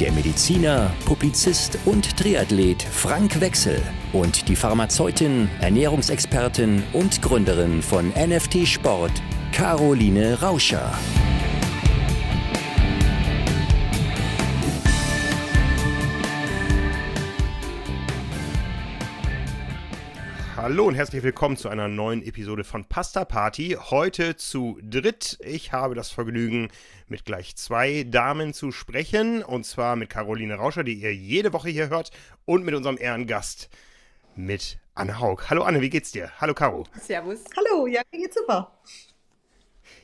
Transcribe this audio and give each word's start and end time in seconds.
der 0.00 0.12
Mediziner, 0.12 0.90
Publizist 1.04 1.78
und 1.84 2.16
Triathlet 2.16 2.82
Frank 2.82 3.40
Wechsel 3.40 3.80
und 4.12 4.48
die 4.48 4.56
Pharmazeutin, 4.56 5.48
Ernährungsexpertin 5.60 6.82
und 6.92 7.20
Gründerin 7.20 7.82
von 7.82 8.10
NFT 8.10 8.66
Sport, 8.66 9.12
Caroline 9.52 10.40
Rauscher. 10.40 10.92
Hallo 20.68 20.84
und 20.86 20.96
herzlich 20.96 21.22
willkommen 21.22 21.56
zu 21.56 21.70
einer 21.70 21.88
neuen 21.88 22.22
Episode 22.22 22.62
von 22.62 22.84
Pasta 22.84 23.24
Party. 23.24 23.78
Heute 23.88 24.36
zu 24.36 24.78
dritt. 24.82 25.38
Ich 25.40 25.72
habe 25.72 25.94
das 25.94 26.10
Vergnügen, 26.10 26.68
mit 27.06 27.24
gleich 27.24 27.56
zwei 27.56 28.04
Damen 28.06 28.52
zu 28.52 28.70
sprechen. 28.70 29.42
Und 29.42 29.64
zwar 29.64 29.96
mit 29.96 30.10
Caroline 30.10 30.56
Rauscher, 30.56 30.84
die 30.84 30.92
ihr 30.92 31.14
jede 31.14 31.54
Woche 31.54 31.70
hier 31.70 31.88
hört, 31.88 32.10
und 32.44 32.66
mit 32.66 32.74
unserem 32.74 32.98
Ehrengast, 32.98 33.70
mit 34.36 34.78
Anne 34.94 35.18
Haug. 35.18 35.48
Hallo 35.48 35.62
Anne, 35.62 35.80
wie 35.80 35.88
geht's 35.88 36.12
dir? 36.12 36.30
Hallo 36.38 36.52
Caro. 36.52 36.84
Servus. 37.00 37.44
Hallo, 37.56 37.86
ja, 37.86 38.02
mir 38.12 38.20
geht's 38.20 38.36
super. 38.36 38.70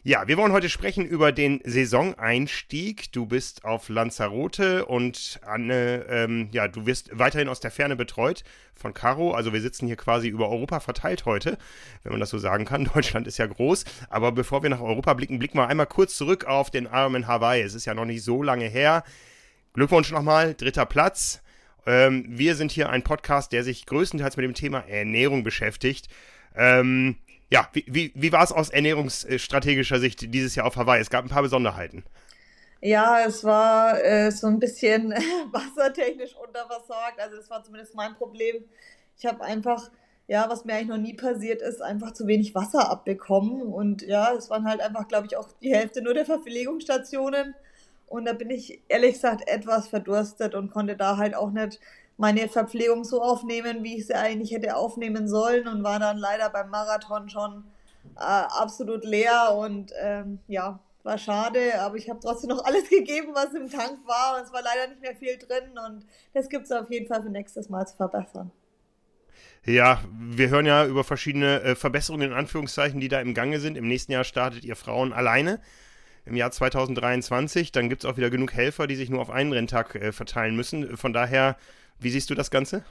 Ja, 0.06 0.28
wir 0.28 0.36
wollen 0.36 0.52
heute 0.52 0.68
sprechen 0.68 1.06
über 1.06 1.32
den 1.32 1.62
Saisoneinstieg. 1.64 3.10
Du 3.12 3.24
bist 3.24 3.64
auf 3.64 3.88
Lanzarote 3.88 4.84
und 4.84 5.40
Anne, 5.46 6.04
ähm, 6.10 6.50
ja, 6.52 6.68
du 6.68 6.84
wirst 6.84 7.18
weiterhin 7.18 7.48
aus 7.48 7.60
der 7.60 7.70
Ferne 7.70 7.96
betreut 7.96 8.44
von 8.74 8.92
Caro. 8.92 9.32
Also 9.32 9.54
wir 9.54 9.62
sitzen 9.62 9.86
hier 9.86 9.96
quasi 9.96 10.28
über 10.28 10.50
Europa 10.50 10.80
verteilt 10.80 11.24
heute, 11.24 11.56
wenn 12.02 12.12
man 12.12 12.20
das 12.20 12.28
so 12.28 12.36
sagen 12.36 12.66
kann. 12.66 12.84
Deutschland 12.94 13.26
ist 13.26 13.38
ja 13.38 13.46
groß. 13.46 13.86
Aber 14.10 14.30
bevor 14.32 14.62
wir 14.62 14.68
nach 14.68 14.82
Europa 14.82 15.14
blicken, 15.14 15.38
blicken 15.38 15.56
wir 15.56 15.68
einmal 15.68 15.86
kurz 15.86 16.18
zurück 16.18 16.44
auf 16.44 16.70
den 16.70 16.84
Ironman 16.84 17.26
Hawaii. 17.26 17.62
Es 17.62 17.72
ist 17.72 17.86
ja 17.86 17.94
noch 17.94 18.04
nicht 18.04 18.22
so 18.22 18.42
lange 18.42 18.66
her. 18.66 19.04
Glückwunsch 19.72 20.12
nochmal, 20.12 20.52
dritter 20.52 20.84
Platz. 20.84 21.40
Ähm, 21.86 22.26
wir 22.28 22.56
sind 22.56 22.72
hier 22.72 22.90
ein 22.90 23.04
Podcast, 23.04 23.52
der 23.52 23.64
sich 23.64 23.86
größtenteils 23.86 24.36
mit 24.36 24.44
dem 24.44 24.52
Thema 24.52 24.80
Ernährung 24.80 25.44
beschäftigt. 25.44 26.08
Ähm, 26.54 27.16
ja, 27.54 27.68
wie, 27.72 27.84
wie, 27.86 28.12
wie 28.16 28.32
war 28.32 28.42
es 28.42 28.50
aus 28.50 28.70
ernährungsstrategischer 28.70 30.00
Sicht 30.00 30.34
dieses 30.34 30.56
Jahr 30.56 30.66
auf 30.66 30.74
Hawaii? 30.74 31.00
Es 31.00 31.08
gab 31.08 31.24
ein 31.24 31.28
paar 31.28 31.42
Besonderheiten. 31.42 32.02
Ja, 32.80 33.24
es 33.24 33.44
war 33.44 34.02
äh, 34.02 34.32
so 34.32 34.48
ein 34.48 34.58
bisschen 34.58 35.12
wassertechnisch 35.52 36.34
unterversorgt. 36.34 37.20
Also 37.20 37.36
das 37.36 37.48
war 37.50 37.62
zumindest 37.62 37.94
mein 37.94 38.16
Problem. 38.16 38.64
Ich 39.16 39.24
habe 39.24 39.44
einfach, 39.44 39.88
ja, 40.26 40.50
was 40.50 40.64
mir 40.64 40.74
eigentlich 40.74 40.88
noch 40.88 40.98
nie 40.98 41.14
passiert 41.14 41.62
ist, 41.62 41.80
einfach 41.80 42.10
zu 42.10 42.26
wenig 42.26 42.56
Wasser 42.56 42.90
abbekommen. 42.90 43.62
Und 43.62 44.02
ja, 44.02 44.34
es 44.34 44.50
waren 44.50 44.66
halt 44.66 44.80
einfach, 44.80 45.06
glaube 45.06 45.28
ich, 45.28 45.36
auch 45.36 45.46
die 45.62 45.72
Hälfte 45.72 46.02
nur 46.02 46.14
der 46.14 46.26
Verpflegungsstationen. 46.26 47.54
Und 48.08 48.24
da 48.24 48.32
bin 48.32 48.50
ich 48.50 48.82
ehrlich 48.88 49.12
gesagt 49.12 49.46
etwas 49.46 49.86
verdurstet 49.86 50.56
und 50.56 50.72
konnte 50.72 50.96
da 50.96 51.18
halt 51.18 51.36
auch 51.36 51.52
nicht 51.52 51.78
meine 52.16 52.48
Verpflegung 52.48 53.04
so 53.04 53.22
aufnehmen, 53.22 53.82
wie 53.82 53.98
ich 53.98 54.06
sie 54.06 54.14
eigentlich 54.14 54.52
hätte 54.52 54.76
aufnehmen 54.76 55.28
sollen 55.28 55.66
und 55.66 55.82
war 55.82 55.98
dann 55.98 56.18
leider 56.18 56.48
beim 56.50 56.70
Marathon 56.70 57.28
schon 57.28 57.64
äh, 58.16 58.20
absolut 58.20 59.04
leer 59.04 59.54
und 59.56 59.92
ähm, 60.00 60.38
ja, 60.46 60.78
war 61.02 61.18
schade, 61.18 61.80
aber 61.80 61.96
ich 61.96 62.08
habe 62.08 62.20
trotzdem 62.20 62.50
noch 62.50 62.64
alles 62.64 62.88
gegeben, 62.88 63.32
was 63.34 63.52
im 63.54 63.70
Tank 63.70 63.98
war 64.06 64.36
und 64.36 64.44
es 64.44 64.52
war 64.52 64.62
leider 64.62 64.88
nicht 64.88 65.02
mehr 65.02 65.16
viel 65.16 65.36
drin 65.38 65.78
und 65.86 66.06
das 66.32 66.48
gibt 66.48 66.64
es 66.64 66.72
auf 66.72 66.90
jeden 66.90 67.06
Fall 67.06 67.22
für 67.22 67.30
nächstes 67.30 67.68
Mal 67.68 67.86
zu 67.86 67.96
verbessern. 67.96 68.50
Ja, 69.66 70.04
wir 70.12 70.50
hören 70.50 70.66
ja 70.66 70.84
über 70.84 71.04
verschiedene 71.04 71.62
äh, 71.62 71.74
Verbesserungen 71.74 72.30
in 72.30 72.36
Anführungszeichen, 72.36 73.00
die 73.00 73.08
da 73.08 73.20
im 73.20 73.32
Gange 73.32 73.60
sind. 73.60 73.78
Im 73.78 73.88
nächsten 73.88 74.12
Jahr 74.12 74.24
startet 74.24 74.62
ihr 74.62 74.76
Frauen 74.76 75.14
alleine 75.14 75.58
im 76.26 76.36
Jahr 76.36 76.50
2023. 76.50 77.72
Dann 77.72 77.88
gibt 77.88 78.04
es 78.04 78.10
auch 78.10 78.18
wieder 78.18 78.28
genug 78.28 78.52
Helfer, 78.52 78.86
die 78.86 78.96
sich 78.96 79.08
nur 79.08 79.22
auf 79.22 79.30
einen 79.30 79.52
Renntag 79.52 79.94
äh, 79.94 80.12
verteilen 80.12 80.54
müssen. 80.54 80.98
Von 80.98 81.14
daher, 81.14 81.56
wie 82.04 82.10
siehst 82.10 82.30
du 82.30 82.34
das 82.34 82.50
Ganze? 82.50 82.84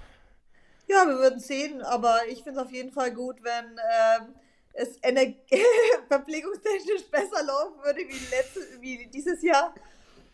Ja, 0.87 1.07
wir 1.07 1.17
würden 1.17 1.39
sehen, 1.39 1.81
aber 1.81 2.27
ich 2.27 2.43
finde 2.43 2.59
es 2.59 2.65
auf 2.65 2.71
jeden 2.71 2.91
Fall 2.91 3.13
gut, 3.13 3.37
wenn 3.43 3.65
ähm, 3.65 4.35
es 4.73 4.97
verpflegungstechnisch 6.07 7.09
besser 7.09 7.43
laufen 7.43 7.81
würde 7.83 7.99
wie, 7.99 8.35
letzte, 8.35 8.59
wie 8.81 9.07
dieses 9.07 9.41
Jahr. 9.41 9.73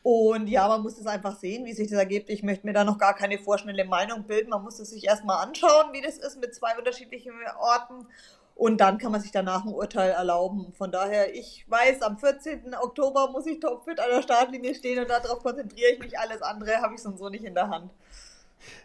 Und 0.02 0.48
ja, 0.48 0.68
man 0.68 0.82
muss 0.82 0.98
es 0.98 1.06
einfach 1.06 1.38
sehen, 1.38 1.66
wie 1.66 1.74
sich 1.74 1.90
das 1.90 2.00
ergibt. 2.00 2.30
Ich 2.30 2.42
möchte 2.42 2.66
mir 2.66 2.74
da 2.74 2.84
noch 2.84 2.98
gar 2.98 3.14
keine 3.14 3.38
vorschnelle 3.38 3.84
Meinung 3.84 4.24
bilden. 4.24 4.50
Man 4.50 4.64
muss 4.64 4.80
es 4.80 4.92
sich 4.92 5.06
erstmal 5.06 5.46
anschauen, 5.46 5.92
wie 5.92 6.02
das 6.02 6.18
ist 6.18 6.40
mit 6.40 6.56
zwei 6.56 6.78
unterschiedlichen 6.78 7.34
Orten. 7.60 8.08
Und 8.56 8.82
dann 8.82 8.98
kann 8.98 9.12
man 9.12 9.22
sich 9.22 9.32
danach 9.32 9.66
ein 9.66 9.74
Urteil 9.74 10.12
erlauben. 10.12 10.74
Von 10.78 10.92
daher, 10.92 11.34
ich 11.34 11.66
weiß, 11.70 12.02
am 12.02 12.18
14. 12.18 12.76
Oktober 12.76 13.30
muss 13.32 13.46
ich 13.46 13.60
topfit 13.60 14.00
an 14.00 14.10
der 14.10 14.22
Startlinie 14.22 14.74
stehen 14.76 15.00
und 15.00 15.10
darauf 15.10 15.44
konzentriere 15.44 15.92
ich 15.92 16.00
mich. 16.00 16.20
Alles 16.20 16.42
andere 16.42 16.82
habe 16.82 16.96
ich 16.96 17.02
so 17.02 17.10
und 17.10 17.18
so 17.18 17.30
nicht 17.30 17.44
in 17.44 17.54
der 17.54 17.70
Hand. 17.70 17.92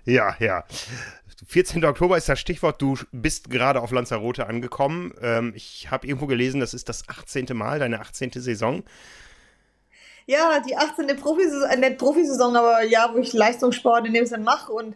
Ja, 0.04 0.36
ja. 0.38 0.64
14. 1.46 1.84
Oktober 1.84 2.16
ist 2.16 2.28
das 2.28 2.40
Stichwort. 2.40 2.80
Du 2.80 2.96
bist 3.12 3.50
gerade 3.50 3.82
auf 3.82 3.90
Lanzarote 3.90 4.46
angekommen. 4.46 5.12
Ähm, 5.20 5.52
ich 5.54 5.90
habe 5.90 6.06
irgendwo 6.06 6.26
gelesen, 6.26 6.60
das 6.60 6.74
ist 6.74 6.88
das 6.88 7.08
18. 7.08 7.46
Mal, 7.52 7.78
deine 7.78 8.00
18. 8.00 8.30
Saison. 8.32 8.84
Ja, 10.26 10.60
die 10.60 10.76
18. 10.76 11.16
Profisaison, 11.16 11.68
äh, 11.68 11.76
nicht 11.76 11.98
Profisaison, 11.98 12.56
aber 12.56 12.82
ja, 12.82 13.10
wo 13.12 13.18
ich 13.18 13.32
Leistungssport 13.32 14.06
in 14.06 14.14
dem 14.14 14.26
Sinn 14.26 14.42
mache 14.42 14.72
und 14.72 14.94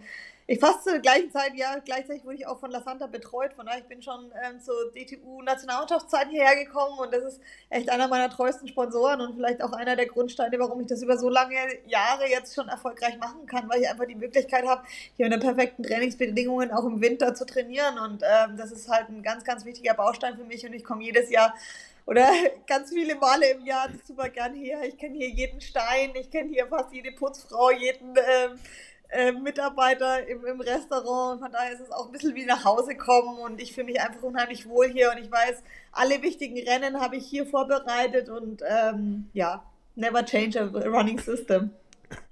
ich 0.51 0.61
fast 0.61 0.83
zur 0.83 0.99
gleichen 1.01 1.31
Zeit, 1.31 1.53
ja, 1.57 1.77
gleichzeitig 1.85 2.25
wurde 2.25 2.37
ich 2.37 2.47
auch 2.47 2.59
von 2.59 2.71
La 2.71 2.81
Santa 2.81 3.07
betreut. 3.07 3.53
Von 3.53 3.67
daher, 3.67 3.81
ich 3.81 3.85
bin 3.85 4.01
schon 4.01 4.33
ähm, 4.43 4.59
zur 4.59 4.91
DTU-Nationalmannschaftszeit 4.95 6.29
hierher 6.31 6.57
gekommen 6.65 6.99
und 6.99 7.13
das 7.13 7.23
ist 7.23 7.41
echt 7.69 7.91
einer 7.91 8.09
meiner 8.09 8.31
treuesten 8.31 8.67
Sponsoren 8.67 9.21
und 9.21 9.35
vielleicht 9.35 9.63
auch 9.63 9.73
einer 9.73 9.95
der 9.95 10.07
Grundsteine, 10.07 10.59
warum 10.59 10.81
ich 10.81 10.87
das 10.87 11.03
über 11.03 11.19
so 11.19 11.29
lange 11.29 11.55
Jahre 11.87 12.31
jetzt 12.31 12.55
schon 12.55 12.67
erfolgreich 12.69 13.19
machen 13.19 13.45
kann, 13.45 13.69
weil 13.69 13.83
ich 13.83 13.91
einfach 13.91 14.07
die 14.07 14.15
Möglichkeit 14.15 14.67
habe, 14.67 14.85
hier 15.19 15.27
unter 15.27 15.39
perfekten 15.39 15.83
Trainingsbedingungen 15.83 16.71
auch 16.71 16.87
im 16.87 17.03
Winter 17.03 17.35
zu 17.35 17.45
trainieren. 17.45 17.99
Und 17.99 18.23
ähm, 18.23 18.57
das 18.57 18.73
ist 18.73 18.89
halt 18.89 19.11
ein 19.11 19.23
ganz, 19.23 19.45
ganz 19.45 19.67
wichtiger 19.67 19.93
Baustein 19.93 20.39
für 20.39 20.45
mich 20.45 20.65
und 20.65 20.73
ich 20.73 20.83
komme 20.83 21.05
jedes 21.05 21.29
Jahr 21.29 21.55
oder 22.07 22.27
ganz 22.67 22.89
viele 22.89 23.17
Male 23.17 23.51
im 23.51 23.67
Jahr 23.67 23.91
super 24.03 24.31
gern 24.31 24.55
her. 24.55 24.81
Ich 24.89 24.97
kenne 24.97 25.19
hier 25.19 25.29
jeden 25.29 25.61
Stein, 25.61 26.13
ich 26.15 26.31
kenne 26.31 26.49
hier 26.49 26.67
fast 26.69 26.91
jede 26.91 27.13
Putzfrau, 27.13 27.71
jeden 27.71 28.17
ähm, 28.17 28.59
äh, 29.09 29.33
Mitarbeiter 29.33 30.27
im, 30.27 30.45
im 30.45 30.61
Restaurant. 30.61 31.41
Von 31.41 31.53
daher 31.53 31.73
ist 31.73 31.81
es 31.81 31.91
auch 31.91 32.07
ein 32.07 32.13
bisschen 32.13 32.35
wie 32.35 32.45
nach 32.45 32.65
Hause 32.65 32.97
kommen 32.97 33.39
und 33.39 33.61
ich 33.61 33.75
fühle 33.75 33.87
mich 33.87 34.01
einfach 34.01 34.23
unheimlich 34.23 34.69
wohl 34.69 34.89
hier 34.89 35.11
und 35.11 35.23
ich 35.23 35.31
weiß, 35.31 35.63
alle 35.93 36.23
wichtigen 36.23 36.59
Rennen 36.69 37.01
habe 37.01 37.17
ich 37.17 37.27
hier 37.27 37.47
vorbereitet 37.47 38.29
und 38.29 38.63
ähm, 38.69 39.29
ja, 39.33 39.65
never 39.95 40.25
change 40.25 40.61
a 40.61 40.89
running 40.89 41.19
system. 41.19 41.71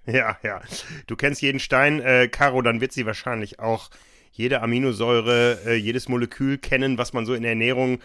Ja, 0.07 0.39
ja. 0.43 0.61
Du 1.07 1.17
kennst 1.17 1.43
jeden 1.43 1.59
Stein, 1.59 2.01
äh, 2.01 2.29
Caro, 2.29 2.63
dann 2.63 2.81
wird 2.81 2.93
sie 2.93 3.07
wahrscheinlich 3.07 3.59
auch 3.59 3.91
jede 4.33 4.63
Aminosäure, 4.63 5.59
äh, 5.67 5.75
jedes 5.75 6.09
Molekül 6.09 6.59
kennen, 6.59 6.99
was 6.99 7.13
man 7.13 7.27
so 7.27 7.35
in 7.35 7.43
der 7.43 7.53
Ernährung 7.53 8.01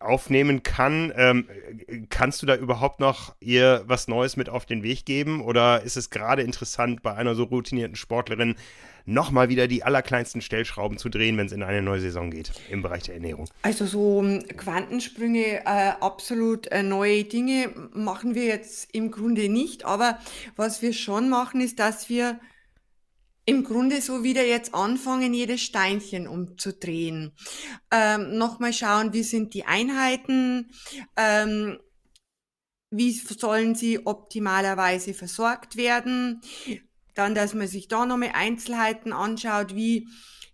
aufnehmen 0.00 0.62
kann. 0.62 1.12
Ähm, 1.14 1.46
kannst 2.08 2.42
du 2.42 2.46
da 2.46 2.56
überhaupt 2.56 3.00
noch 3.00 3.34
ihr 3.40 3.84
was 3.86 4.08
Neues 4.08 4.36
mit 4.36 4.48
auf 4.48 4.66
den 4.66 4.82
Weg 4.82 5.04
geben? 5.04 5.42
Oder 5.42 5.82
ist 5.82 5.96
es 5.96 6.10
gerade 6.10 6.42
interessant, 6.42 7.02
bei 7.02 7.14
einer 7.14 7.34
so 7.34 7.44
routinierten 7.44 7.96
Sportlerin 7.96 8.56
nochmal 9.06 9.48
wieder 9.48 9.68
die 9.68 9.82
allerkleinsten 9.82 10.40
Stellschrauben 10.40 10.98
zu 10.98 11.08
drehen, 11.08 11.36
wenn 11.36 11.46
es 11.46 11.52
in 11.52 11.62
eine 11.62 11.82
neue 11.82 12.00
Saison 12.00 12.30
geht 12.30 12.52
im 12.70 12.82
Bereich 12.82 13.04
der 13.04 13.14
Ernährung? 13.14 13.48
Also 13.62 13.86
so 13.86 14.22
ähm, 14.22 14.44
Quantensprünge, 14.56 15.64
äh, 15.64 15.92
absolut 16.00 16.66
äh, 16.68 16.82
neue 16.82 17.24
Dinge 17.24 17.70
machen 17.92 18.34
wir 18.34 18.44
jetzt 18.44 18.94
im 18.94 19.10
Grunde 19.10 19.48
nicht. 19.48 19.84
Aber 19.84 20.18
was 20.56 20.80
wir 20.80 20.92
schon 20.92 21.28
machen, 21.28 21.60
ist, 21.60 21.78
dass 21.78 22.08
wir 22.08 22.38
im 23.44 23.64
Grunde 23.64 24.00
so 24.00 24.22
wieder 24.22 24.46
jetzt 24.46 24.74
anfangen, 24.74 25.34
jedes 25.34 25.62
Steinchen 25.62 26.28
umzudrehen. 26.28 27.32
Ähm, 27.90 28.36
Nochmal 28.36 28.72
schauen, 28.72 29.12
wie 29.12 29.22
sind 29.22 29.54
die 29.54 29.64
Einheiten, 29.64 30.70
ähm, 31.16 31.78
wie 32.90 33.12
sollen 33.12 33.74
sie 33.74 34.06
optimalerweise 34.06 35.14
versorgt 35.14 35.76
werden. 35.76 36.40
Dann, 37.14 37.34
dass 37.34 37.54
man 37.54 37.66
sich 37.66 37.88
da 37.88 38.06
nochmal 38.06 38.32
Einzelheiten 38.34 39.12
anschaut, 39.12 39.74
wie, 39.74 40.08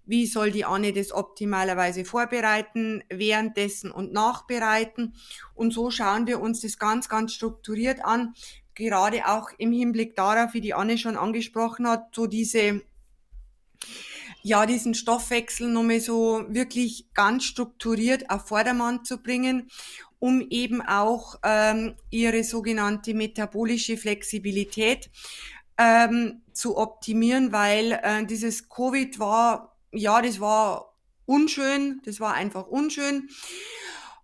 wie 0.05 0.27
soll 0.27 0.51
die 0.51 0.65
Anne 0.65 0.93
das 0.93 1.13
optimalerweise 1.13 2.05
vorbereiten, 2.05 3.03
währenddessen 3.09 3.91
und 3.91 4.13
nachbereiten. 4.13 5.15
Und 5.55 5.73
so 5.73 5.91
schauen 5.91 6.27
wir 6.27 6.41
uns 6.41 6.61
das 6.61 6.79
ganz, 6.79 7.09
ganz 7.09 7.33
strukturiert 7.33 8.05
an, 8.05 8.35
gerade 8.77 9.27
auch 9.27 9.51
im 9.59 9.73
Hinblick 9.73 10.15
darauf, 10.15 10.55
wie 10.55 10.61
die 10.61 10.75
Anne 10.75 10.99
schon 10.99 11.17
angesprochen 11.17 11.89
hat, 11.89 12.15
so 12.15 12.27
diese 12.27 12.83
ja, 14.43 14.65
diesen 14.65 14.95
Stoffwechsel 14.95 15.67
nochmal 15.67 15.99
so 15.99 16.45
wirklich 16.49 17.13
ganz 17.15 17.43
strukturiert 17.43 18.31
auf 18.31 18.47
Vordermann 18.47 19.05
zu 19.05 19.21
bringen, 19.21 19.69
um 20.21 20.41
eben 20.41 20.83
auch 20.83 21.35
ähm, 21.43 21.97
ihre 22.11 22.45
sogenannte 22.45 23.13
metabolische 23.13 23.97
Flexibilität 23.97 25.11
ähm, 25.79 26.43
zu 26.53 26.77
optimieren, 26.77 27.51
weil 27.51 27.99
äh, 28.03 28.25
dieses 28.25 28.69
Covid 28.69 29.19
war, 29.19 29.77
ja, 29.91 30.23
das 30.23 30.39
war 30.39 30.95
unschön, 31.25 32.01
das 32.05 32.21
war 32.21 32.35
einfach 32.35 32.69
unschön. 32.69 33.29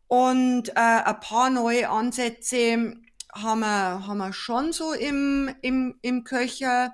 Und 0.07 0.69
äh, 0.69 0.73
ein 0.77 1.21
paar 1.21 1.51
neue 1.51 1.89
Ansätze 1.89 2.95
haben 3.33 3.61
wir, 3.61 4.07
haben 4.07 4.19
wir 4.19 4.33
schon 4.33 4.73
so 4.73 4.93
im, 4.93 5.51
im, 5.63 5.97
im 6.03 6.25
Köcher 6.25 6.93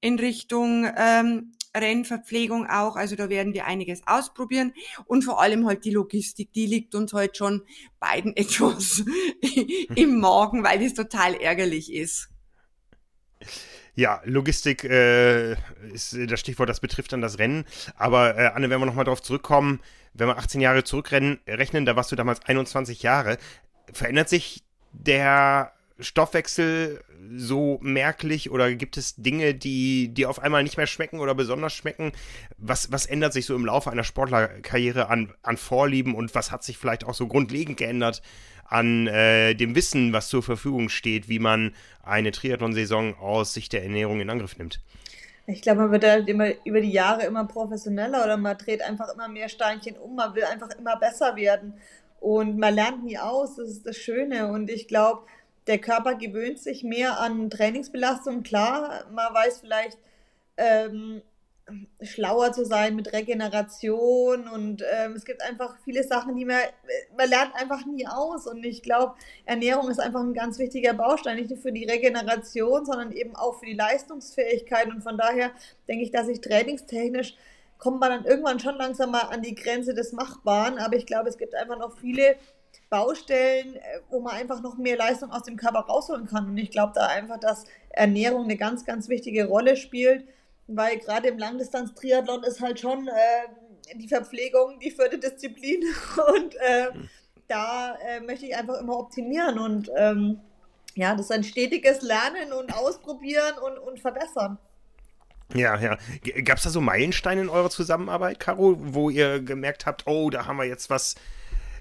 in 0.00 0.18
Richtung 0.18 0.90
ähm, 0.96 1.52
Rennverpflegung 1.74 2.66
auch. 2.66 2.96
Also 2.96 3.16
da 3.16 3.28
werden 3.28 3.54
wir 3.54 3.66
einiges 3.66 4.06
ausprobieren. 4.06 4.72
Und 5.06 5.24
vor 5.24 5.40
allem 5.40 5.66
halt 5.66 5.84
die 5.84 5.90
Logistik, 5.90 6.52
die 6.52 6.66
liegt 6.66 6.94
uns 6.94 7.12
halt 7.12 7.36
schon 7.36 7.62
beiden 7.98 8.36
etwas 8.36 9.04
im 9.94 10.20
Magen, 10.20 10.62
weil 10.62 10.82
das 10.82 10.94
total 10.94 11.34
ärgerlich 11.34 11.92
ist. 11.92 12.28
Ja, 13.94 14.20
Logistik 14.24 14.84
äh, 14.84 15.52
ist 15.92 16.16
das 16.28 16.38
Stichwort, 16.38 16.68
das 16.68 16.80
betrifft 16.80 17.12
dann 17.12 17.20
das 17.20 17.38
Rennen. 17.38 17.64
Aber 17.96 18.38
äh, 18.38 18.46
Anne, 18.54 18.70
wenn 18.70 18.80
wir 18.80 18.86
nochmal 18.86 19.04
darauf 19.04 19.22
zurückkommen, 19.22 19.80
wenn 20.14 20.28
wir 20.28 20.38
18 20.38 20.60
Jahre 20.60 20.84
zurückrennen, 20.84 21.40
rechnen, 21.48 21.84
da 21.84 21.96
warst 21.96 22.12
du 22.12 22.16
damals 22.16 22.44
21 22.44 23.02
Jahre. 23.02 23.38
Verändert 23.92 24.28
sich 24.28 24.64
der 24.92 25.72
Stoffwechsel 26.00 27.02
so 27.36 27.78
merklich 27.82 28.50
oder 28.50 28.72
gibt 28.74 28.96
es 28.96 29.16
Dinge, 29.16 29.54
die, 29.54 30.08
die 30.08 30.26
auf 30.26 30.38
einmal 30.38 30.62
nicht 30.62 30.76
mehr 30.76 30.86
schmecken 30.86 31.18
oder 31.18 31.34
besonders 31.34 31.74
schmecken? 31.74 32.12
Was, 32.56 32.92
was 32.92 33.06
ändert 33.06 33.32
sich 33.32 33.46
so 33.46 33.54
im 33.54 33.66
Laufe 33.66 33.90
einer 33.90 34.04
Sportlerkarriere 34.04 35.08
an, 35.08 35.32
an 35.42 35.56
Vorlieben 35.56 36.14
und 36.14 36.34
was 36.34 36.50
hat 36.50 36.62
sich 36.62 36.78
vielleicht 36.78 37.04
auch 37.04 37.14
so 37.14 37.26
grundlegend 37.26 37.76
geändert 37.78 38.22
an 38.64 39.06
äh, 39.06 39.54
dem 39.54 39.74
Wissen, 39.74 40.12
was 40.12 40.28
zur 40.28 40.42
Verfügung 40.42 40.88
steht, 40.88 41.28
wie 41.28 41.38
man 41.38 41.74
eine 42.02 42.30
Triathlon-Saison 42.30 43.16
aus 43.18 43.54
Sicht 43.54 43.72
der 43.72 43.82
Ernährung 43.82 44.20
in 44.20 44.30
Angriff 44.30 44.56
nimmt? 44.58 44.80
Ich 45.46 45.62
glaube, 45.62 45.80
man 45.80 45.92
wird 45.92 46.04
halt 46.04 46.28
immer 46.28 46.48
über 46.66 46.82
die 46.82 46.92
Jahre 46.92 47.24
immer 47.24 47.46
professioneller 47.46 48.22
oder 48.22 48.36
man 48.36 48.58
dreht 48.58 48.82
einfach 48.82 49.12
immer 49.12 49.28
mehr 49.28 49.48
Steinchen 49.48 49.96
um, 49.96 50.14
man 50.14 50.34
will 50.34 50.44
einfach 50.44 50.68
immer 50.78 50.96
besser 50.96 51.36
werden 51.36 51.72
und 52.20 52.58
man 52.58 52.74
lernt 52.74 53.04
nie 53.04 53.18
aus, 53.18 53.56
das 53.56 53.70
ist 53.70 53.86
das 53.86 53.96
Schöne 53.96 54.48
und 54.48 54.68
ich 54.68 54.88
glaube, 54.88 55.22
der 55.68 55.78
Körper 55.78 56.14
gewöhnt 56.14 56.58
sich 56.58 56.82
mehr 56.82 57.20
an 57.20 57.50
Trainingsbelastung. 57.50 58.42
Klar, 58.42 59.04
man 59.12 59.32
weiß 59.32 59.60
vielleicht 59.60 59.98
ähm, 60.56 61.22
schlauer 62.00 62.52
zu 62.52 62.64
sein 62.64 62.96
mit 62.96 63.12
Regeneration 63.12 64.48
und 64.48 64.82
ähm, 64.90 65.12
es 65.12 65.24
gibt 65.24 65.42
einfach 65.42 65.76
viele 65.84 66.02
Sachen, 66.02 66.34
die 66.34 66.46
man, 66.46 66.56
man 67.16 67.28
lernt 67.28 67.54
einfach 67.54 67.84
nie 67.84 68.06
aus. 68.06 68.46
Und 68.46 68.64
ich 68.64 68.82
glaube, 68.82 69.14
Ernährung 69.44 69.90
ist 69.90 70.00
einfach 70.00 70.20
ein 70.20 70.34
ganz 70.34 70.58
wichtiger 70.58 70.94
Baustein, 70.94 71.36
nicht 71.36 71.50
nur 71.50 71.58
für 71.58 71.72
die 71.72 71.84
Regeneration, 71.84 72.86
sondern 72.86 73.12
eben 73.12 73.36
auch 73.36 73.58
für 73.58 73.66
die 73.66 73.74
Leistungsfähigkeit. 73.74 74.86
Und 74.86 75.02
von 75.02 75.18
daher 75.18 75.50
denke 75.86 76.02
ich, 76.02 76.10
dass 76.10 76.28
ich 76.28 76.40
trainingstechnisch 76.40 77.36
kommt 77.78 78.00
man 78.00 78.10
dann 78.10 78.24
irgendwann 78.24 78.58
schon 78.58 78.74
langsam 78.74 79.12
mal 79.12 79.20
an 79.20 79.42
die 79.42 79.54
Grenze 79.54 79.94
des 79.94 80.12
Machbaren, 80.12 80.78
aber 80.78 80.96
ich 80.96 81.06
glaube, 81.06 81.28
es 81.28 81.38
gibt 81.38 81.54
einfach 81.54 81.78
noch 81.78 81.96
viele 81.96 82.36
Baustellen, 82.90 83.76
äh, 83.76 84.00
wo 84.10 84.20
man 84.20 84.34
einfach 84.34 84.60
noch 84.62 84.76
mehr 84.76 84.96
Leistung 84.96 85.30
aus 85.30 85.42
dem 85.42 85.56
Körper 85.56 85.80
rausholen 85.80 86.26
kann. 86.26 86.46
Und 86.46 86.58
ich 86.58 86.70
glaube 86.70 86.92
da 86.94 87.06
einfach, 87.06 87.38
dass 87.38 87.64
Ernährung 87.90 88.44
eine 88.44 88.56
ganz, 88.56 88.84
ganz 88.84 89.08
wichtige 89.08 89.46
Rolle 89.46 89.76
spielt, 89.76 90.26
weil 90.66 90.98
gerade 90.98 91.28
im 91.28 91.38
Langdistanz-Triathlon 91.38 92.44
ist 92.44 92.60
halt 92.60 92.80
schon 92.80 93.08
äh, 93.08 93.94
die 93.96 94.08
Verpflegung 94.08 94.78
die 94.80 94.90
vierte 94.90 95.18
Disziplin. 95.18 95.82
Und 96.34 96.54
äh, 96.56 96.88
da 97.48 97.96
äh, 98.06 98.20
möchte 98.20 98.46
ich 98.46 98.56
einfach 98.56 98.80
immer 98.80 98.98
optimieren. 98.98 99.58
Und 99.58 99.90
ähm, 99.96 100.40
ja, 100.94 101.14
das 101.14 101.26
ist 101.26 101.32
ein 101.32 101.44
stetiges 101.44 102.02
Lernen 102.02 102.52
und 102.52 102.74
Ausprobieren 102.74 103.54
und, 103.64 103.78
und 103.78 104.00
Verbessern. 104.00 104.58
Ja, 105.54 105.78
ja. 105.78 105.96
Gab 106.44 106.58
es 106.58 106.64
da 106.64 106.70
so 106.70 106.80
Meilensteine 106.80 107.42
in 107.42 107.48
eurer 107.48 107.70
Zusammenarbeit, 107.70 108.40
Caro, 108.40 108.76
wo 108.78 109.08
ihr 109.08 109.40
gemerkt 109.40 109.86
habt, 109.86 110.06
oh, 110.06 110.28
da 110.28 110.46
haben 110.46 110.58
wir 110.58 110.64
jetzt 110.64 110.90
was 110.90 111.14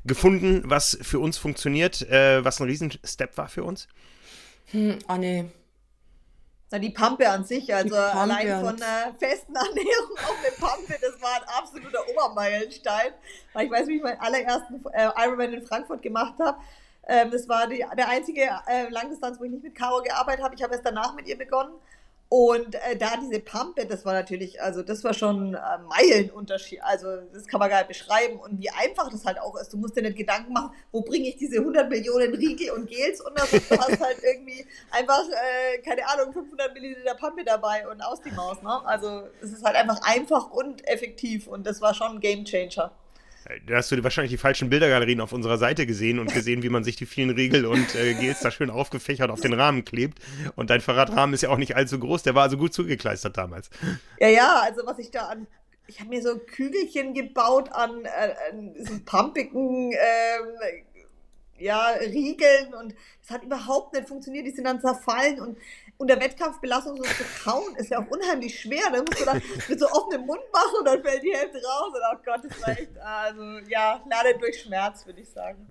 gefunden, 0.07 0.63
was 0.65 0.97
für 1.01 1.19
uns 1.19 1.37
funktioniert, 1.37 2.01
äh, 2.09 2.43
was 2.43 2.59
ein 2.59 2.67
Riesenstep 2.67 3.37
war 3.37 3.49
für 3.49 3.63
uns? 3.63 3.87
Hm, 4.71 4.99
Anne. 5.07 5.51
Na, 6.69 6.79
die 6.79 6.89
Pampe 6.89 7.29
an 7.29 7.45
sich, 7.45 7.73
also 7.73 7.95
allein 7.95 8.59
von 8.59 8.81
einer 8.81 9.13
festen 9.17 9.55
Ernährung 9.55 10.17
auf 10.17 10.35
eine 10.43 10.51
Pampe, 10.59 10.99
das 11.01 11.21
war 11.21 11.35
ein 11.35 11.47
absoluter 11.63 11.99
Obermeilenstein. 12.09 13.13
Weil 13.53 13.65
ich 13.65 13.71
weiß, 13.71 13.87
wie 13.87 13.97
ich 13.97 14.03
meinen 14.03 14.19
allerersten 14.19 14.83
äh, 14.91 15.09
Ironman 15.17 15.53
in 15.53 15.65
Frankfurt 15.65 16.01
gemacht 16.01 16.33
habe. 16.39 16.57
Ähm, 17.07 17.31
das 17.31 17.47
war 17.47 17.67
die, 17.67 17.85
der 17.97 18.09
einzige 18.09 18.49
äh, 18.67 18.89
Langdistanz, 18.89 19.39
wo 19.39 19.45
ich 19.45 19.51
nicht 19.51 19.63
mit 19.63 19.75
Caro 19.75 20.01
gearbeitet 20.01 20.43
habe. 20.43 20.55
Ich 20.55 20.63
habe 20.63 20.73
erst 20.73 20.85
danach 20.85 21.15
mit 21.15 21.27
ihr 21.27 21.37
begonnen. 21.37 21.71
Und 22.29 22.75
äh, 22.75 22.97
da 22.97 23.15
diese 23.15 23.39
Pampe, 23.39 23.85
das 23.85 24.03
war 24.03 24.13
natürlich, 24.13 24.61
also 24.61 24.83
das 24.83 25.01
war 25.05 25.13
schon 25.13 25.53
äh, 25.53 25.59
Meilenunterschied. 25.87 26.83
Also 26.83 27.07
das 27.33 27.47
kann 27.47 27.59
man 27.59 27.69
gar 27.69 27.77
nicht 27.77 27.87
beschreiben. 27.87 28.37
Und 28.37 28.59
wie 28.59 28.69
einfach 28.69 29.09
das 29.09 29.23
halt 29.23 29.39
auch 29.39 29.55
ist. 29.55 29.71
Du 29.71 29.77
musst 29.77 29.95
dir 29.95 30.01
nicht 30.01 30.17
Gedanken 30.17 30.51
machen, 30.51 30.71
wo 30.91 31.01
bringe 31.01 31.29
ich 31.29 31.37
diese 31.37 31.59
100 31.59 31.89
Millionen 31.89 32.33
Riegel 32.35 32.71
und 32.71 32.89
Gels 32.89 33.21
unter. 33.21 33.45
Du 33.45 33.77
hast 33.77 34.01
halt 34.01 34.17
irgendwie 34.23 34.65
einfach, 34.91 35.23
äh, 35.29 35.77
keine 35.79 36.05
Ahnung, 36.07 36.33
500 36.33 36.73
Milliliter 36.73 37.15
Pampe 37.15 37.45
dabei 37.45 37.87
und 37.87 38.01
aus 38.01 38.21
die 38.21 38.31
Maus. 38.31 38.61
Ne? 38.61 38.85
Also 38.85 39.23
es 39.41 39.53
ist 39.53 39.63
halt 39.63 39.77
einfach 39.77 40.01
einfach 40.01 40.51
und 40.51 40.85
effektiv. 40.85 41.47
Und 41.47 41.65
das 41.65 41.79
war 41.79 41.93
schon 41.93 42.15
ein 42.15 42.19
Game 42.19 42.43
Changer. 42.43 42.91
Da 43.65 43.75
hast 43.75 43.91
du 43.91 44.03
wahrscheinlich 44.03 44.31
die 44.31 44.37
falschen 44.37 44.69
Bildergalerien 44.69 45.21
auf 45.21 45.31
unserer 45.31 45.57
Seite 45.57 45.85
gesehen 45.85 46.19
und 46.19 46.33
gesehen, 46.33 46.63
wie 46.63 46.69
man 46.69 46.83
sich 46.83 46.95
die 46.95 47.05
vielen 47.05 47.29
Riegel 47.29 47.65
und 47.65 47.95
äh, 47.95 48.13
Gels 48.13 48.41
da 48.41 48.51
schön 48.51 48.69
aufgefächert 48.69 49.29
auf 49.29 49.41
den 49.41 49.53
Rahmen 49.53 49.85
klebt. 49.85 50.19
Und 50.55 50.69
dein 50.69 50.81
Fahrradrahmen 50.81 51.33
ist 51.33 51.41
ja 51.41 51.49
auch 51.49 51.57
nicht 51.57 51.75
allzu 51.75 51.99
groß, 51.99 52.23
der 52.23 52.35
war 52.35 52.43
also 52.43 52.57
gut 52.57 52.73
zugekleistert 52.73 53.37
damals. 53.37 53.69
Ja, 54.19 54.27
ja, 54.27 54.61
also 54.63 54.81
was 54.85 54.99
ich 54.99 55.11
da 55.11 55.27
an. 55.27 55.47
Ich 55.87 55.99
habe 56.01 56.09
mir 56.09 56.21
so 56.21 56.37
Kügelchen 56.37 57.13
gebaut 57.13 57.71
an, 57.71 58.03
äh, 58.03 58.33
an 58.51 58.73
diesen 58.73 59.05
pumpigen 59.05 59.91
ähm, 59.93 60.83
ja, 61.59 61.87
Riegeln 62.01 62.73
und 62.73 62.93
es 63.23 63.29
hat 63.31 63.43
überhaupt 63.43 63.93
nicht 63.93 64.07
funktioniert. 64.07 64.45
Die 64.45 64.51
sind 64.51 64.65
dann 64.65 64.81
zerfallen 64.81 65.39
und 65.39 65.57
unter 65.97 66.19
Wettkampfbelastung 66.19 66.97
so 66.97 67.03
zu 67.03 67.23
kauen 67.43 67.75
ist 67.75 67.89
ja 67.89 67.99
auch 67.99 68.07
unheimlich 68.09 68.59
schwer. 68.59 68.83
Da 68.91 68.99
musst 68.99 69.19
du 69.19 69.25
dann 69.25 69.41
mit 69.67 69.79
so 69.79 69.87
offenem 69.87 70.25
Mund 70.25 70.41
machen 70.53 70.79
und 70.79 70.85
dann 70.85 71.03
fällt 71.03 71.23
die 71.23 71.33
Hälfte 71.33 71.57
raus. 71.57 71.87
Und 71.87 72.01
oh 72.13 72.17
Gott, 72.23 72.41
das 72.43 72.61
war 72.61 72.69
echt, 72.69 72.97
also 72.99 73.41
ja, 73.69 74.01
lerne 74.09 74.37
durch 74.37 74.61
Schmerz, 74.61 75.05
würde 75.05 75.21
ich 75.21 75.29
sagen. 75.29 75.67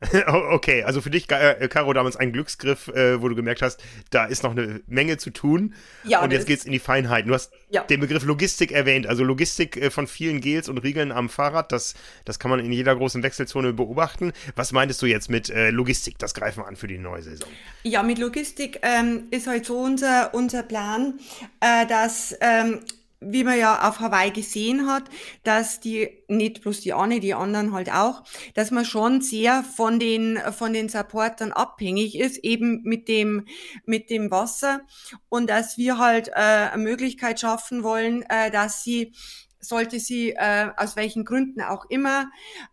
Okay, 0.28 0.84
also 0.84 1.00
für 1.00 1.10
dich, 1.10 1.30
äh, 1.30 1.68
Caro, 1.68 1.92
damals 1.92 2.16
ein 2.16 2.32
Glücksgriff, 2.32 2.88
äh, 2.88 3.20
wo 3.20 3.28
du 3.28 3.34
gemerkt 3.34 3.62
hast, 3.62 3.82
da 4.10 4.26
ist 4.26 4.42
noch 4.42 4.52
eine 4.52 4.80
Menge 4.86 5.16
zu 5.16 5.30
tun. 5.30 5.74
Ja, 6.04 6.22
und 6.22 6.32
jetzt 6.32 6.46
geht's 6.46 6.64
in 6.64 6.72
die 6.72 6.78
Feinheiten. 6.78 7.28
Du 7.28 7.34
hast 7.34 7.52
ja. 7.70 7.82
den 7.82 8.00
Begriff 8.00 8.24
Logistik 8.24 8.72
erwähnt, 8.72 9.06
also 9.06 9.24
Logistik 9.24 9.76
äh, 9.76 9.90
von 9.90 10.06
vielen 10.06 10.40
Gels 10.40 10.68
und 10.68 10.78
Riegeln 10.78 11.12
am 11.12 11.28
Fahrrad, 11.28 11.72
das, 11.72 11.94
das 12.24 12.38
kann 12.38 12.50
man 12.50 12.60
in 12.60 12.72
jeder 12.72 12.94
großen 12.94 13.22
Wechselzone 13.22 13.72
beobachten. 13.72 14.32
Was 14.54 14.72
meintest 14.72 15.02
du 15.02 15.06
jetzt 15.06 15.30
mit 15.30 15.52
Logistik? 15.70 16.18
Das 16.18 16.34
greifen 16.34 16.62
wir 16.62 16.68
an 16.68 16.76
für 16.76 16.86
die 16.86 16.98
neue 16.98 17.22
Saison. 17.22 17.48
Ja, 17.82 18.02
mit 18.02 18.18
Logistik 18.18 18.80
ähm, 18.82 19.24
ist 19.30 19.46
halt 19.46 19.66
so 19.66 19.78
unser, 19.78 20.34
unser 20.34 20.62
Plan, 20.62 21.18
äh, 21.60 21.86
dass 21.86 22.36
ähm, 22.40 22.80
wie 23.20 23.44
man 23.44 23.58
ja 23.58 23.88
auf 23.88 24.00
Hawaii 24.00 24.30
gesehen 24.30 24.86
hat, 24.86 25.04
dass 25.42 25.80
die, 25.80 26.08
nicht 26.28 26.62
bloß 26.62 26.80
die 26.80 26.92
eine, 26.92 27.20
die 27.20 27.34
anderen 27.34 27.72
halt 27.72 27.90
auch, 27.92 28.22
dass 28.54 28.70
man 28.70 28.84
schon 28.84 29.20
sehr 29.20 29.64
von 29.64 29.98
den, 29.98 30.38
von 30.56 30.72
den 30.72 30.88
Supportern 30.88 31.52
abhängig 31.52 32.18
ist, 32.18 32.38
eben 32.38 32.82
mit 32.84 33.08
dem, 33.08 33.46
mit 33.84 34.10
dem 34.10 34.30
Wasser. 34.30 34.82
Und 35.28 35.50
dass 35.50 35.78
wir 35.78 35.98
halt 35.98 36.28
äh, 36.28 36.32
eine 36.32 36.82
Möglichkeit 36.82 37.40
schaffen 37.40 37.82
wollen, 37.82 38.22
äh, 38.28 38.50
dass 38.50 38.84
sie 38.84 39.12
sollte 39.60 39.98
sie 39.98 40.30
äh, 40.30 40.70
aus 40.76 40.96
welchen 40.96 41.24
Gründen 41.24 41.60
auch 41.62 41.84
immer 41.88 42.30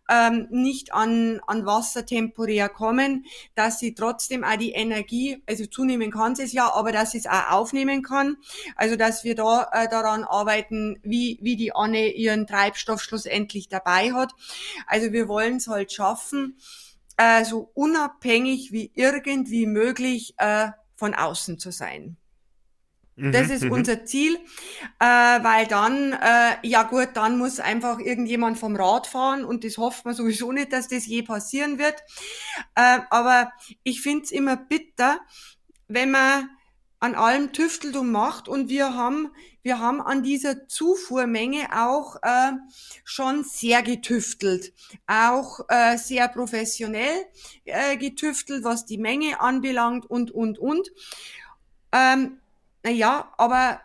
ähm, 0.08 0.46
nicht 0.50 0.94
an, 0.94 1.40
an 1.46 1.66
Wasser 1.66 2.06
temporär 2.06 2.68
kommen, 2.68 3.26
dass 3.54 3.78
sie 3.78 3.94
trotzdem 3.94 4.44
auch 4.44 4.56
die 4.56 4.72
Energie, 4.72 5.42
also 5.46 5.66
zunehmen 5.66 6.10
kann 6.10 6.36
sie 6.36 6.44
es 6.44 6.52
ja, 6.52 6.72
aber 6.72 6.92
dass 6.92 7.12
sie 7.12 7.18
es 7.18 7.26
auch 7.26 7.50
aufnehmen 7.50 8.02
kann. 8.02 8.36
Also 8.76 8.96
dass 8.96 9.24
wir 9.24 9.34
da 9.34 9.68
äh, 9.72 9.88
daran 9.88 10.24
arbeiten, 10.24 10.98
wie, 11.02 11.38
wie 11.42 11.56
die 11.56 11.74
Anne 11.74 12.08
ihren 12.08 12.46
Treibstoff 12.46 13.02
schlussendlich 13.02 13.68
dabei 13.68 14.12
hat. 14.12 14.32
Also 14.86 15.12
wir 15.12 15.28
wollen 15.28 15.56
es 15.56 15.68
halt 15.68 15.92
schaffen, 15.92 16.56
äh, 17.16 17.44
so 17.44 17.70
unabhängig 17.74 18.72
wie 18.72 18.92
irgendwie 18.94 19.66
möglich 19.66 20.34
äh, 20.38 20.68
von 20.94 21.14
außen 21.14 21.58
zu 21.58 21.70
sein. 21.70 22.16
Das 23.18 23.46
mhm, 23.46 23.52
ist 23.54 23.64
mhm. 23.64 23.72
unser 23.72 24.04
Ziel, 24.04 24.36
äh, 25.00 25.04
weil 25.04 25.66
dann, 25.66 26.12
äh, 26.12 26.56
ja 26.62 26.82
gut, 26.82 27.10
dann 27.14 27.38
muss 27.38 27.60
einfach 27.60 27.98
irgendjemand 27.98 28.58
vom 28.58 28.76
Rad 28.76 29.06
fahren 29.06 29.42
und 29.46 29.64
das 29.64 29.78
hofft 29.78 30.04
man 30.04 30.14
sowieso 30.14 30.52
nicht, 30.52 30.72
dass 30.74 30.88
das 30.88 31.06
je 31.06 31.22
passieren 31.22 31.78
wird. 31.78 31.94
Äh, 32.74 32.98
aber 33.08 33.52
ich 33.84 34.02
find's 34.02 34.30
immer 34.30 34.56
bitter, 34.56 35.20
wenn 35.88 36.10
man 36.10 36.50
an 36.98 37.14
allem 37.14 37.52
tüftelt 37.52 37.96
und 37.96 38.10
macht 38.10 38.48
und 38.48 38.68
wir 38.68 38.94
haben, 38.94 39.30
wir 39.62 39.78
haben 39.78 40.02
an 40.02 40.22
dieser 40.22 40.68
Zufuhrmenge 40.68 41.68
auch 41.74 42.16
äh, 42.22 42.52
schon 43.04 43.44
sehr 43.44 43.82
getüftelt, 43.82 44.74
auch 45.06 45.60
äh, 45.68 45.96
sehr 45.96 46.28
professionell 46.28 47.24
äh, 47.64 47.96
getüftelt, 47.96 48.62
was 48.62 48.84
die 48.84 48.98
Menge 48.98 49.40
anbelangt 49.40 50.04
und, 50.04 50.30
und, 50.30 50.58
und. 50.58 50.90
Ähm, 51.92 52.40
naja, 52.86 53.32
aber 53.36 53.80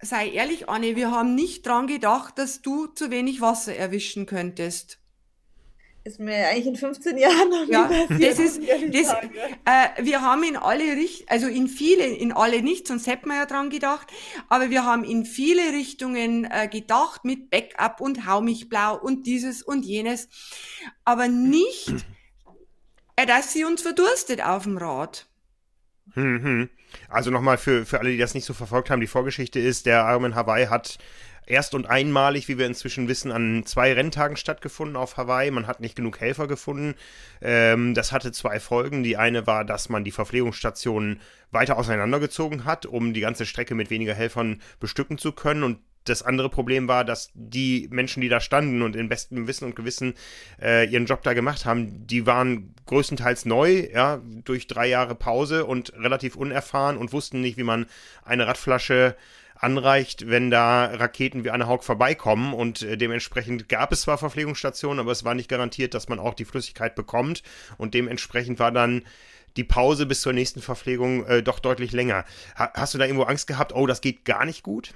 sei 0.00 0.30
ehrlich, 0.30 0.68
Anne, 0.68 0.96
wir 0.96 1.10
haben 1.10 1.34
nicht 1.34 1.66
dran 1.66 1.86
gedacht, 1.86 2.38
dass 2.38 2.62
du 2.62 2.86
zu 2.86 3.10
wenig 3.10 3.40
Wasser 3.40 3.76
erwischen 3.76 4.24
könntest 4.26 4.98
ist 6.04 6.18
mir 6.18 6.48
eigentlich 6.48 6.66
in 6.66 6.76
15 6.76 7.16
Jahren 7.16 7.48
noch 7.48 7.68
ja, 7.68 7.88
das 8.08 8.38
ist, 8.40 8.60
das, 8.60 9.12
äh, 9.64 10.04
wir 10.04 10.20
haben 10.20 10.42
in 10.42 10.56
alle 10.56 10.96
Richtungen, 10.96 11.28
also 11.28 11.46
in 11.46 11.68
viele, 11.68 12.06
in 12.06 12.32
alle 12.32 12.60
nicht, 12.60 12.88
sonst 12.88 13.06
hätten 13.06 13.28
wir 13.28 13.36
ja 13.36 13.46
dran 13.46 13.70
gedacht, 13.70 14.08
aber 14.48 14.70
wir 14.70 14.84
haben 14.84 15.04
in 15.04 15.24
viele 15.24 15.72
Richtungen 15.72 16.44
äh, 16.44 16.66
gedacht 16.66 17.24
mit 17.24 17.50
Backup 17.50 18.00
und 18.00 18.26
Hau 18.26 18.40
mich 18.40 18.68
blau 18.68 18.98
und 18.98 19.26
dieses 19.26 19.62
und 19.62 19.84
jenes, 19.84 20.28
aber 21.04 21.28
nicht, 21.28 21.94
äh, 23.14 23.24
dass 23.24 23.52
sie 23.52 23.64
uns 23.64 23.82
verdurstet 23.82 24.42
auf 24.42 24.64
dem 24.64 24.78
Rad. 24.78 25.28
Hm, 26.14 26.42
hm. 26.42 26.70
Also 27.08 27.30
nochmal 27.30 27.58
für, 27.58 27.86
für 27.86 28.00
alle, 28.00 28.10
die 28.10 28.18
das 28.18 28.34
nicht 28.34 28.44
so 28.44 28.54
verfolgt 28.54 28.90
haben, 28.90 29.00
die 29.00 29.06
Vorgeschichte 29.06 29.60
ist, 29.60 29.86
der 29.86 30.04
Armin 30.04 30.34
Hawaii 30.34 30.66
hat 30.66 30.98
erst 31.46 31.74
und 31.74 31.86
einmalig, 31.86 32.48
wie 32.48 32.58
wir 32.58 32.66
inzwischen 32.66 33.08
wissen, 33.08 33.32
an 33.32 33.64
zwei 33.66 33.92
Renntagen 33.92 34.36
stattgefunden 34.36 34.96
auf 34.96 35.16
Hawaii. 35.16 35.50
Man 35.50 35.66
hat 35.66 35.80
nicht 35.80 35.96
genug 35.96 36.20
Helfer 36.20 36.46
gefunden. 36.46 36.94
Ähm, 37.40 37.94
das 37.94 38.12
hatte 38.12 38.32
zwei 38.32 38.60
Folgen. 38.60 39.02
Die 39.02 39.16
eine 39.16 39.46
war, 39.46 39.64
dass 39.64 39.88
man 39.88 40.04
die 40.04 40.12
Verpflegungsstationen 40.12 41.20
weiter 41.50 41.76
auseinandergezogen 41.76 42.64
hat, 42.64 42.86
um 42.86 43.12
die 43.12 43.20
ganze 43.20 43.46
Strecke 43.46 43.74
mit 43.74 43.90
weniger 43.90 44.14
Helfern 44.14 44.60
bestücken 44.80 45.18
zu 45.18 45.32
können. 45.32 45.64
Und 45.64 45.78
das 46.04 46.22
andere 46.22 46.48
Problem 46.48 46.88
war, 46.88 47.04
dass 47.04 47.30
die 47.34 47.88
Menschen, 47.90 48.20
die 48.20 48.28
da 48.28 48.40
standen 48.40 48.82
und 48.82 48.96
in 48.96 49.08
bestem 49.08 49.46
Wissen 49.46 49.64
und 49.66 49.76
Gewissen 49.76 50.14
äh, 50.60 50.88
ihren 50.88 51.06
Job 51.06 51.22
da 51.22 51.32
gemacht 51.32 51.64
haben, 51.64 52.06
die 52.06 52.26
waren 52.26 52.74
größtenteils 52.86 53.44
neu, 53.44 53.88
ja, 53.92 54.20
durch 54.44 54.66
drei 54.66 54.88
Jahre 54.88 55.14
Pause 55.14 55.64
und 55.64 55.92
relativ 55.94 56.36
unerfahren 56.36 56.96
und 56.96 57.12
wussten 57.12 57.40
nicht, 57.40 57.56
wie 57.56 57.62
man 57.62 57.86
eine 58.24 58.46
Radflasche 58.46 59.16
anreicht, 59.54 60.28
wenn 60.28 60.50
da 60.50 60.86
Raketen 60.86 61.44
wie 61.44 61.50
eine 61.50 61.68
Haug 61.68 61.82
vorbeikommen 61.82 62.52
und 62.52 62.82
äh, 62.82 62.96
dementsprechend 62.96 63.68
gab 63.68 63.92
es 63.92 64.02
zwar 64.02 64.18
Verpflegungsstationen, 64.18 64.98
aber 64.98 65.12
es 65.12 65.24
war 65.24 65.34
nicht 65.34 65.48
garantiert, 65.48 65.94
dass 65.94 66.08
man 66.08 66.18
auch 66.18 66.34
die 66.34 66.44
Flüssigkeit 66.44 66.96
bekommt 66.96 67.44
und 67.78 67.94
dementsprechend 67.94 68.58
war 68.58 68.72
dann 68.72 69.04
die 69.56 69.64
Pause 69.64 70.06
bis 70.06 70.22
zur 70.22 70.32
nächsten 70.32 70.62
Verpflegung 70.62 71.24
äh, 71.26 71.42
doch 71.42 71.60
deutlich 71.60 71.92
länger. 71.92 72.24
Ha 72.58 72.72
hast 72.74 72.94
du 72.94 72.98
da 72.98 73.04
irgendwo 73.04 73.24
Angst 73.24 73.46
gehabt, 73.46 73.72
oh, 73.74 73.86
das 73.86 74.00
geht 74.00 74.24
gar 74.24 74.44
nicht 74.44 74.62
gut? 74.62 74.92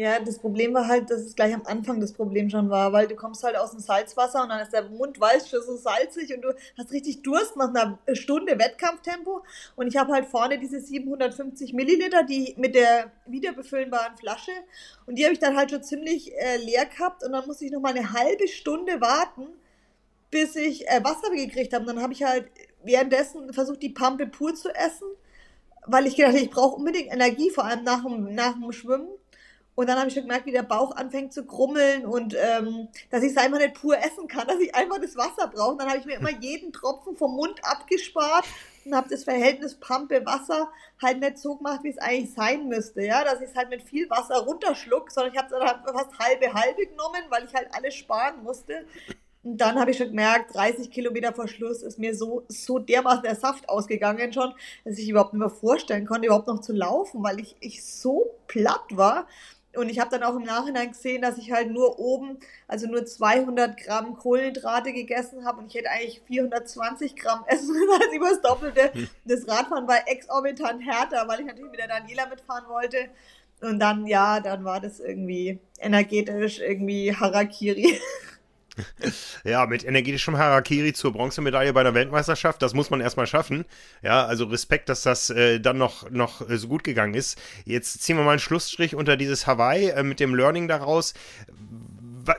Ja, 0.00 0.18
das 0.18 0.38
Problem 0.38 0.72
war 0.72 0.88
halt, 0.88 1.10
dass 1.10 1.20
es 1.20 1.34
gleich 1.36 1.52
am 1.52 1.66
Anfang 1.66 2.00
das 2.00 2.14
Problem 2.14 2.48
schon 2.48 2.70
war, 2.70 2.90
weil 2.90 3.06
du 3.06 3.14
kommst 3.14 3.44
halt 3.44 3.54
aus 3.54 3.72
dem 3.72 3.80
Salzwasser 3.80 4.42
und 4.42 4.48
dann 4.48 4.62
ist 4.62 4.72
der 4.72 4.88
Mund 4.88 5.20
weiß 5.20 5.50
schon 5.50 5.60
so 5.62 5.76
salzig 5.76 6.34
und 6.34 6.40
du 6.40 6.54
hast 6.78 6.90
richtig 6.90 7.20
Durst 7.20 7.54
nach 7.58 7.68
einer 7.68 7.98
Stunde 8.14 8.58
Wettkampftempo. 8.58 9.44
Und 9.76 9.88
ich 9.88 9.98
habe 9.98 10.14
halt 10.14 10.24
vorne 10.24 10.58
diese 10.58 10.80
750 10.80 11.74
Milliliter, 11.74 12.22
die 12.22 12.54
mit 12.56 12.74
der 12.74 13.12
wiederbefüllbaren 13.26 14.16
Flasche. 14.16 14.52
Und 15.04 15.16
die 15.16 15.24
habe 15.24 15.34
ich 15.34 15.38
dann 15.38 15.54
halt 15.54 15.70
schon 15.70 15.82
ziemlich 15.82 16.34
äh, 16.34 16.56
leer 16.56 16.86
gehabt 16.86 17.22
und 17.22 17.32
dann 17.32 17.46
musste 17.46 17.66
ich 17.66 17.70
noch 17.70 17.82
mal 17.82 17.94
eine 17.94 18.14
halbe 18.14 18.48
Stunde 18.48 19.02
warten, 19.02 19.48
bis 20.30 20.56
ich 20.56 20.88
äh, 20.88 21.04
Wasser 21.04 21.30
gekriegt 21.30 21.74
habe. 21.74 21.82
Und 21.82 21.96
dann 21.96 22.02
habe 22.02 22.14
ich 22.14 22.22
halt 22.22 22.50
währenddessen 22.82 23.52
versucht, 23.52 23.82
die 23.82 23.90
Pampe 23.90 24.26
pur 24.26 24.54
zu 24.54 24.74
essen, 24.74 25.08
weil 25.86 26.06
ich 26.06 26.16
gedacht, 26.16 26.36
ich 26.36 26.48
brauche 26.48 26.76
unbedingt 26.76 27.12
Energie, 27.12 27.50
vor 27.50 27.66
allem 27.66 27.84
nach 27.84 28.02
dem, 28.02 28.34
nach 28.34 28.54
dem 28.54 28.72
Schwimmen 28.72 29.19
und 29.80 29.86
dann 29.86 29.98
habe 29.98 30.08
ich 30.08 30.14
schon 30.14 30.24
gemerkt, 30.24 30.44
wie 30.44 30.52
der 30.52 30.62
Bauch 30.62 30.94
anfängt 30.94 31.32
zu 31.32 31.46
krummeln 31.46 32.04
und 32.04 32.36
ähm, 32.38 32.88
dass 33.10 33.22
ich 33.22 33.30
es 33.30 33.38
einfach 33.38 33.56
nicht 33.56 33.72
pur 33.72 33.96
essen 33.96 34.28
kann, 34.28 34.46
dass 34.46 34.60
ich 34.60 34.74
einfach 34.74 35.00
das 35.00 35.16
Wasser 35.16 35.48
brauche. 35.48 35.72
Und 35.72 35.80
dann 35.80 35.88
habe 35.88 35.98
ich 35.98 36.04
mir 36.04 36.16
immer 36.16 36.30
jeden 36.40 36.70
Tropfen 36.70 37.16
vom 37.16 37.34
Mund 37.34 37.58
abgespart 37.62 38.44
und 38.84 38.94
habe 38.94 39.08
das 39.08 39.24
Verhältnis 39.24 39.76
Pampe-Wasser 39.76 40.68
halt 41.00 41.20
nicht 41.20 41.38
so 41.38 41.56
gemacht, 41.56 41.80
wie 41.82 41.88
es 41.88 41.98
eigentlich 41.98 42.34
sein 42.34 42.68
müsste. 42.68 43.00
Ja, 43.00 43.24
dass 43.24 43.40
ich 43.40 43.48
es 43.48 43.56
halt 43.56 43.70
mit 43.70 43.82
viel 43.82 44.10
Wasser 44.10 44.36
runterschluck, 44.40 45.10
sondern 45.10 45.32
ich 45.32 45.38
habe 45.38 45.46
es 45.46 45.58
dann 45.58 45.66
halt 45.66 45.78
fast 45.84 46.18
halbe 46.18 46.52
halbe 46.52 46.86
genommen, 46.86 47.22
weil 47.30 47.46
ich 47.46 47.54
halt 47.54 47.68
alles 47.72 47.94
sparen 47.94 48.42
musste. 48.42 48.84
Und 49.42 49.56
dann 49.56 49.80
habe 49.80 49.90
ich 49.90 49.96
schon 49.96 50.08
gemerkt, 50.08 50.54
30 50.54 50.90
Kilometer 50.90 51.32
vor 51.32 51.48
Schluss 51.48 51.82
ist 51.82 51.98
mir 51.98 52.14
so, 52.14 52.44
so 52.48 52.78
dermaßen 52.78 53.22
der 53.22 53.36
Saft 53.36 53.68
ausgegangen 53.68 54.32
schon, 54.34 54.52
dass 54.84 54.98
ich 54.98 55.08
überhaupt 55.08 55.32
nicht 55.32 55.40
mehr 55.40 55.48
vorstellen 55.48 56.06
konnte, 56.06 56.26
überhaupt 56.26 56.48
noch 56.48 56.60
zu 56.60 56.74
laufen, 56.74 57.22
weil 57.22 57.40
ich, 57.40 57.56
ich 57.60 57.82
so 57.82 58.34
platt 58.46 58.84
war. 58.90 59.26
Und 59.76 59.88
ich 59.88 60.00
habe 60.00 60.10
dann 60.10 60.24
auch 60.24 60.34
im 60.34 60.42
Nachhinein 60.42 60.90
gesehen, 60.90 61.22
dass 61.22 61.38
ich 61.38 61.52
halt 61.52 61.70
nur 61.70 61.98
oben, 62.00 62.38
also 62.66 62.88
nur 62.88 63.06
200 63.06 63.76
Gramm 63.76 64.16
Kohlenhydrate 64.16 64.92
gegessen 64.92 65.44
habe 65.44 65.60
und 65.60 65.68
ich 65.68 65.74
hätte 65.74 65.90
eigentlich 65.90 66.22
420 66.26 67.14
Gramm 67.14 67.44
essen 67.46 67.68
müssen, 67.68 67.88
als 68.02 68.12
über 68.14 68.30
das 68.30 68.40
Doppelte. 68.40 68.92
Hm. 68.92 69.08
Das 69.24 69.46
Radfahren 69.46 69.86
war 69.86 70.08
exorbitant 70.08 70.84
härter, 70.84 71.28
weil 71.28 71.40
ich 71.40 71.46
natürlich 71.46 71.70
mit 71.70 71.80
der 71.80 71.88
Daniela 71.88 72.26
mitfahren 72.26 72.68
wollte. 72.68 73.10
Und 73.60 73.78
dann, 73.78 74.06
ja, 74.06 74.40
dann 74.40 74.64
war 74.64 74.80
das 74.80 75.00
irgendwie 75.00 75.60
energetisch 75.78 76.58
irgendwie 76.60 77.14
Harakiri. 77.14 78.00
Ja, 79.44 79.66
mit 79.66 79.84
energetischem 79.84 80.38
Harakiri 80.38 80.92
zur 80.92 81.12
Bronzemedaille 81.12 81.72
bei 81.72 81.82
der 81.82 81.94
Weltmeisterschaft, 81.94 82.62
das 82.62 82.74
muss 82.74 82.90
man 82.90 83.00
erstmal 83.00 83.26
schaffen. 83.26 83.64
Ja, 84.02 84.24
also 84.26 84.44
Respekt, 84.44 84.88
dass 84.88 85.02
das 85.02 85.30
äh, 85.30 85.60
dann 85.60 85.78
noch, 85.78 86.10
noch 86.10 86.48
äh, 86.48 86.56
so 86.56 86.68
gut 86.68 86.84
gegangen 86.84 87.14
ist. 87.14 87.40
Jetzt 87.64 88.02
ziehen 88.02 88.16
wir 88.16 88.24
mal 88.24 88.32
einen 88.32 88.40
Schlussstrich 88.40 88.94
unter 88.94 89.16
dieses 89.16 89.46
Hawaii 89.46 89.90
äh, 89.90 90.02
mit 90.02 90.20
dem 90.20 90.34
Learning 90.34 90.68
daraus. 90.68 91.14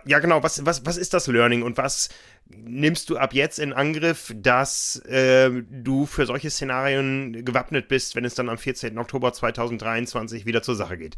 Ja, 0.06 0.20
genau, 0.20 0.44
was, 0.44 0.66
was, 0.66 0.86
was 0.86 0.98
ist 0.98 1.14
das 1.14 1.28
Learning 1.28 1.64
und 1.64 1.78
was 1.78 2.10
nimmst 2.50 3.10
du 3.10 3.18
ab 3.18 3.34
jetzt 3.34 3.60
in 3.60 3.74
Angriff, 3.74 4.34
dass 4.36 4.98
äh, 5.08 5.50
du 5.70 6.06
für 6.06 6.26
solche 6.26 6.50
Szenarien 6.50 7.46
gewappnet 7.46 7.88
bist, 7.88 8.16
wenn 8.16 8.26
es 8.26 8.36
dann 8.36 8.50
am 8.50 8.58
14. 8.58 8.98
Oktober 8.98 9.34
2023 9.34 10.46
wieder 10.46 10.62
zur 10.62 10.76
Sache 10.76 10.98
geht? 10.98 11.18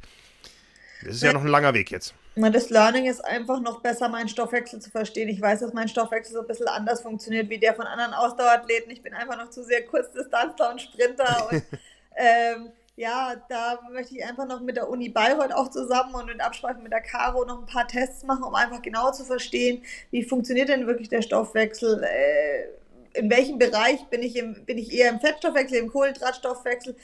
Das 1.04 1.16
ist 1.16 1.24
ja 1.24 1.34
noch 1.34 1.42
ein 1.42 1.48
langer 1.48 1.74
Weg 1.74 1.92
jetzt. 1.92 2.14
Das 2.36 2.70
Learning 2.70 3.06
ist 3.06 3.24
einfach 3.24 3.60
noch 3.60 3.82
besser, 3.82 4.10
meinen 4.10 4.30
Stoffwechsel 4.30 4.80
zu 4.80 4.90
verstehen. 4.90 5.30
Ich 5.30 5.42
weiß, 5.42 5.60
dass 5.60 5.74
mein 5.74 5.88
Stoffwechsel 5.88 6.34
so 6.34 6.42
ein 6.42 6.48
bisschen 6.48 6.68
anders 6.68 7.02
funktioniert 7.02 7.50
wie 7.50 7.60
der 7.60 7.76
von 7.76 7.86
anderen 7.86 8.14
Ausdauerathleten. 8.14 8.92
Ich 8.92 9.02
bin 9.02 9.14
einfach 9.14 9.38
noch 9.38 9.50
zu 9.50 9.64
sehr 9.64 9.86
Kurzdistanzler 9.86 10.72
und 10.72 10.82
Sprinter. 10.82 11.48
Und 11.52 11.64
ähm, 12.16 12.72
ja, 12.96 13.36
da 13.50 13.80
möchte 13.92 14.16
ich 14.16 14.24
einfach 14.24 14.48
noch 14.48 14.62
mit 14.62 14.78
der 14.78 14.88
Uni 14.90 15.10
Bayreuth 15.10 15.52
auch 15.52 15.70
zusammen 15.70 16.14
und 16.14 16.30
in 16.30 16.42
Absprache 16.42 16.80
mit 16.80 16.92
der 16.92 17.02
Caro 17.02 17.44
noch 17.44 17.60
ein 17.60 17.66
paar 17.66 17.88
Tests 17.88 18.24
machen, 18.24 18.44
um 18.44 18.54
einfach 18.54 18.84
genau 18.84 19.12
zu 19.12 19.24
verstehen, 19.24 19.84
wie 20.12 20.24
funktioniert 20.24 20.70
denn 20.70 20.86
wirklich 20.86 21.10
der 21.10 21.24
Stoffwechsel. 21.24 22.04
Äh, 22.04 22.66
in 23.16 23.30
welchem 23.30 23.58
Bereich 23.58 24.04
bin 24.08 24.22
ich, 24.22 24.36
im, 24.36 24.66
bin 24.66 24.78
ich 24.78 24.92
eher 24.92 25.10
im 25.10 25.20
Fettstoffwechsel, 25.20 25.78
im 25.78 25.92
Kohlenhydratstoffwechsel? 25.92 26.96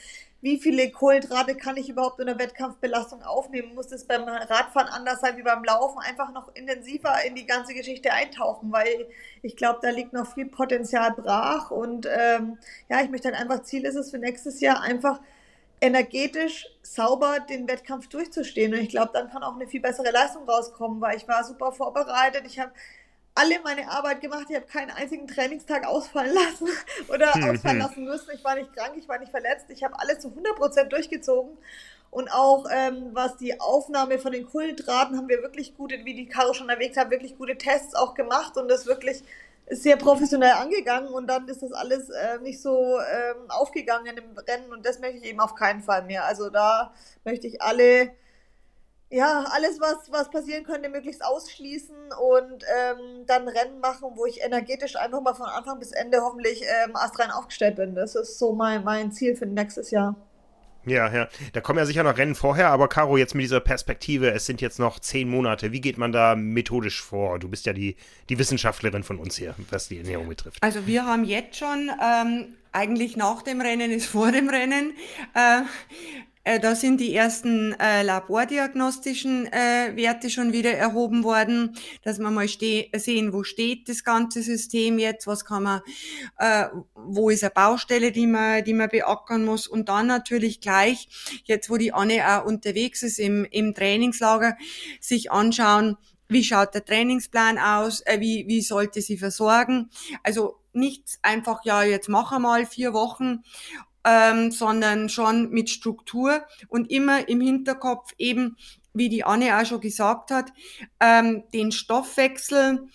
Wie 0.42 0.58
viele 0.58 0.90
Kohlenhydrate 0.90 1.54
kann 1.54 1.76
ich 1.76 1.88
überhaupt 1.90 2.18
in 2.18 2.26
der 2.26 2.38
Wettkampfbelastung 2.38 3.22
aufnehmen? 3.22 3.74
Muss 3.74 3.88
das 3.88 4.04
beim 4.04 4.22
Radfahren 4.24 4.88
anders 4.88 5.20
sein 5.20 5.36
wie 5.36 5.42
beim 5.42 5.62
Laufen? 5.62 5.98
Einfach 5.98 6.32
noch 6.32 6.54
intensiver 6.54 7.14
in 7.26 7.34
die 7.34 7.46
ganze 7.46 7.74
Geschichte 7.74 8.12
eintauchen, 8.12 8.72
weil 8.72 9.06
ich 9.42 9.56
glaube, 9.56 9.80
da 9.82 9.90
liegt 9.90 10.14
noch 10.14 10.32
viel 10.32 10.46
Potenzial 10.46 11.12
brach. 11.12 11.70
Und 11.70 12.06
ähm, 12.06 12.58
ja, 12.88 13.02
ich 13.02 13.10
möchte 13.10 13.28
halt 13.28 13.38
einfach, 13.38 13.62
Ziel 13.64 13.84
ist 13.84 13.96
es 13.96 14.10
für 14.10 14.18
nächstes 14.18 14.60
Jahr 14.60 14.80
einfach 14.80 15.20
energetisch 15.82 16.66
sauber 16.82 17.40
den 17.40 17.68
Wettkampf 17.68 18.08
durchzustehen. 18.08 18.72
Und 18.72 18.80
ich 18.80 18.90
glaube, 18.90 19.10
dann 19.12 19.30
kann 19.30 19.42
auch 19.42 19.54
eine 19.54 19.66
viel 19.66 19.80
bessere 19.80 20.10
Leistung 20.10 20.48
rauskommen, 20.48 21.00
weil 21.00 21.16
ich 21.16 21.28
war 21.28 21.44
super 21.44 21.72
vorbereitet. 21.72 22.44
Ich 22.46 22.58
habe 22.58 22.72
alle 23.34 23.60
meine 23.62 23.88
Arbeit 23.90 24.20
gemacht. 24.20 24.46
Ich 24.48 24.56
habe 24.56 24.66
keinen 24.66 24.90
einzigen 24.90 25.26
Trainingstag 25.26 25.86
ausfallen 25.86 26.34
lassen 26.34 26.68
oder 27.08 27.32
hm, 27.34 27.50
ausfallen 27.50 27.80
hm. 27.80 27.86
lassen 27.86 28.04
müssen. 28.04 28.30
Ich 28.34 28.44
war 28.44 28.54
nicht 28.54 28.74
krank, 28.74 28.94
ich 28.96 29.08
war 29.08 29.18
nicht 29.18 29.30
verletzt. 29.30 29.66
Ich 29.68 29.82
habe 29.82 29.98
alles 29.98 30.20
zu 30.20 30.28
100% 30.28 30.84
durchgezogen. 30.84 31.56
Und 32.10 32.28
auch 32.32 32.66
ähm, 32.72 33.10
was 33.12 33.36
die 33.36 33.60
Aufnahme 33.60 34.18
von 34.18 34.32
den 34.32 34.44
Kohlenhydraten 34.44 35.16
haben 35.16 35.28
wir 35.28 35.42
wirklich 35.42 35.76
gute, 35.76 36.04
wie 36.04 36.14
die 36.14 36.26
Caro 36.26 36.54
schon 36.54 36.68
erwähnt 36.68 36.96
hat, 36.96 37.10
wirklich 37.10 37.38
gute 37.38 37.56
Tests 37.56 37.94
auch 37.94 38.14
gemacht 38.14 38.56
und 38.56 38.68
das 38.68 38.86
wirklich 38.86 39.22
sehr 39.70 39.96
professionell 39.96 40.54
angegangen 40.54 41.08
und 41.08 41.28
dann 41.28 41.46
ist 41.46 41.62
das 41.62 41.72
alles 41.72 42.10
äh, 42.10 42.38
nicht 42.40 42.60
so 42.60 42.98
ähm, 42.98 43.48
aufgegangen 43.48 44.16
im 44.16 44.36
Rennen 44.36 44.72
und 44.72 44.84
das 44.84 44.98
möchte 44.98 45.18
ich 45.18 45.24
eben 45.26 45.38
auf 45.38 45.54
keinen 45.54 45.80
Fall 45.80 46.02
mehr. 46.02 46.24
Also 46.24 46.50
da 46.50 46.92
möchte 47.24 47.46
ich 47.46 47.62
alle 47.62 48.10
ja, 49.10 49.44
alles, 49.50 49.80
was, 49.80 50.10
was 50.10 50.30
passieren 50.30 50.64
könnte, 50.64 50.88
möglichst 50.88 51.24
ausschließen 51.24 51.96
und 52.20 52.64
ähm, 52.64 53.26
dann 53.26 53.48
Rennen 53.48 53.80
machen, 53.80 54.10
wo 54.14 54.24
ich 54.24 54.40
energetisch 54.40 54.96
einfach 54.96 55.20
mal 55.20 55.34
von 55.34 55.46
Anfang 55.46 55.80
bis 55.80 55.90
Ende 55.90 56.20
hoffentlich 56.22 56.62
ähm, 56.62 56.94
astrein 56.94 57.30
aufgestellt 57.30 57.76
bin. 57.76 57.94
Das 57.96 58.14
ist 58.14 58.38
so 58.38 58.52
mein, 58.52 58.84
mein 58.84 59.10
Ziel 59.10 59.34
für 59.34 59.46
nächstes 59.46 59.90
Jahr. 59.90 60.14
Ja, 60.86 61.12
ja. 61.12 61.28
Da 61.52 61.60
kommen 61.60 61.78
ja 61.78 61.84
sicher 61.84 62.02
noch 62.02 62.16
Rennen 62.16 62.34
vorher, 62.34 62.70
aber 62.70 62.88
Caro, 62.88 63.16
jetzt 63.16 63.34
mit 63.34 63.44
dieser 63.44 63.60
Perspektive, 63.60 64.30
es 64.30 64.46
sind 64.46 64.60
jetzt 64.60 64.78
noch 64.78 64.98
zehn 64.98 65.28
Monate. 65.28 65.72
Wie 65.72 65.80
geht 65.80 65.98
man 65.98 66.12
da 66.12 66.36
methodisch 66.36 67.02
vor? 67.02 67.38
Du 67.38 67.48
bist 67.48 67.66
ja 67.66 67.72
die, 67.72 67.96
die 68.28 68.38
Wissenschaftlerin 68.38 69.02
von 69.02 69.18
uns 69.18 69.36
hier, 69.36 69.54
was 69.70 69.88
die 69.88 69.98
Ernährung 69.98 70.28
betrifft. 70.28 70.58
Also 70.62 70.86
wir 70.86 71.04
haben 71.04 71.24
jetzt 71.24 71.56
schon, 71.56 71.90
ähm, 72.02 72.54
eigentlich 72.72 73.16
nach 73.16 73.42
dem 73.42 73.60
Rennen 73.60 73.90
ist 73.90 74.06
vor 74.06 74.32
dem 74.32 74.48
Rennen, 74.48 74.94
äh, 75.34 75.62
äh, 76.44 76.58
da 76.58 76.74
sind 76.74 77.00
die 77.00 77.14
ersten 77.14 77.72
äh, 77.78 78.02
labordiagnostischen 78.02 79.46
äh, 79.52 79.92
Werte 79.94 80.30
schon 80.30 80.52
wieder 80.52 80.72
erhoben 80.72 81.22
worden, 81.22 81.76
dass 82.02 82.18
man 82.18 82.32
mal 82.32 82.48
sehen, 82.48 83.32
wo 83.32 83.42
steht 83.42 83.88
das 83.88 84.04
ganze 84.04 84.42
System 84.42 84.98
jetzt, 84.98 85.26
was 85.26 85.44
kann 85.44 85.64
man, 85.64 85.80
äh, 86.38 86.66
wo 86.94 87.28
ist 87.28 87.44
eine 87.44 87.50
Baustelle, 87.50 88.10
die 88.10 88.26
man, 88.26 88.64
die 88.64 88.74
man 88.74 88.88
beackern 88.88 89.44
muss 89.44 89.66
und 89.66 89.88
dann 89.88 90.06
natürlich 90.06 90.60
gleich, 90.60 91.08
jetzt 91.44 91.68
wo 91.68 91.76
die 91.76 91.92
Anne 91.92 92.26
auch 92.26 92.46
unterwegs 92.46 93.02
ist 93.02 93.18
im, 93.18 93.46
im 93.50 93.74
Trainingslager, 93.74 94.56
sich 95.00 95.30
anschauen, 95.30 95.96
wie 96.28 96.44
schaut 96.44 96.74
der 96.74 96.84
Trainingsplan 96.84 97.58
aus, 97.58 98.00
äh, 98.06 98.20
wie, 98.20 98.46
wie 98.46 98.62
sollte 98.62 99.02
sie 99.02 99.18
versorgen. 99.18 99.90
Also 100.22 100.56
nicht 100.72 101.18
einfach, 101.22 101.64
ja, 101.64 101.82
jetzt 101.82 102.08
mach 102.08 102.38
mal 102.38 102.64
vier 102.64 102.92
Wochen 102.92 103.42
ähm, 104.04 104.50
sondern 104.50 105.08
schon 105.08 105.50
mit 105.50 105.70
Struktur 105.70 106.42
und 106.68 106.90
immer 106.90 107.28
im 107.28 107.40
Hinterkopf 107.40 108.12
eben, 108.18 108.56
wie 108.92 109.08
die 109.08 109.24
Anne 109.24 109.58
auch 109.58 109.66
schon 109.66 109.80
gesagt 109.80 110.30
hat, 110.30 110.52
ähm, 111.00 111.44
den 111.52 111.72
Stoffwechsel, 111.72 112.88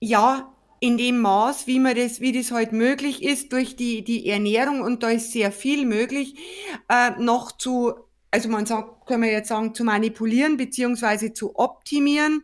ja, 0.00 0.52
in 0.80 0.98
dem 0.98 1.20
Maß, 1.20 1.68
wie 1.68 1.78
man 1.78 1.94
das, 1.94 2.20
wie 2.20 2.32
das 2.32 2.50
halt 2.50 2.72
möglich 2.72 3.22
ist 3.22 3.52
durch 3.52 3.76
die, 3.76 4.02
die 4.02 4.28
Ernährung 4.28 4.80
und 4.80 5.04
da 5.04 5.10
ist 5.10 5.30
sehr 5.30 5.52
viel 5.52 5.86
möglich, 5.86 6.34
äh, 6.88 7.12
noch 7.20 7.52
zu, 7.52 7.94
also 8.32 8.48
man 8.48 8.66
sagt, 8.66 9.06
können 9.06 9.22
wir 9.22 9.30
jetzt 9.30 9.48
sagen, 9.48 9.76
zu 9.76 9.84
manipulieren 9.84 10.56
beziehungsweise 10.56 11.32
zu 11.32 11.54
optimieren. 11.54 12.42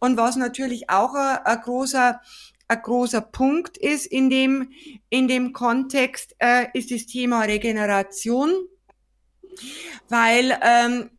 Und 0.00 0.16
was 0.16 0.34
natürlich 0.34 0.90
auch 0.90 1.14
ein, 1.14 1.38
ein 1.44 1.60
großer 1.60 2.20
ein 2.68 2.82
großer 2.82 3.22
Punkt 3.22 3.78
ist 3.78 4.06
in 4.06 4.28
dem, 4.30 4.70
in 5.08 5.26
dem 5.26 5.52
Kontext, 5.52 6.36
äh, 6.38 6.66
ist 6.74 6.90
das 6.90 7.06
Thema 7.06 7.42
Regeneration, 7.42 8.50
weil 10.08 10.56
ähm, 10.62 11.10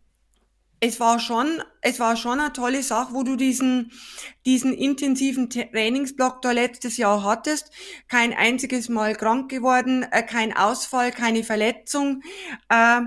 es 0.79 0.99
war 0.99 1.19
schon, 1.19 1.61
es 1.81 1.99
war 1.99 2.15
schon 2.15 2.39
eine 2.39 2.53
tolle 2.53 2.83
Sache, 2.83 3.13
wo 3.13 3.23
du 3.23 3.35
diesen, 3.35 3.91
diesen 4.45 4.73
intensiven 4.73 5.49
Trainingsblock 5.49 6.41
da 6.41 6.51
letztes 6.51 6.97
Jahr 6.97 7.23
hattest. 7.23 7.71
Kein 8.07 8.33
einziges 8.33 8.87
Mal 8.87 9.15
krank 9.15 9.49
geworden, 9.49 10.03
äh, 10.03 10.23
kein 10.23 10.55
Ausfall, 10.55 11.11
keine 11.11 11.43
Verletzung. 11.43 12.21
Äh, 12.69 13.01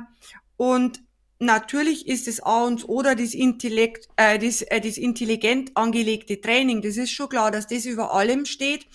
und 0.56 1.02
natürlich 1.42 2.06
ist 2.06 2.28
es 2.28 2.42
A 2.42 2.64
und 2.64 2.88
oder 2.88 3.14
das, 3.14 3.34
Intellekt, 3.34 4.08
äh, 4.16 4.38
das, 4.38 4.62
äh, 4.62 4.80
das 4.80 4.96
intelligent 4.96 5.76
angelegte 5.76 6.40
Training. 6.40 6.82
Das 6.82 6.96
ist 6.96 7.10
schon 7.10 7.28
klar, 7.28 7.50
dass 7.50 7.66
das 7.66 7.84
über 7.84 8.14
allem 8.14 8.44
steht. 8.44 8.86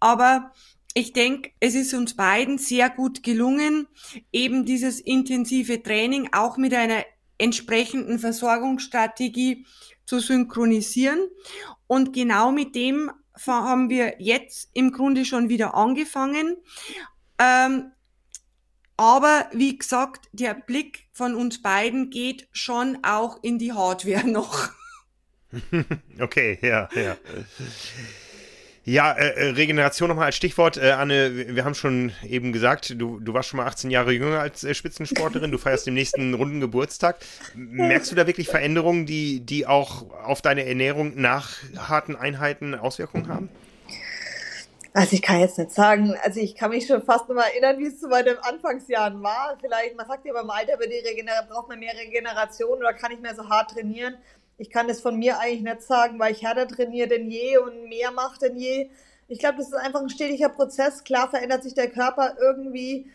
Aber 0.00 0.52
ich 0.94 1.12
denke, 1.12 1.50
es 1.60 1.74
ist 1.74 1.92
uns 1.92 2.14
beiden 2.14 2.58
sehr 2.58 2.88
gut 2.88 3.22
gelungen, 3.22 3.88
eben 4.32 4.64
dieses 4.64 5.00
intensive 5.00 5.82
Training 5.82 6.28
auch 6.32 6.56
mit 6.56 6.72
einer 6.72 7.04
entsprechenden 7.36 8.20
Versorgungsstrategie 8.20 9.66
zu 10.06 10.20
synchronisieren. 10.20 11.18
Und 11.88 12.12
genau 12.12 12.52
mit 12.52 12.76
dem 12.76 13.10
haben 13.46 13.90
wir 13.90 14.14
jetzt 14.20 14.70
im 14.74 14.92
Grunde 14.92 15.24
schon 15.24 15.48
wieder 15.48 15.74
angefangen. 15.74 16.56
Ähm, 17.38 17.90
aber 18.96 19.46
wie 19.52 19.76
gesagt, 19.76 20.28
der 20.32 20.54
Blick 20.54 21.06
von 21.12 21.34
uns 21.34 21.62
beiden 21.62 22.10
geht 22.10 22.48
schon 22.52 22.98
auch 23.02 23.42
in 23.42 23.58
die 23.58 23.72
Hardware 23.72 24.26
noch. 24.28 24.70
okay, 26.20 26.58
ja, 26.62 26.88
ja. 26.94 27.16
Ja, 28.86 29.12
äh, 29.12 29.28
äh, 29.28 29.50
Regeneration 29.52 30.10
nochmal 30.10 30.26
als 30.26 30.36
Stichwort. 30.36 30.76
Äh, 30.76 30.90
Anne, 30.90 31.54
wir 31.54 31.64
haben 31.64 31.74
schon 31.74 32.12
eben 32.22 32.52
gesagt, 32.52 32.94
du, 32.98 33.18
du 33.18 33.32
warst 33.32 33.48
schon 33.48 33.56
mal 33.56 33.66
18 33.66 33.90
Jahre 33.90 34.12
jünger 34.12 34.40
als 34.40 34.62
äh, 34.62 34.74
Spitzensportlerin, 34.74 35.50
du 35.50 35.56
feierst 35.56 35.86
den 35.86 35.94
nächsten 35.94 36.34
runden 36.34 36.60
Geburtstag. 36.60 37.16
Merkst 37.54 38.12
du 38.12 38.14
da 38.14 38.26
wirklich 38.26 38.48
Veränderungen, 38.48 39.06
die, 39.06 39.40
die 39.40 39.66
auch 39.66 40.10
auf 40.10 40.42
deine 40.42 40.66
Ernährung 40.66 41.14
nach 41.16 41.56
harten 41.78 42.14
Einheiten 42.14 42.74
Auswirkungen 42.74 43.28
haben? 43.28 43.48
Also 44.96 45.14
ich 45.14 45.22
kann 45.22 45.40
jetzt 45.40 45.58
nicht 45.58 45.72
sagen, 45.72 46.16
also 46.22 46.38
ich 46.38 46.54
kann 46.54 46.70
mich 46.70 46.86
schon 46.86 47.02
fast 47.02 47.28
noch 47.28 47.34
mal 47.34 47.48
erinnern, 47.48 47.80
wie 47.80 47.88
es 47.88 47.98
zu 47.98 48.06
meinen 48.06 48.38
Anfangsjahren 48.38 49.20
war. 49.24 49.58
Vielleicht, 49.60 49.96
man 49.96 50.06
sagt 50.06 50.24
ja 50.24 50.32
beim 50.32 50.48
Alter, 50.48 50.76
braucht 51.48 51.68
man 51.68 51.80
mehr 51.80 51.94
Regeneration 51.94 52.78
oder 52.78 52.94
kann 52.94 53.10
ich 53.10 53.18
mehr 53.18 53.34
so 53.34 53.48
hart 53.48 53.72
trainieren. 53.72 54.16
Ich 54.56 54.70
kann 54.70 54.86
das 54.86 55.00
von 55.00 55.18
mir 55.18 55.40
eigentlich 55.40 55.62
nicht 55.62 55.82
sagen, 55.82 56.20
weil 56.20 56.30
ich 56.30 56.42
härter 56.42 56.68
trainiere 56.68 57.08
denn 57.08 57.28
je 57.28 57.58
und 57.58 57.88
mehr 57.88 58.12
mache 58.12 58.38
denn 58.38 58.56
je. 58.56 58.88
Ich 59.26 59.40
glaube, 59.40 59.58
das 59.58 59.66
ist 59.66 59.74
einfach 59.74 60.00
ein 60.00 60.10
stetiger 60.10 60.48
Prozess. 60.48 61.02
Klar 61.02 61.28
verändert 61.28 61.64
sich 61.64 61.74
der 61.74 61.90
Körper 61.90 62.36
irgendwie. 62.40 63.10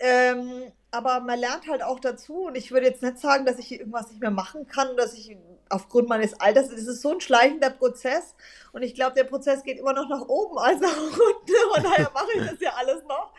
Ähm, 0.00 0.72
aber 0.90 1.20
man 1.20 1.38
lernt 1.38 1.66
halt 1.70 1.82
auch 1.82 2.00
dazu 2.00 2.48
und 2.48 2.54
ich 2.54 2.70
würde 2.70 2.86
jetzt 2.88 3.02
nicht 3.02 3.18
sagen, 3.18 3.46
dass 3.46 3.58
ich 3.58 3.72
irgendwas 3.72 4.08
nicht 4.08 4.20
mehr 4.20 4.30
machen 4.30 4.66
kann, 4.66 4.94
dass 4.98 5.14
ich 5.14 5.38
aufgrund 5.70 6.10
meines 6.10 6.38
Alters, 6.38 6.68
das 6.68 6.82
ist 6.82 7.00
so 7.00 7.12
ein 7.12 7.20
schleichender 7.22 7.70
Prozess 7.70 8.34
und 8.74 8.82
ich 8.82 8.94
glaube, 8.94 9.14
der 9.14 9.24
Prozess 9.24 9.62
geht 9.62 9.78
immer 9.78 9.92
noch 9.92 10.08
nach 10.08 10.26
oben 10.26 10.58
als 10.58 10.80
nach 10.80 10.96
unten 10.96 11.16
und 11.76 11.84
daher 11.84 12.10
mache 12.12 12.28
ich 12.36 12.50
das 12.50 12.60
ja 12.60 12.72
alles 12.76 13.02
noch. 13.04 13.32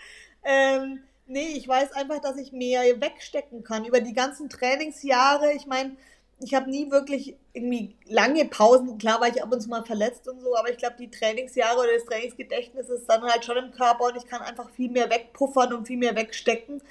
Ähm, 0.43 1.03
nee, 1.27 1.49
ich 1.55 1.67
weiß 1.67 1.91
einfach, 1.91 2.19
dass 2.19 2.37
ich 2.37 2.53
mehr 2.53 2.81
wegstecken 3.01 3.63
kann 3.63 3.83
über 3.83 3.99
die 3.99 4.13
ganzen 4.13 4.49
Trainingsjahre. 4.49 5.51
Ich 5.53 5.67
meine, 5.67 5.97
ich 6.39 6.53
habe 6.53 6.69
nie 6.69 6.89
wirklich 6.89 7.35
irgendwie 7.53 7.95
lange 8.05 8.45
Pausen. 8.45 8.97
Klar 8.97 9.19
war 9.19 9.27
ich 9.27 9.43
ab 9.43 9.51
und 9.51 9.61
zu 9.61 9.69
mal 9.69 9.83
verletzt 9.83 10.27
und 10.29 10.39
so, 10.39 10.55
aber 10.55 10.69
ich 10.69 10.77
glaube, 10.77 10.95
die 10.97 11.11
Trainingsjahre 11.11 11.79
oder 11.79 11.93
das 11.93 12.05
Trainingsgedächtnis 12.05 12.89
ist 12.89 13.07
dann 13.07 13.23
halt 13.23 13.43
schon 13.43 13.57
im 13.57 13.71
Körper 13.71 14.05
und 14.05 14.15
ich 14.15 14.27
kann 14.27 14.41
einfach 14.41 14.69
viel 14.69 14.89
mehr 14.89 15.09
wegpuffern 15.09 15.73
und 15.73 15.85
viel 15.85 15.97
mehr 15.97 16.15
wegstecken. 16.15 16.81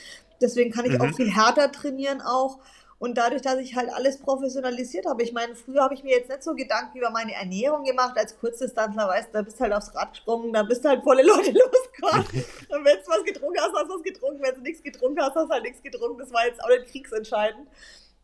Deswegen 0.40 0.70
kann 0.70 0.84
ich 0.84 0.92
mhm. 0.92 1.00
auch 1.00 1.14
viel 1.14 1.34
härter 1.34 1.72
trainieren 1.72 2.20
auch. 2.20 2.58
Und 2.98 3.18
dadurch, 3.18 3.42
dass 3.42 3.58
ich 3.58 3.74
halt 3.74 3.90
alles 3.92 4.18
professionalisiert 4.18 5.06
habe, 5.06 5.22
ich 5.22 5.32
meine, 5.32 5.54
früher 5.54 5.82
habe 5.82 5.94
ich 5.94 6.04
mir 6.04 6.16
jetzt 6.16 6.30
nicht 6.30 6.42
so 6.42 6.54
Gedanken 6.54 6.98
über 6.98 7.10
meine 7.10 7.34
Ernährung 7.34 7.84
gemacht 7.84 8.16
als 8.16 8.38
Kurzdistanzler, 8.38 9.08
weißt 9.08 9.28
du, 9.28 9.32
da 9.32 9.42
bist 9.42 9.58
du 9.58 9.64
halt 9.64 9.72
aufs 9.72 9.94
Rad 9.94 10.12
gesprungen, 10.12 10.52
da 10.52 10.62
bist 10.62 10.84
du 10.84 10.88
halt 10.88 11.02
volle 11.02 11.22
Leute 11.22 11.50
losgefahren. 11.52 12.24
Und 12.68 12.84
wenn 12.84 12.96
du 12.96 13.06
was 13.06 13.24
getrunken 13.24 13.60
hast, 13.60 13.72
hast 13.74 13.88
du 13.88 13.94
was 13.94 14.02
getrunken, 14.02 14.42
wenn 14.42 14.54
du 14.54 14.60
nichts 14.60 14.82
getrunken 14.82 15.20
hast, 15.20 15.34
hast 15.34 15.46
du 15.46 15.52
halt 15.52 15.64
nichts 15.64 15.82
getrunken. 15.82 16.18
Das 16.18 16.32
war 16.32 16.46
jetzt 16.46 16.62
auch 16.62 16.68
nicht 16.68 16.86
kriegsentscheidend. 16.86 17.66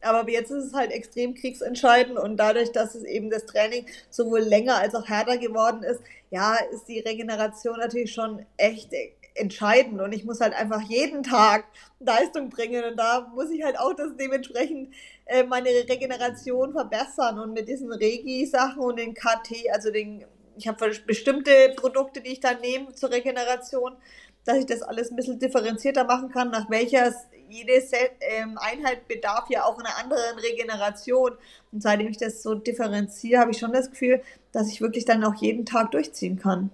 Aber 0.02 0.28
jetzt 0.30 0.50
ist 0.50 0.64
es 0.64 0.72
halt 0.72 0.92
extrem 0.92 1.34
kriegsentscheidend 1.34 2.18
und 2.18 2.38
dadurch, 2.38 2.72
dass 2.72 2.94
es 2.94 3.04
eben 3.04 3.28
das 3.28 3.44
Training 3.44 3.86
sowohl 4.08 4.40
länger 4.40 4.76
als 4.76 4.94
auch 4.94 5.06
härter 5.06 5.36
geworden 5.36 5.82
ist, 5.82 6.00
ja, 6.30 6.54
ist 6.72 6.88
die 6.88 7.00
Regeneration 7.00 7.78
natürlich 7.78 8.12
schon 8.12 8.46
echt 8.56 8.92
entscheidend. 9.34 10.00
Und 10.00 10.12
ich 10.12 10.24
muss 10.24 10.40
halt 10.40 10.54
einfach 10.54 10.80
jeden 10.82 11.22
Tag 11.22 11.64
Leistung 11.98 12.50
bringen. 12.50 12.84
Und 12.84 12.96
da 12.96 13.30
muss 13.34 13.50
ich 13.50 13.62
halt 13.62 13.78
auch 13.78 13.94
das 13.94 14.16
dementsprechend 14.16 14.94
äh, 15.26 15.44
meine 15.44 15.70
Regeneration 15.70 16.72
verbessern. 16.72 17.38
Und 17.38 17.52
mit 17.52 17.68
diesen 17.68 17.92
Regi-Sachen 17.92 18.82
und 18.82 18.98
den 18.98 19.14
KT, 19.14 19.70
also 19.72 19.90
den, 19.90 20.24
ich 20.56 20.68
habe 20.68 20.92
bestimmte 21.06 21.74
Produkte, 21.76 22.20
die 22.20 22.32
ich 22.32 22.40
dann 22.40 22.60
nehme 22.60 22.92
zur 22.94 23.10
Regeneration, 23.10 23.96
dass 24.50 24.58
ich 24.58 24.66
das 24.66 24.82
alles 24.82 25.10
ein 25.10 25.16
bisschen 25.16 25.38
differenzierter 25.38 26.04
machen 26.04 26.30
kann, 26.30 26.50
nach 26.50 26.68
welcher 26.70 27.12
jede 27.48 27.72
ähm, 28.20 28.58
Einheit 28.58 29.06
bedarf 29.08 29.48
ja 29.48 29.64
auch 29.64 29.78
einer 29.78 29.96
anderen 29.96 30.38
Regeneration. 30.38 31.32
Und 31.72 31.82
seitdem 31.82 32.08
ich 32.08 32.16
das 32.16 32.42
so 32.42 32.54
differenziere, 32.54 33.40
habe 33.40 33.52
ich 33.52 33.58
schon 33.58 33.72
das 33.72 33.90
Gefühl, 33.90 34.22
dass 34.52 34.68
ich 34.68 34.80
wirklich 34.80 35.04
dann 35.04 35.24
auch 35.24 35.34
jeden 35.36 35.66
Tag 35.66 35.92
durchziehen 35.92 36.38
kann. 36.38 36.70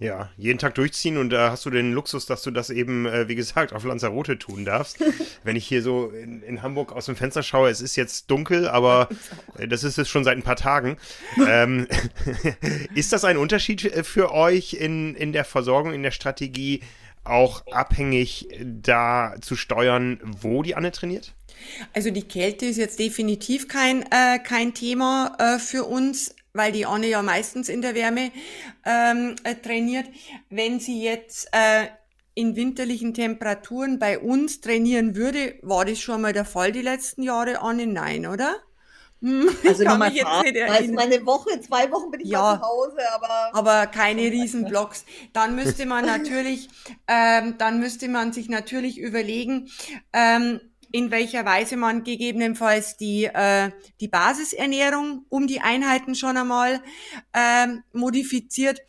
Ja, 0.00 0.28
jeden 0.36 0.58
Tag 0.58 0.74
durchziehen 0.74 1.18
und 1.18 1.30
da 1.30 1.52
hast 1.52 1.64
du 1.66 1.70
den 1.70 1.92
Luxus, 1.92 2.26
dass 2.26 2.42
du 2.42 2.50
das 2.50 2.70
eben, 2.70 3.06
äh, 3.06 3.28
wie 3.28 3.36
gesagt, 3.36 3.72
auf 3.72 3.84
Lanzarote 3.84 4.38
tun 4.38 4.64
darfst. 4.64 4.98
Wenn 5.44 5.54
ich 5.54 5.66
hier 5.66 5.82
so 5.82 6.08
in, 6.08 6.42
in, 6.42 6.62
Hamburg 6.62 6.92
aus 6.92 7.06
dem 7.06 7.14
Fenster 7.14 7.44
schaue, 7.44 7.70
es 7.70 7.80
ist 7.80 7.94
jetzt 7.94 8.28
dunkel, 8.28 8.68
aber 8.68 9.08
äh, 9.58 9.68
das 9.68 9.84
ist 9.84 9.98
es 9.98 10.08
schon 10.08 10.24
seit 10.24 10.36
ein 10.36 10.42
paar 10.42 10.56
Tagen. 10.56 10.96
ähm, 11.46 11.86
ist 12.94 13.12
das 13.12 13.24
ein 13.24 13.36
Unterschied 13.36 13.84
äh, 13.84 14.02
für 14.02 14.32
euch 14.32 14.74
in, 14.74 15.14
in 15.14 15.32
der 15.32 15.44
Versorgung, 15.44 15.92
in 15.92 16.02
der 16.02 16.10
Strategie, 16.10 16.82
auch 17.22 17.66
abhängig 17.68 18.48
da 18.60 19.36
zu 19.40 19.56
steuern, 19.56 20.20
wo 20.24 20.62
die 20.62 20.74
Anne 20.74 20.90
trainiert? 20.90 21.34
Also 21.94 22.10
die 22.10 22.22
Kälte 22.22 22.66
ist 22.66 22.76
jetzt 22.76 22.98
definitiv 22.98 23.68
kein, 23.68 24.02
äh, 24.10 24.38
kein 24.40 24.74
Thema 24.74 25.36
äh, 25.38 25.58
für 25.58 25.84
uns 25.84 26.34
weil 26.54 26.72
die 26.72 26.86
Anne 26.86 27.08
ja 27.08 27.20
meistens 27.20 27.68
in 27.68 27.82
der 27.82 27.94
Wärme 27.94 28.30
ähm, 28.86 29.34
äh, 29.42 29.56
trainiert. 29.56 30.06
Wenn 30.48 30.80
sie 30.80 31.02
jetzt 31.02 31.48
äh, 31.52 31.88
in 32.34 32.56
winterlichen 32.56 33.12
Temperaturen 33.12 33.98
bei 33.98 34.18
uns 34.18 34.60
trainieren 34.60 35.16
würde, 35.16 35.56
war 35.62 35.84
das 35.84 35.98
schon 35.98 36.22
mal 36.22 36.32
der 36.32 36.44
Fall 36.44 36.72
die 36.72 36.82
letzten 36.82 37.22
Jahre, 37.22 37.60
Anne? 37.60 37.86
Nein, 37.86 38.26
oder? 38.26 38.54
Hm, 39.20 39.48
also 39.66 39.84
nochmal 39.84 40.12
also 40.68 40.92
meine 40.92 41.24
Woche, 41.26 41.60
zwei 41.60 41.90
Wochen 41.90 42.10
bin 42.10 42.20
ich 42.20 42.28
ja, 42.28 42.60
zu 42.60 42.66
Hause, 42.66 42.98
aber 43.14 43.50
aber 43.52 43.86
keine 43.86 44.22
Riesenblocks. 44.22 45.04
Dann 45.32 45.56
müsste 45.56 45.86
man 45.86 46.04
natürlich, 46.04 46.68
ähm, 47.08 47.56
dann 47.58 47.80
müsste 47.80 48.08
man 48.08 48.32
sich 48.32 48.48
natürlich 48.48 48.98
überlegen. 48.98 49.70
Ähm, 50.12 50.60
in 50.94 51.10
welcher 51.10 51.44
Weise 51.44 51.76
man 51.76 52.04
gegebenenfalls 52.04 52.96
die, 52.96 53.24
äh, 53.24 53.72
die 54.00 54.06
Basisernährung 54.06 55.26
um 55.28 55.48
die 55.48 55.60
Einheiten 55.60 56.14
schon 56.14 56.36
einmal 56.36 56.80
äh, 57.32 57.66
modifiziert 57.92 58.80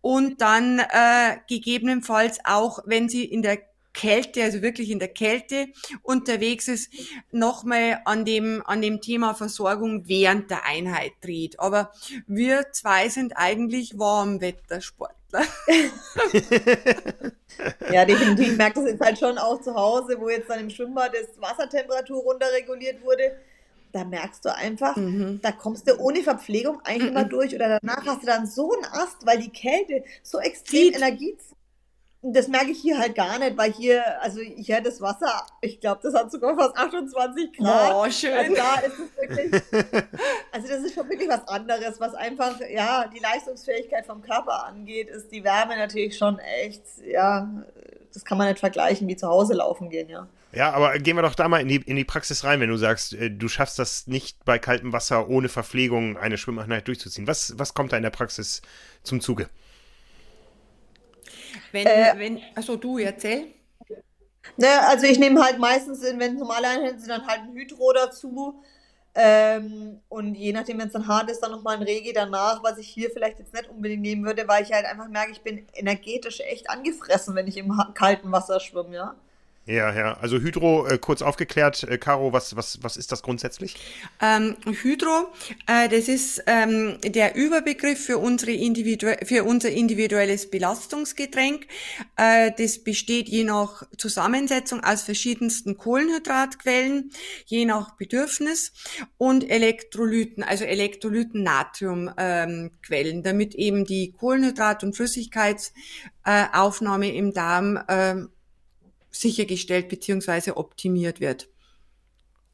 und 0.00 0.40
dann 0.40 0.80
äh, 0.80 1.36
gegebenenfalls 1.48 2.40
auch, 2.42 2.80
wenn 2.86 3.08
sie 3.08 3.24
in 3.24 3.42
der 3.42 3.58
Kälte, 3.92 4.42
also 4.42 4.62
wirklich 4.62 4.90
in 4.90 4.98
der 4.98 5.08
Kälte 5.08 5.68
unterwegs 6.02 6.68
ist, 6.68 6.92
nochmal 7.30 8.00
an 8.04 8.24
dem, 8.24 8.62
an 8.66 8.80
dem 8.82 9.00
Thema 9.00 9.34
Versorgung 9.34 10.08
während 10.08 10.50
der 10.50 10.64
Einheit 10.66 11.12
dreht. 11.20 11.60
Aber 11.60 11.92
wir 12.26 12.72
zwei 12.72 13.08
sind 13.08 13.34
eigentlich 13.36 13.98
Warmwettersportler. 13.98 15.16
ja, 17.92 18.04
definitiv. 18.04 18.52
Ich 18.52 18.56
merke 18.56 18.80
das 18.80 18.90
jetzt 18.90 19.00
halt 19.00 19.18
schon 19.18 19.38
auch 19.38 19.60
zu 19.60 19.74
Hause, 19.74 20.16
wo 20.18 20.28
jetzt 20.28 20.48
dann 20.50 20.60
im 20.60 20.70
Schwimmbad 20.70 21.12
das 21.14 21.40
Wassertemperatur 21.40 22.22
runterreguliert 22.22 23.02
wurde. 23.02 23.36
Da 23.92 24.04
merkst 24.04 24.44
du 24.44 24.54
einfach, 24.54 24.96
mhm. 24.96 25.40
da 25.42 25.52
kommst 25.52 25.86
du 25.86 25.98
ohne 25.98 26.22
Verpflegung 26.22 26.80
eigentlich 26.82 27.10
mhm. 27.10 27.14
mal 27.14 27.24
durch 27.24 27.54
oder 27.54 27.78
danach 27.78 28.06
hast 28.06 28.22
du 28.22 28.26
dann 28.26 28.46
so 28.46 28.72
einen 28.72 28.86
Ast, 28.86 29.26
weil 29.26 29.38
die 29.38 29.50
Kälte 29.50 30.02
so 30.22 30.38
extrem 30.38 30.94
Energie 30.94 31.36
das 32.22 32.46
merke 32.46 32.70
ich 32.70 32.80
hier 32.80 32.98
halt 32.98 33.16
gar 33.16 33.38
nicht, 33.40 33.56
weil 33.56 33.72
hier, 33.72 34.20
also 34.22 34.40
hier 34.40 34.80
das 34.80 35.00
Wasser, 35.00 35.44
ich 35.60 35.80
glaube, 35.80 36.00
das 36.04 36.14
hat 36.14 36.30
sogar 36.30 36.54
fast 36.54 36.76
28 36.76 37.52
Grad. 37.58 37.94
Oh, 37.94 38.08
schön. 38.10 38.32
Also 38.32 38.54
da 38.54 38.74
ist 38.76 38.94
es 38.94 39.16
wirklich, 39.20 39.62
also 40.52 40.68
das 40.68 40.84
ist 40.84 40.94
schon 40.94 41.08
wirklich 41.08 41.28
was 41.28 41.46
anderes, 41.48 41.98
was 41.98 42.14
einfach, 42.14 42.60
ja, 42.70 43.06
die 43.12 43.18
Leistungsfähigkeit 43.18 44.06
vom 44.06 44.22
Körper 44.22 44.66
angeht, 44.66 45.08
ist 45.08 45.32
die 45.32 45.42
Wärme 45.42 45.76
natürlich 45.76 46.16
schon 46.16 46.38
echt, 46.38 46.82
ja, 47.04 47.48
das 48.14 48.24
kann 48.24 48.38
man 48.38 48.48
nicht 48.48 48.60
vergleichen 48.60 49.08
wie 49.08 49.16
zu 49.16 49.26
Hause 49.26 49.54
laufen 49.54 49.90
gehen, 49.90 50.08
ja. 50.08 50.28
Ja, 50.54 50.72
aber 50.72 50.98
gehen 50.98 51.16
wir 51.16 51.22
doch 51.22 51.34
da 51.34 51.48
mal 51.48 51.62
in 51.62 51.68
die, 51.68 51.76
in 51.76 51.96
die 51.96 52.04
Praxis 52.04 52.44
rein, 52.44 52.60
wenn 52.60 52.68
du 52.68 52.76
sagst, 52.76 53.14
äh, 53.14 53.30
du 53.30 53.48
schaffst 53.48 53.78
das 53.78 54.06
nicht 54.06 54.44
bei 54.44 54.58
kaltem 54.58 54.92
Wasser 54.92 55.28
ohne 55.28 55.48
Verpflegung 55.48 56.18
eine 56.18 56.36
Schwimmeinheit 56.36 56.86
durchzuziehen. 56.86 57.26
Was, 57.26 57.58
was 57.58 57.72
kommt 57.72 57.92
da 57.92 57.96
in 57.96 58.02
der 58.02 58.10
Praxis 58.10 58.60
zum 59.02 59.22
Zuge? 59.22 59.48
Wenn, 61.72 61.86
äh, 61.86 62.14
wenn, 62.16 62.40
achso, 62.54 62.76
du 62.76 62.98
erzähl. 62.98 63.46
Ne, 64.56 64.68
also 64.88 65.06
ich 65.06 65.18
nehme 65.18 65.42
halt 65.42 65.58
meistens, 65.58 66.02
wenn 66.02 66.20
es 66.20 66.38
normale 66.38 66.68
Einheiten 66.68 66.98
sind, 66.98 67.08
dann 67.08 67.26
halt 67.26 67.40
ein 67.40 67.54
Hydro 67.54 67.92
dazu. 67.92 68.62
Ähm, 69.14 70.00
und 70.08 70.34
je 70.34 70.52
nachdem, 70.52 70.78
wenn 70.78 70.86
es 70.86 70.92
dann 70.94 71.06
hart 71.06 71.30
ist, 71.30 71.40
dann 71.40 71.50
nochmal 71.52 71.76
ein 71.76 71.82
Regi 71.82 72.12
danach, 72.12 72.62
was 72.62 72.78
ich 72.78 72.88
hier 72.88 73.10
vielleicht 73.10 73.38
jetzt 73.38 73.52
nicht 73.52 73.68
unbedingt 73.68 74.02
nehmen 74.02 74.24
würde, 74.24 74.48
weil 74.48 74.62
ich 74.62 74.72
halt 74.72 74.86
einfach 74.86 75.08
merke, 75.08 75.32
ich 75.32 75.42
bin 75.42 75.66
energetisch 75.74 76.40
echt 76.40 76.70
angefressen, 76.70 77.34
wenn 77.34 77.46
ich 77.46 77.58
im 77.58 77.72
kalten 77.94 78.32
Wasser 78.32 78.58
schwimme, 78.60 78.94
ja. 78.96 79.14
Ja, 79.64 79.94
ja. 79.94 80.14
Also 80.14 80.38
Hydro, 80.38 80.88
äh, 80.88 80.98
kurz 80.98 81.22
aufgeklärt, 81.22 81.84
äh, 81.84 81.96
Caro, 81.96 82.32
was, 82.32 82.56
was, 82.56 82.82
was 82.82 82.96
ist 82.96 83.12
das 83.12 83.22
grundsätzlich? 83.22 83.76
Ähm, 84.20 84.56
Hydro, 84.64 85.28
äh, 85.68 85.88
das 85.88 86.08
ist 86.08 86.42
ähm, 86.48 86.98
der 87.04 87.36
Überbegriff 87.36 88.06
für, 88.06 88.18
unsere 88.18 88.50
individu 88.50 89.12
für 89.24 89.44
unser 89.44 89.70
individuelles 89.70 90.50
Belastungsgetränk. 90.50 91.68
Äh, 92.16 92.50
das 92.58 92.82
besteht 92.82 93.28
je 93.28 93.44
nach 93.44 93.84
Zusammensetzung 93.96 94.82
aus 94.82 95.02
verschiedensten 95.02 95.78
Kohlenhydratquellen, 95.78 97.12
je 97.46 97.64
nach 97.64 97.96
Bedürfnis 97.96 98.72
und 99.16 99.48
Elektrolyten, 99.48 100.42
also 100.42 100.64
Elektrolyten-Natriumquellen, 100.64 103.16
ähm, 103.16 103.22
damit 103.22 103.54
eben 103.54 103.84
die 103.84 104.12
Kohlenhydrat- 104.12 104.82
und 104.82 104.96
Flüssigkeitsaufnahme 104.96 107.14
im 107.14 107.32
Darm 107.32 107.78
ähm, 107.86 108.31
sichergestellt 109.12 109.88
beziehungsweise 109.88 110.56
optimiert 110.56 111.20
wird. 111.20 111.48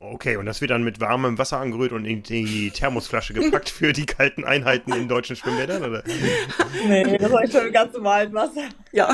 Okay, 0.01 0.37
und 0.37 0.47
das 0.47 0.61
wird 0.61 0.71
dann 0.71 0.85
mit 0.85 1.01
warmem 1.01 1.39
Wasser 1.39 1.59
angerührt 1.59 1.91
und 1.91 2.05
in 2.05 2.23
die 2.23 2.71
Thermosflasche 2.71 3.35
gepackt 3.35 3.69
für 3.69 3.93
die 3.93 4.07
kalten 4.07 4.45
Einheiten 4.45 4.93
in 4.93 5.09
deutschen 5.09 5.35
Schwimmbädern, 5.35 5.83
oder? 5.83 6.05
Nee, 6.87 7.19
das 7.19 7.33
war 7.33 7.43
ich 7.43 7.51
schon 7.51 7.73
ganz 7.73 7.93
normalen 7.95 8.33
Wasser. 8.33 8.69
Ja. 8.93 9.13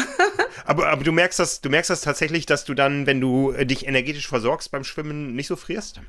Aber, 0.66 0.88
aber 0.88 1.02
du 1.02 1.12
merkst 1.12 1.38
das, 1.38 1.62
du 1.62 1.70
merkst 1.70 1.88
das 1.88 2.02
tatsächlich, 2.02 2.44
dass 2.44 2.66
du 2.66 2.74
dann, 2.74 3.06
wenn 3.06 3.18
du 3.18 3.52
dich 3.64 3.86
energetisch 3.86 4.28
versorgst 4.28 4.70
beim 4.70 4.84
Schwimmen, 4.84 5.34
nicht 5.34 5.46
so 5.46 5.56
frierst? 5.56 6.02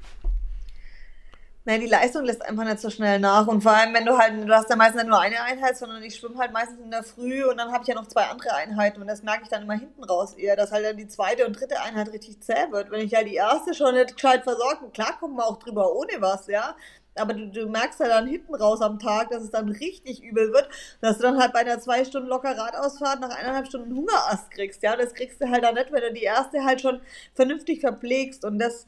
Nein, 1.68 1.82
die 1.82 1.88
Leistung 1.88 2.24
lässt 2.26 2.44
einfach 2.44 2.64
nicht 2.64 2.80
so 2.80 2.92
schnell 2.92 3.20
nach. 3.20 3.48
Und 3.48 3.62
vor 3.64 3.72
allem, 3.72 3.92
wenn 3.96 4.06
du 4.06 4.16
halt, 4.16 4.48
du 4.48 4.54
hast 4.54 4.70
ja 4.70 4.76
meistens 4.76 5.02
nicht 5.02 5.10
nur 5.10 5.20
eine 5.20 5.42
Einheit, 5.42 5.76
sondern 5.76 6.04
ich 6.04 6.16
schwimme 6.16 6.38
halt 6.38 6.54
meistens 6.54 6.80
in 6.80 6.92
der 6.92 7.02
Früh 7.02 7.44
und 7.44 7.58
dann 7.58 7.72
habe 7.72 7.82
ich 7.82 7.88
ja 7.88 7.96
noch 7.96 8.06
zwei 8.06 8.26
andere 8.26 8.54
Einheiten 8.54 9.02
und 9.02 9.08
das 9.08 9.24
merke 9.24 9.44
ich 9.44 9.50
dann 9.50 9.64
immer 9.64 9.74
hinten 9.74 10.04
raus 10.04 10.36
eher, 10.36 10.56
dass 10.56 10.72
halt 10.72 10.86
dann 10.86 10.96
die 10.98 11.08
zweite 11.08 11.48
und 11.48 11.60
dritte 11.60 11.82
Einheit 11.82 12.10
richtig 12.14 12.40
zäh 12.42 12.72
wird. 12.72 12.92
Wenn 12.92 13.02
ich 13.02 13.16
halt 13.16 13.28
die 13.28 13.34
erste 13.34 13.74
schon 13.74 13.96
nicht 13.96 14.14
gescheit 14.14 14.44
versorgt, 14.44 14.94
klar 14.94 15.18
kommen 15.20 15.38
wir 15.38 15.48
auch 15.48 15.58
drüber 15.58 15.92
ohne 15.96 16.22
was, 16.22 16.46
ja. 16.46 16.76
Aber 17.16 17.34
du, 17.34 17.48
du 17.50 17.68
merkst 17.68 18.00
ja 18.00 18.10
dann 18.10 18.28
hinten 18.28 18.54
raus 18.54 18.82
am 18.82 19.00
Tag, 19.00 19.30
dass 19.30 19.42
es 19.42 19.50
dann 19.50 19.70
richtig 19.70 20.22
übel 20.22 20.54
wird, 20.54 20.70
dass 21.02 21.18
du 21.18 21.24
dann 21.24 21.40
halt 21.40 21.54
bei 21.54 21.62
einer 21.62 21.80
zwei 21.80 22.06
Stunden 22.06 22.28
locker 22.28 22.56
Radausfahrt 22.56 23.22
nach 23.22 23.36
eineinhalb 23.36 23.68
Stunden 23.68 23.96
Hungerast 23.96 24.52
kriegst, 24.52 24.84
ja. 24.84 24.96
Das 24.96 25.16
kriegst 25.16 25.42
du 25.42 25.50
halt 25.50 25.64
dann 25.64 25.74
nicht, 25.74 25.92
wenn 25.92 26.02
du 26.02 26.14
die 26.14 26.24
erste 26.24 26.64
halt 26.64 26.82
schon 26.82 27.02
vernünftig 27.34 27.80
verpflegst 27.82 28.46
und 28.46 28.60
das, 28.60 28.86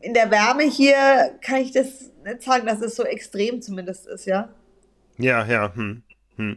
in 0.00 0.14
der 0.14 0.30
Wärme 0.30 0.64
hier 0.64 1.38
kann 1.40 1.60
ich 1.60 1.72
das 1.72 2.10
nicht 2.24 2.42
sagen, 2.42 2.66
dass 2.66 2.80
es 2.80 2.96
so 2.96 3.04
extrem 3.04 3.60
zumindest 3.62 4.06
ist, 4.06 4.26
ja. 4.26 4.48
Ja, 5.16 5.44
ja. 5.44 5.74
Hm. 5.74 6.02
Hm. 6.38 6.56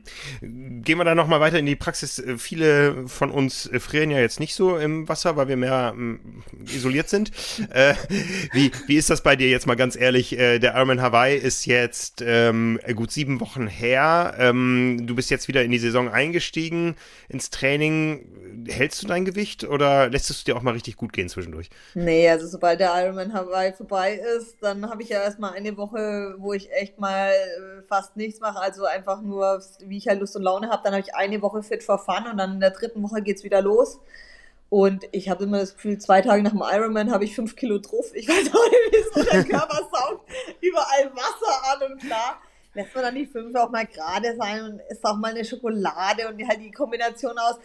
Gehen 0.84 1.00
wir 1.00 1.06
da 1.06 1.16
nochmal 1.16 1.40
weiter 1.40 1.58
in 1.58 1.66
die 1.66 1.76
Praxis. 1.76 2.20
Äh, 2.20 2.38
viele 2.38 3.08
von 3.08 3.32
uns 3.32 3.66
äh, 3.66 3.80
frieren 3.80 4.12
ja 4.12 4.20
jetzt 4.20 4.40
nicht 4.40 4.54
so 4.54 4.78
im 4.78 5.10
Wasser, 5.10 5.38
weil 5.38 5.48
wir 5.48 5.58
mehr 5.58 5.94
ähm, 5.96 6.44
isoliert 6.66 7.10
sind. 7.10 7.32
Äh, 7.72 7.94
wie, 8.52 8.72
wie 8.88 8.98
ist 8.98 9.10
das 9.10 9.24
bei 9.24 9.36
dir 9.36 9.50
jetzt 9.50 9.66
mal 9.66 9.76
ganz 9.76 9.96
ehrlich? 9.96 10.38
Äh, 10.38 10.60
der 10.60 10.76
Ironman 10.76 11.02
Hawaii 11.02 11.38
ist 11.38 11.66
jetzt 11.66 12.22
ähm, 12.26 12.80
gut 12.96 13.12
sieben 13.12 13.40
Wochen 13.40 13.68
her. 13.68 14.36
Ähm, 14.38 15.04
du 15.06 15.16
bist 15.16 15.30
jetzt 15.30 15.48
wieder 15.48 15.64
in 15.64 15.72
die 15.72 15.78
Saison 15.78 16.10
eingestiegen, 16.10 16.96
ins 17.30 17.50
Training. 17.50 18.66
Hältst 18.68 19.02
du 19.02 19.08
dein 19.08 19.24
Gewicht 19.24 19.64
oder 19.64 20.10
lässt 20.10 20.30
es 20.30 20.44
dir 20.44 20.58
auch 20.58 20.64
mal 20.64 20.74
richtig 20.74 20.98
gut 20.98 21.14
gehen 21.14 21.30
zwischendurch? 21.30 21.70
Nee, 21.94 22.30
also 22.30 22.46
sobald 22.48 22.82
der 22.82 22.92
Ironman 22.94 23.32
Hawaii 23.32 23.72
vorbei 23.74 24.20
ist, 24.38 24.58
dann 24.62 24.90
habe 24.90 25.02
ich 25.02 25.10
ja 25.10 25.22
erstmal 25.22 25.54
eine 25.54 25.78
Woche, 25.78 26.36
wo 26.40 26.52
ich 26.52 26.72
echt 26.74 27.00
mal 27.00 27.32
fast 27.88 28.18
nichts 28.18 28.42
mache, 28.42 28.60
also 28.60 28.86
einfach 28.86 29.22
nur 29.22 29.62
wie 29.86 29.98
ich 29.98 30.08
halt 30.08 30.20
Lust 30.20 30.36
und 30.36 30.44
Laune 30.44 30.70
habe. 30.70 30.82
Dann 30.84 30.94
habe 30.94 31.04
ich 31.06 31.16
eine 31.16 31.42
Woche 31.42 31.64
Fit 31.64 31.84
for 31.84 32.00
Fun 32.00 32.28
und 32.30 32.38
dann 32.38 32.54
in 32.54 32.60
der 32.60 32.72
dritten 32.72 33.02
Woche 33.04 33.22
geht 33.22 33.38
es 33.38 33.44
wieder 33.44 33.62
los. 33.62 34.00
Und 34.70 35.04
ich 35.12 35.30
habe 35.30 35.44
immer 35.44 35.60
das 35.60 35.76
Gefühl, 35.76 35.98
zwei 35.98 36.22
Tage 36.22 36.44
nach 36.44 36.52
dem 36.52 36.64
Ironman 36.64 37.12
habe 37.12 37.26
ich 37.26 37.36
fünf 37.36 37.56
Kilo 37.56 37.80
drauf. 37.80 38.12
Ich 38.14 38.28
weiß 38.28 38.48
auch 38.54 38.70
nicht, 38.70 38.92
wie 38.92 39.20
so 39.20 39.30
der 39.30 39.44
Körper 39.44 39.78
saugt 39.92 40.30
überall 40.62 41.12
Wasser 41.14 41.74
an 41.74 41.92
und 41.92 42.02
klar 42.02 42.40
lässt 42.74 42.96
man 42.96 43.04
dann 43.04 43.16
die 43.16 43.26
fünf 43.26 43.56
auch 43.56 43.70
mal 43.70 43.86
gerade 43.86 44.36
sein 44.38 44.64
und 44.64 44.82
isst 44.90 45.04
auch 45.04 45.18
mal 45.18 45.32
eine 45.32 45.44
Schokolade 45.44 46.28
und 46.28 46.48
halt 46.48 46.62
die 46.62 46.72
Kombination 46.72 47.38
aus 47.38 47.56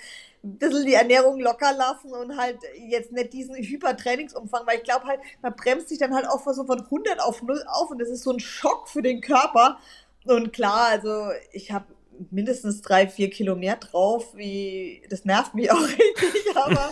ein 0.42 0.59
bisschen 0.59 0.85
die 0.85 0.95
Ernährung 0.95 1.40
locker 1.40 1.73
lassen 1.73 2.12
und 2.12 2.37
halt 2.37 2.59
jetzt 2.88 3.12
nicht 3.12 3.33
diesen 3.33 3.57
Hypertrainingsumfang, 3.57 4.66
weil 4.66 4.79
ich 4.79 4.85
glaube 4.85 5.07
halt, 5.07 5.21
man 5.42 5.55
bremst 5.55 5.88
sich 5.88 5.99
dann 5.99 6.14
halt 6.14 6.27
auch 6.27 6.40
so 6.45 6.64
von 6.64 6.81
100 6.81 7.21
auf 7.21 7.42
0 7.42 7.64
auf 7.69 7.90
und 7.90 7.99
das 7.99 8.09
ist 8.09 8.23
so 8.23 8.33
ein 8.33 8.40
Schock 8.40 8.88
für 8.88 9.03
den 9.03 9.21
Körper. 9.21 9.79
Und 10.25 10.53
klar, 10.53 10.88
also 10.88 11.31
ich 11.53 11.71
habe 11.71 11.87
mindestens 12.31 12.83
drei, 12.83 13.09
vier 13.09 13.31
Kilo 13.31 13.57
mehr 13.57 13.77
drauf, 13.77 14.37
wie 14.37 15.03
das 15.09 15.25
nervt 15.25 15.55
mich 15.55 15.71
auch 15.73 15.81
richtig, 15.81 16.57
aber 16.57 16.91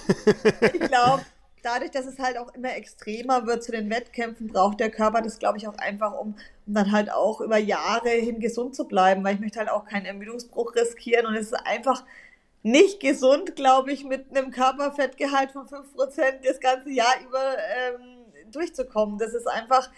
ich 0.73 0.81
glaube, 0.81 1.23
dadurch, 1.63 1.91
dass 1.91 2.07
es 2.07 2.19
halt 2.19 2.39
auch 2.39 2.55
immer 2.55 2.75
extremer 2.77 3.47
wird 3.47 3.65
zu 3.65 3.73
den 3.73 3.91
Wettkämpfen, 3.91 4.49
braucht 4.49 4.81
der 4.81 4.91
Körper 4.91 5.23
das, 5.23 5.39
glaube 5.39 5.59
ich, 5.59 5.67
auch 5.67 5.77
einfach, 5.79 6.13
um, 6.13 6.35
um, 6.67 6.75
dann 6.75 6.93
halt 6.93 7.11
auch 7.11 7.41
über 7.41 7.59
Jahre 7.59 8.11
hin 8.11 8.39
gesund 8.39 8.77
zu 8.77 8.87
bleiben, 8.87 9.25
weil 9.25 9.35
ich 9.35 9.41
möchte 9.41 9.59
halt 9.59 9.71
auch 9.71 9.87
keinen 9.87 10.07
Ermüdungsbruch 10.07 10.75
riskieren 10.75 11.27
und 11.27 11.35
es 11.35 11.47
ist 11.47 11.67
einfach 11.67 12.05
nicht 12.63 13.01
gesund, 13.01 13.57
glaube 13.57 13.93
ich, 13.93 14.05
mit 14.05 14.31
einem 14.31 14.51
Körperfettgehalt 14.51 15.53
von 15.53 15.67
5% 15.67 15.85
das 16.45 16.61
ganze 16.61 16.91
Jahr 16.91 17.15
über 17.27 17.57
ähm, 17.77 18.51
durchzukommen. 18.51 19.19
Das 19.19 19.35
ist 19.35 19.47
einfach, 19.47 19.91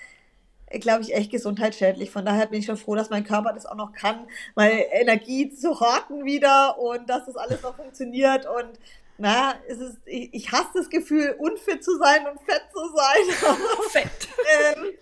glaube 0.70 1.02
ich, 1.02 1.14
echt 1.14 1.30
gesundheitsschädlich. 1.30 2.10
Von 2.10 2.24
daher 2.24 2.46
bin 2.46 2.60
ich 2.60 2.66
schon 2.66 2.76
froh, 2.76 2.94
dass 2.94 3.10
mein 3.10 3.24
Körper 3.24 3.52
das 3.52 3.66
auch 3.66 3.76
noch 3.76 3.92
kann, 3.92 4.26
meine 4.54 4.92
Energie 4.92 5.50
zu 5.54 5.78
horten 5.80 6.24
wieder 6.24 6.78
und 6.78 7.08
dass 7.08 7.26
das 7.26 7.36
alles 7.36 7.62
noch 7.62 7.76
funktioniert 7.76 8.46
und 8.46 8.78
na, 9.18 9.54
es 9.66 9.78
ist, 9.78 9.96
ich, 10.04 10.34
ich 10.34 10.52
hasse 10.52 10.68
das 10.74 10.90
Gefühl, 10.90 11.36
unfit 11.38 11.82
zu 11.82 11.96
sein 11.96 12.26
und 12.26 12.38
fett 12.42 12.64
zu 12.70 12.80
sein. 12.94 13.56
fett. 13.90 14.28
ähm, 14.76 14.92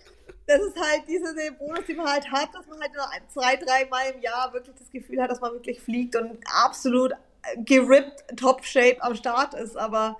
das 0.47 0.61
ist 0.61 0.79
halt 0.79 1.03
diese 1.07 1.33
Bonus, 1.53 1.85
die 1.87 1.95
man 1.95 2.07
halt 2.07 2.31
hat, 2.31 2.53
dass 2.53 2.65
man 2.67 2.79
halt 2.79 2.93
nur 2.93 3.09
ein, 3.11 3.21
zwei, 3.27 3.55
drei 3.57 3.85
Mal 3.85 4.11
im 4.13 4.21
Jahr 4.21 4.53
wirklich 4.53 4.75
das 4.77 4.89
Gefühl 4.91 5.21
hat, 5.21 5.31
dass 5.31 5.41
man 5.41 5.51
wirklich 5.53 5.81
fliegt 5.81 6.15
und 6.15 6.37
absolut 6.45 7.13
gerippt, 7.57 8.23
top 8.37 8.63
shape 8.63 9.01
am 9.01 9.15
Start 9.15 9.53
ist. 9.53 9.75
Aber 9.75 10.17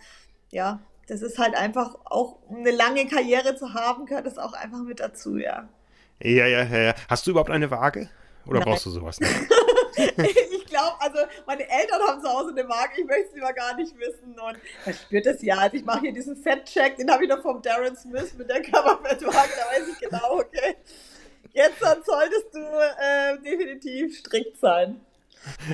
ja, 0.51 0.79
das 1.07 1.21
ist 1.21 1.37
halt 1.37 1.55
einfach 1.55 1.95
auch, 2.05 2.37
um 2.47 2.57
eine 2.57 2.71
lange 2.71 3.07
Karriere 3.07 3.55
zu 3.55 3.73
haben, 3.73 4.05
gehört 4.05 4.25
das 4.25 4.37
auch 4.37 4.53
einfach 4.53 4.79
mit 4.79 4.99
dazu, 4.99 5.37
ja. 5.37 5.67
Ja, 6.21 6.47
ja, 6.47 6.63
ja. 6.63 6.95
Hast 7.09 7.27
du 7.27 7.31
überhaupt 7.31 7.51
eine 7.51 7.69
Waage? 7.71 8.09
Oder 8.45 8.59
Nein. 8.59 8.69
brauchst 8.69 8.85
du 8.85 8.89
sowas 8.89 9.19
nicht? 9.19 9.31
ich 10.17 10.65
glaube, 10.65 10.95
also 10.99 11.19
meine 11.45 11.67
Eltern 11.69 12.01
haben 12.01 12.21
zu 12.21 12.29
Hause 12.29 12.51
eine 12.51 12.67
Waage, 12.67 13.01
ich 13.01 13.05
möchte 13.05 13.29
es 13.29 13.33
lieber 13.33 13.53
gar 13.53 13.75
nicht 13.75 13.97
wissen. 13.97 14.31
Und 14.39 14.57
man 14.85 14.95
spürt 14.95 15.25
das 15.25 15.41
ja. 15.41 15.57
Also 15.57 15.77
ich 15.77 15.85
mache 15.85 16.01
hier 16.01 16.13
diesen 16.13 16.35
Fettcheck, 16.35 16.97
den 16.97 17.11
habe 17.11 17.23
ich 17.23 17.29
noch 17.29 17.41
vom 17.41 17.61
Darren 17.61 17.95
Smith 17.95 18.33
mit 18.37 18.49
der 18.49 18.61
Körperfettwaage, 18.61 19.49
da 19.57 19.77
weiß 19.77 19.87
ich 19.91 19.99
genau, 19.99 20.39
okay. 20.39 20.75
Jetzt 21.53 21.81
dann 21.81 22.03
solltest 22.03 22.53
du 22.53 22.59
äh, 22.59 23.37
definitiv 23.41 24.17
strikt 24.17 24.59
sein. 24.59 24.99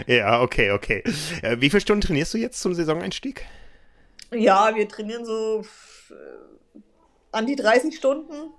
Ja, 0.06 0.42
okay, 0.42 0.72
okay. 0.72 1.04
Äh, 1.42 1.58
wie 1.60 1.70
viele 1.70 1.82
Stunden 1.82 2.02
trainierst 2.02 2.34
du 2.34 2.38
jetzt 2.38 2.62
zum 2.62 2.74
Saisoneinstieg? 2.74 3.46
Ja, 4.34 4.74
wir 4.76 4.88
trainieren 4.88 5.26
so 5.26 5.62
äh, 6.10 6.80
an 7.32 7.46
die 7.46 7.56
30 7.56 7.96
Stunden. 7.96 8.54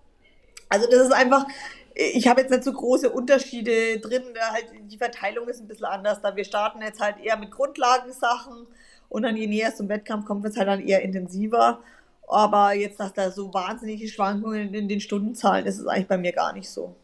Also 0.69 0.87
das 0.91 1.07
ist 1.07 1.13
einfach, 1.13 1.47
ich 1.95 2.29
habe 2.29 2.43
jetzt 2.43 2.51
nicht 2.51 2.65
so 2.65 2.73
große 2.73 3.11
Unterschiede 3.11 3.99
drin. 4.01 4.23
Halt 4.39 4.67
die 4.83 4.99
Verteilung 4.99 5.49
ist 5.49 5.61
ein 5.61 5.69
bisschen 5.69 5.87
anders. 5.87 6.21
Da 6.21 6.37
wir 6.37 6.45
starten 6.45 6.83
jetzt 6.83 7.01
halt 7.01 7.19
eher 7.21 7.37
mit 7.37 7.51
Grundlagensachen 7.51 8.67
und 9.09 9.23
dann 9.23 9.37
je 9.37 9.47
näher 9.47 9.69
es 9.69 9.77
zum 9.77 9.89
Wettkampf 9.89 10.27
kommt, 10.27 10.43
wird 10.43 10.53
es 10.53 10.59
halt 10.59 10.69
dann 10.69 10.81
eher 10.81 11.03
intensiver. 11.03 11.81
Aber 12.29 12.73
jetzt, 12.75 13.01
dass 13.01 13.13
da 13.13 13.31
so 13.31 13.53
wahnsinnige 13.53 14.09
Schwankungen 14.09 14.75
in 14.75 14.89
den 14.89 15.01
Stundenzahlen, 15.01 15.67
ist 15.67 15.79
es 15.79 15.87
eigentlich 15.87 16.09
bei 16.09 16.19
mir 16.19 16.33
gar 16.33 16.53
nicht 16.53 16.69
so. 16.71 16.97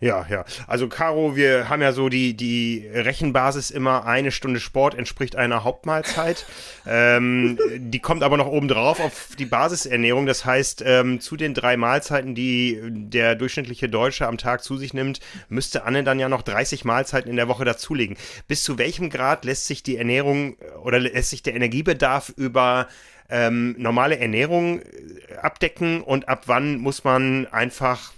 Ja, 0.00 0.24
ja. 0.30 0.44
Also 0.68 0.88
Caro, 0.88 1.34
wir 1.34 1.68
haben 1.68 1.82
ja 1.82 1.92
so 1.92 2.08
die, 2.08 2.34
die 2.34 2.88
Rechenbasis 2.92 3.70
immer, 3.70 4.06
eine 4.06 4.30
Stunde 4.30 4.60
Sport 4.60 4.94
entspricht 4.94 5.34
einer 5.34 5.64
Hauptmahlzeit. 5.64 6.46
ähm, 6.86 7.58
die 7.76 7.98
kommt 7.98 8.22
aber 8.22 8.36
noch 8.36 8.46
oben 8.46 8.68
drauf 8.68 9.00
auf 9.00 9.30
die 9.36 9.44
Basisernährung. 9.44 10.26
Das 10.26 10.44
heißt, 10.44 10.84
ähm, 10.86 11.18
zu 11.18 11.36
den 11.36 11.52
drei 11.52 11.76
Mahlzeiten, 11.76 12.36
die 12.36 12.78
der 12.84 13.34
durchschnittliche 13.34 13.88
Deutsche 13.88 14.28
am 14.28 14.38
Tag 14.38 14.62
zu 14.62 14.76
sich 14.76 14.94
nimmt, 14.94 15.18
müsste 15.48 15.82
Anne 15.82 16.04
dann 16.04 16.20
ja 16.20 16.28
noch 16.28 16.42
30 16.42 16.84
Mahlzeiten 16.84 17.28
in 17.28 17.36
der 17.36 17.48
Woche 17.48 17.64
dazulegen. 17.64 18.16
Bis 18.46 18.62
zu 18.62 18.78
welchem 18.78 19.10
Grad 19.10 19.44
lässt 19.44 19.66
sich 19.66 19.82
die 19.82 19.96
Ernährung 19.96 20.56
oder 20.84 21.00
lässt 21.00 21.30
sich 21.30 21.42
der 21.42 21.56
Energiebedarf 21.56 22.32
über 22.36 22.86
ähm, 23.30 23.74
normale 23.78 24.18
Ernährung 24.18 24.80
äh, 24.80 24.84
abdecken 25.42 26.02
und 26.02 26.28
ab 26.28 26.44
wann 26.46 26.78
muss 26.78 27.04
man 27.04 27.46
einfach 27.48 28.12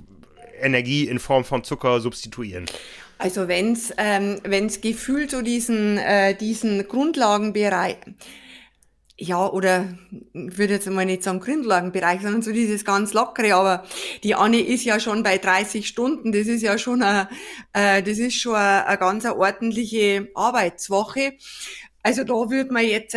Energie 0.60 1.08
in 1.08 1.18
Form 1.18 1.44
von 1.44 1.64
Zucker 1.64 2.00
substituieren? 2.00 2.66
Also 3.18 3.48
wenn 3.48 3.72
es 3.72 3.92
ähm, 3.98 4.38
wenn's 4.44 4.80
gefühlt 4.80 5.30
so 5.30 5.42
diesen, 5.42 5.98
äh, 5.98 6.34
diesen 6.34 6.88
Grundlagenbereich, 6.88 7.96
ja, 9.22 9.46
oder 9.46 9.92
ich 10.32 10.56
würde 10.56 10.72
jetzt 10.72 10.88
mal 10.88 11.04
nicht 11.04 11.22
sagen 11.22 11.40
Grundlagenbereich, 11.40 12.22
sondern 12.22 12.40
so 12.40 12.52
dieses 12.52 12.86
ganz 12.86 13.12
lockere, 13.12 13.54
aber 13.54 13.84
die 14.24 14.34
Anne 14.34 14.60
ist 14.60 14.84
ja 14.84 14.98
schon 14.98 15.22
bei 15.22 15.36
30 15.36 15.86
Stunden, 15.86 16.32
das 16.32 16.46
ist 16.46 16.62
ja 16.62 16.78
schon 16.78 17.02
eine, 17.02 17.28
äh, 17.74 18.02
das 18.02 18.18
ist 18.18 18.36
schon 18.36 18.54
eine, 18.54 18.96
ganz 18.96 19.26
ordentliche 19.26 20.30
Arbeitswoche. 20.34 21.34
Also 22.02 22.24
da 22.24 22.32
würde 22.32 22.72
man 22.72 22.86
jetzt 22.86 23.14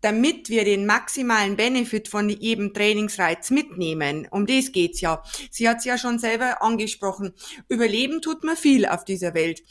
damit 0.00 0.48
wir 0.48 0.64
den 0.64 0.86
maximalen 0.86 1.56
Benefit 1.56 2.08
von 2.08 2.28
jedem 2.28 2.72
Trainingsreiz 2.72 3.50
mitnehmen. 3.50 4.28
Um 4.30 4.46
das 4.46 4.72
geht's 4.72 5.00
ja. 5.00 5.22
Sie 5.50 5.68
hat 5.68 5.78
es 5.78 5.84
ja 5.84 5.98
schon 5.98 6.18
selber 6.18 6.62
angesprochen. 6.62 7.34
Überleben 7.68 8.22
tut 8.22 8.44
man 8.44 8.56
viel 8.56 8.86
auf 8.86 9.04
dieser 9.04 9.34
Welt. 9.34 9.62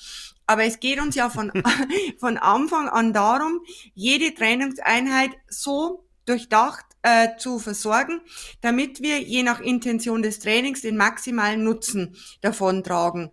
Aber 0.45 0.63
es 0.63 0.79
geht 0.79 1.01
uns 1.01 1.15
ja 1.15 1.29
von, 1.29 1.51
von 2.19 2.37
Anfang 2.37 2.87
an 2.89 3.13
darum, 3.13 3.61
jede 3.93 4.33
Trainingseinheit 4.33 5.31
so 5.49 6.05
durchdacht 6.25 6.85
äh, 7.03 7.37
zu 7.37 7.59
versorgen, 7.59 8.21
damit 8.61 9.01
wir 9.01 9.21
je 9.21 9.43
nach 9.43 9.61
Intention 9.61 10.21
des 10.21 10.39
Trainings 10.39 10.81
den 10.81 10.97
maximalen 10.97 11.63
Nutzen 11.63 12.15
davon 12.41 12.83
tragen. 12.83 13.31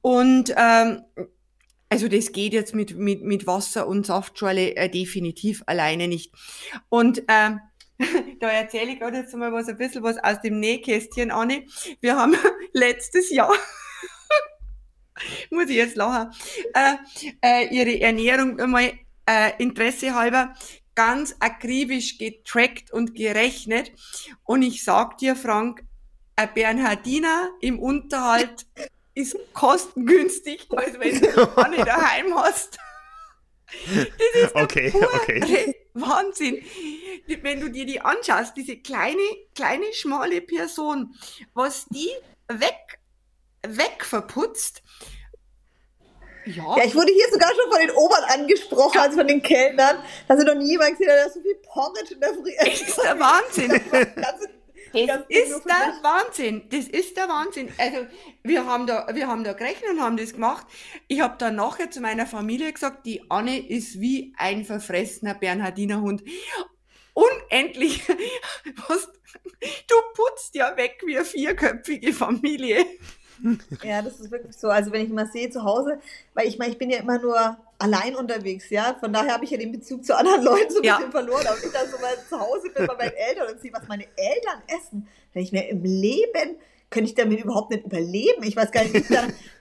Und 0.00 0.54
ähm, 0.56 1.02
also 1.92 2.08
das 2.08 2.32
geht 2.32 2.54
jetzt 2.54 2.74
mit, 2.74 2.96
mit, 2.96 3.22
mit 3.22 3.46
Wasser 3.46 3.86
und 3.86 4.06
Saftschorle 4.06 4.76
äh, 4.76 4.88
definitiv 4.88 5.62
alleine 5.66 6.08
nicht. 6.08 6.32
Und 6.88 7.18
äh, 7.28 7.50
da 8.40 8.48
erzähle 8.48 8.92
ich 8.92 8.98
gerade 8.98 9.18
jetzt 9.18 9.36
mal 9.36 9.52
was, 9.52 9.68
ein 9.68 9.76
bisschen 9.76 10.02
was 10.02 10.16
aus 10.16 10.40
dem 10.40 10.58
Nähkästchen, 10.58 11.30
Anne. 11.30 11.66
Wir 12.00 12.16
haben 12.16 12.34
letztes 12.72 13.28
Jahr, 13.28 13.52
muss 15.50 15.68
ich 15.68 15.76
jetzt 15.76 15.96
lachen, 15.96 16.32
äh, 16.72 16.94
äh, 17.42 17.68
ihre 17.68 18.00
Ernährung 18.00 18.56
mal 18.70 18.90
äh, 19.28 19.52
Interesse 19.58 20.14
halber 20.14 20.54
ganz 20.94 21.36
akribisch 21.40 22.16
getrackt 22.16 22.90
und 22.90 23.14
gerechnet. 23.14 23.92
Und 24.44 24.62
ich 24.62 24.82
sag 24.82 25.18
dir, 25.18 25.36
Frank, 25.36 25.84
ein 26.36 26.48
Bernhardiner 26.54 27.50
im 27.60 27.78
Unterhalt 27.78 28.66
ist 29.14 29.36
kostengünstig, 29.52 30.66
als 30.76 30.98
wenn 30.98 31.20
du 31.20 31.58
eine 31.58 31.84
daheim 31.84 32.34
hast. 32.34 32.78
Das 33.86 34.42
ist 34.42 34.54
okay, 34.54 34.92
okay. 35.14 35.74
Wahnsinn. 35.94 36.62
Wenn 37.42 37.60
du 37.60 37.70
dir 37.70 37.86
die 37.86 38.00
anschaust, 38.00 38.56
diese 38.56 38.76
kleine, 38.76 39.22
kleine, 39.54 39.92
schmale 39.92 40.40
Person, 40.40 41.14
was 41.54 41.86
die 41.88 42.10
weg, 42.48 43.00
weg 43.66 44.04
verputzt. 44.04 44.82
Ja. 46.44 46.76
ja, 46.76 46.84
ich 46.84 46.94
wurde 46.94 47.12
hier 47.12 47.28
sogar 47.30 47.50
schon 47.50 47.70
von 47.70 47.80
den 47.80 47.90
Obern 47.92 48.24
angesprochen, 48.24 48.96
ja. 48.96 49.02
also 49.02 49.18
von 49.18 49.28
den 49.28 49.42
Kellnern, 49.42 50.02
dass 50.26 50.40
sie 50.40 50.44
noch 50.44 50.56
nie 50.56 50.70
jemand 50.70 50.98
gesehen 50.98 51.10
hat, 51.10 51.18
der 51.18 51.30
so 51.30 51.40
viel 51.40 51.54
Porridge 51.62 52.14
in 52.14 52.20
der 52.20 52.34
Früh 52.34 52.50
Das 52.58 52.80
ist 52.80 53.02
der 53.02 53.18
Wahnsinn. 53.20 53.80
Das 54.92 55.22
ist 55.28 55.64
der 55.64 55.94
Wahnsinn. 56.02 56.62
Das 56.70 56.86
ist 56.86 57.16
der 57.16 57.28
Wahnsinn. 57.28 57.72
Also 57.78 58.06
wir 58.42 58.66
haben 58.66 58.86
da, 58.86 59.06
wir 59.12 59.26
haben 59.26 59.44
da 59.44 59.52
gerechnet 59.52 59.92
und 59.92 60.00
haben 60.00 60.16
das 60.16 60.34
gemacht. 60.34 60.66
Ich 61.08 61.20
habe 61.20 61.36
dann 61.38 61.56
nachher 61.56 61.90
zu 61.90 62.00
meiner 62.00 62.26
Familie 62.26 62.72
gesagt, 62.72 63.06
die 63.06 63.30
Anne 63.30 63.58
ist 63.58 64.00
wie 64.00 64.34
ein 64.36 64.64
verfressener 64.64 65.34
Bernhardiner 65.34 66.00
Hund. 66.00 66.22
Unendlich. 67.14 68.02
Was, 68.88 69.10
du 69.88 69.94
putzt 70.14 70.54
ja 70.54 70.76
weg 70.76 71.02
wie 71.06 71.16
eine 71.16 71.24
vierköpfige 71.24 72.12
Familie. 72.12 72.84
Ja, 73.82 74.02
das 74.02 74.20
ist 74.20 74.30
wirklich 74.30 74.56
so. 74.56 74.68
Also 74.68 74.92
wenn 74.92 75.04
ich 75.04 75.10
mal 75.10 75.26
sehe 75.26 75.50
zu 75.50 75.62
Hause, 75.64 75.98
weil 76.34 76.46
ich 76.46 76.58
meine, 76.58 76.72
ich 76.72 76.78
bin 76.78 76.90
ja 76.90 76.98
immer 76.98 77.18
nur 77.18 77.56
allein 77.78 78.14
unterwegs, 78.14 78.70
ja. 78.70 78.96
Von 79.00 79.12
daher 79.12 79.34
habe 79.34 79.44
ich 79.44 79.50
ja 79.50 79.58
den 79.58 79.72
Bezug 79.72 80.04
zu 80.04 80.16
anderen 80.16 80.42
Leuten 80.44 80.70
so 80.70 80.78
ein 80.78 80.84
ja. 80.84 80.96
bisschen 80.96 81.12
verloren. 81.12 81.46
Aber 81.46 81.56
ich 81.56 81.72
dann 81.72 81.88
so 81.90 81.98
mal 81.98 82.16
zu 82.28 82.38
Hause 82.38 82.70
bin 82.70 82.86
bei 82.86 82.96
meinen 82.96 83.14
Eltern 83.14 83.52
und 83.52 83.60
sehe, 83.60 83.72
was 83.72 83.86
meine 83.88 84.04
Eltern 84.16 84.62
essen, 84.68 85.08
wenn 85.32 85.42
ich 85.42 85.52
mir 85.52 85.68
im 85.68 85.82
Leben 85.82 86.56
könnte 86.92 87.08
ich 87.08 87.14
damit 87.14 87.42
überhaupt 87.42 87.70
nicht 87.70 87.86
überleben. 87.86 88.42
Ich 88.42 88.54
weiß 88.54 88.70
gar 88.70 88.84
nicht, 88.84 89.08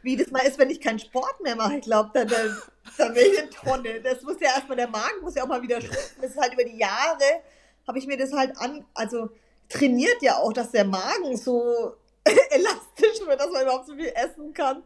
wie, 0.04 0.18
das 0.18 0.32
mal 0.32 0.42
ist, 0.42 0.60
wenn 0.60 0.70
ich 0.70 0.82
keinen 0.82 1.00
Sport 1.00 1.42
mehr 1.42 1.56
mache. 1.56 1.78
Ich 1.78 1.82
glaube, 1.82 2.12
dann, 2.14 2.28
dann, 2.28 2.58
dann 2.98 3.16
wäre 3.16 3.26
ich 3.26 3.40
eine 3.40 3.50
Tonne. 3.50 4.02
Das 4.02 4.22
muss 4.22 4.36
ja 4.42 4.50
erstmal, 4.50 4.76
der 4.76 4.90
Magen 4.90 5.22
muss 5.22 5.36
ja 5.36 5.44
auch 5.44 5.48
mal 5.48 5.62
wieder 5.62 5.80
schrumpfen. 5.80 6.22
Das 6.22 6.32
ist 6.32 6.38
halt 6.38 6.54
über 6.54 6.66
die 6.66 6.78
Jahre, 6.78 7.24
habe 7.88 7.98
ich 7.98 8.06
mir 8.06 8.18
das 8.18 8.34
halt 8.34 8.58
an, 8.58 8.86
also 8.94 9.30
trainiert 9.70 10.22
ja 10.22 10.38
auch, 10.38 10.52
dass 10.52 10.72
der 10.72 10.84
Magen 10.84 11.38
so 11.38 11.94
elastisch 12.50 13.26
wird, 13.26 13.40
dass 13.40 13.52
man 13.52 13.64
überhaupt 13.64 13.88
so 13.88 13.96
viel 13.96 14.12
essen 14.16 14.54
kann. 14.54 14.84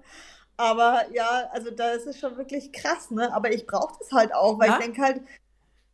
Aber 0.58 1.06
ja, 1.12 1.50
also 1.52 1.72
da 1.72 1.92
ist 1.92 2.08
es 2.08 2.20
schon 2.20 2.38
wirklich 2.38 2.72
krass, 2.72 3.12
ne? 3.12 3.34
Aber 3.34 3.52
ich 3.52 3.68
brauche 3.68 3.98
das 4.00 4.12
halt 4.12 4.34
auch, 4.34 4.58
weil 4.58 4.70
ja? 4.70 4.78
ich 4.78 4.86
denke 4.86 5.02
halt, 5.02 5.22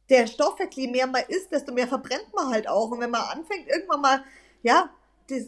der 0.09 0.27
Stoffwechsel, 0.27 0.83
je 0.83 0.91
mehr 0.91 1.07
man 1.07 1.23
isst, 1.27 1.51
desto 1.51 1.71
mehr 1.73 1.87
verbrennt 1.87 2.33
man 2.35 2.49
halt 2.49 2.67
auch. 2.67 2.91
Und 2.91 2.99
wenn 2.99 3.09
man 3.09 3.21
anfängt, 3.21 3.67
irgendwann 3.67 4.01
mal, 4.01 4.23
ja, 4.61 4.89
das 5.29 5.47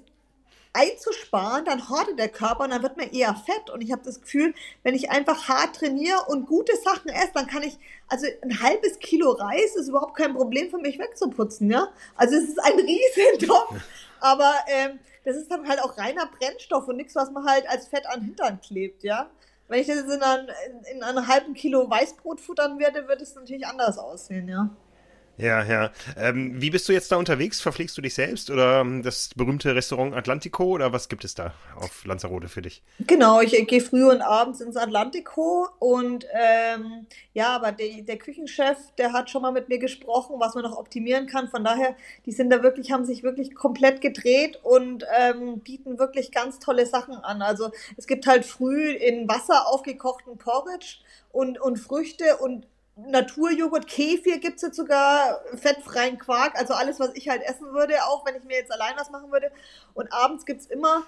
einzusparen, 0.74 1.66
dann 1.66 1.88
hortet 1.88 2.18
der 2.18 2.30
Körper 2.30 2.64
und 2.64 2.72
dann 2.72 2.82
wird 2.82 2.98
man 2.98 3.12
eher 3.12 3.36
fett. 3.36 3.70
Und 3.70 3.82
ich 3.82 3.92
habe 3.92 4.02
das 4.04 4.22
Gefühl, 4.22 4.56
wenn 4.82 4.96
ich 4.96 5.12
einfach 5.12 5.48
hart 5.48 5.76
trainiere 5.76 6.24
und 6.28 6.48
gute 6.48 6.76
Sachen 6.78 7.10
esse, 7.10 7.32
dann 7.36 7.48
kann 7.48 7.62
ich, 7.62 7.78
also 8.08 8.26
ein 8.42 8.62
halbes 8.62 8.98
Kilo 9.00 9.32
Reis 9.32 9.76
ist 9.76 9.88
überhaupt 9.88 10.18
kein 10.18 10.34
Problem 10.34 10.72
für 10.72 10.80
mich 10.80 10.98
wegzuputzen, 10.98 11.70
ja. 11.70 11.90
Also 12.16 12.36
es 12.36 12.46
ist 12.46 12.60
ein 12.60 12.80
Riesentopf, 12.80 13.76
aber 14.20 14.54
ähm, 14.68 15.00
das 15.24 15.36
ist 15.36 15.52
dann 15.52 15.68
halt 15.68 15.82
auch 15.82 15.98
reiner 15.98 16.26
Brennstoff 16.28 16.88
und 16.88 16.98
nichts, 16.98 17.16
was 17.16 17.32
man 17.32 17.46
halt 17.46 17.70
als 17.70 17.88
Fett 17.88 18.08
an 18.08 18.22
Hintern 18.22 18.60
klebt, 18.62 19.04
ja. 19.04 19.30
Wenn 19.68 19.80
ich 19.80 19.88
das 19.88 19.98
jetzt 19.98 20.12
in, 20.12 20.22
ein, 20.22 20.48
in, 20.68 20.98
in 20.98 21.04
einem 21.04 21.28
halben 21.28 21.54
Kilo 21.54 21.90
Weißbrot 21.90 22.42
futtern 22.42 22.80
werde, 22.80 23.08
wird 23.08 23.22
es 23.22 23.36
natürlich 23.36 23.66
anders 23.66 23.98
aussehen, 23.98 24.48
ja. 24.48 24.70
Ja, 25.38 25.64
ja. 25.64 25.92
Ähm, 26.16 26.62
wie 26.62 26.70
bist 26.70 26.88
du 26.88 26.94
jetzt 26.94 27.12
da 27.12 27.16
unterwegs? 27.16 27.60
Verpflegst 27.60 27.98
du 27.98 28.02
dich 28.02 28.14
selbst 28.14 28.52
oder 28.52 28.82
ähm, 28.82 29.02
das 29.02 29.30
berühmte 29.36 29.74
Restaurant 29.74 30.14
Atlantico 30.14 30.66
oder 30.66 30.94
was 30.94 31.10
gibt 31.10 31.26
es 31.26 31.34
da 31.34 31.54
auf 31.76 32.06
Lanzarote 32.06 32.48
für 32.48 32.62
dich? 32.62 32.84
Genau, 33.00 33.42
ich 33.42 33.52
gehe 33.68 33.82
früh 33.82 34.08
und 34.08 34.22
abends 34.22 34.62
ins 34.62 34.78
Atlantico 34.78 35.70
und 35.80 36.28
ähm, 36.34 37.08
ja, 37.34 37.56
aber 37.56 37.72
der, 37.72 38.04
der 38.04 38.18
Küchenchef, 38.18 38.78
der 39.00 39.12
hat 39.12 39.32
schon 39.32 39.42
mal 39.42 39.52
mit 39.52 39.70
mir 39.70 39.80
gesprochen, 39.80 40.36
was 40.38 40.54
man 40.54 40.64
noch 40.64 40.78
optimieren 40.78 41.26
kann. 41.26 41.48
Von 41.48 41.64
daher, 41.64 41.96
die 42.28 42.32
sind 42.32 42.52
da 42.52 42.62
wirklich, 42.62 42.92
haben 42.92 43.06
sich 43.06 43.24
wirklich 43.24 43.56
komplett 43.56 44.02
gedreht 44.02 44.60
und 44.62 45.04
ähm, 45.20 45.60
bieten 45.60 45.98
wirklich 45.98 46.32
ganz 46.32 46.60
tolle 46.60 46.86
Sachen 46.86 47.16
an. 47.16 47.42
Also 47.42 47.72
es 47.98 48.06
gibt 48.06 48.28
halt 48.28 48.46
früh 48.46 48.92
in 48.92 49.28
Wasser 49.28 49.68
aufgekochten 49.68 50.38
Porridge 50.38 50.98
und, 51.32 51.60
und 51.60 51.78
Früchte 51.78 52.38
und 52.38 52.68
Naturjoghurt, 52.96 53.88
Kefir 53.88 54.38
gibt 54.38 54.58
es 54.58 54.62
jetzt 54.62 54.76
sogar, 54.76 55.42
fettfreien 55.56 56.20
Quark, 56.20 56.56
also 56.56 56.74
alles, 56.74 57.00
was 57.00 57.12
ich 57.16 57.28
halt 57.28 57.42
essen 57.42 57.74
würde, 57.74 57.96
auch 58.06 58.26
wenn 58.26 58.36
ich 58.36 58.44
mir 58.44 58.58
jetzt 58.58 58.72
allein 58.72 58.94
was 58.96 59.10
machen 59.10 59.32
würde. 59.32 59.52
Und 59.94 60.14
abends 60.14 60.46
gibt 60.46 60.62
es 60.62 60.68
immer 60.68 61.04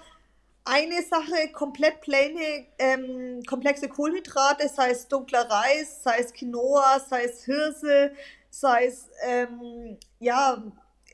eine 0.64 1.00
Sache 1.02 1.52
komplett 1.52 2.00
plane, 2.00 2.66
ähm, 2.78 3.40
komplexe 3.46 3.88
Kohlenhydrate, 3.88 4.68
sei 4.68 4.90
es 4.90 5.06
dunkler 5.06 5.48
Reis, 5.48 6.02
sei 6.02 6.18
es 6.18 6.32
Quinoa, 6.32 6.98
sei 6.98 7.24
es 7.24 7.44
Hirse, 7.44 8.10
sei 8.50 8.86
es 8.86 9.08
ähm, 9.22 9.96
ja, 10.18 10.60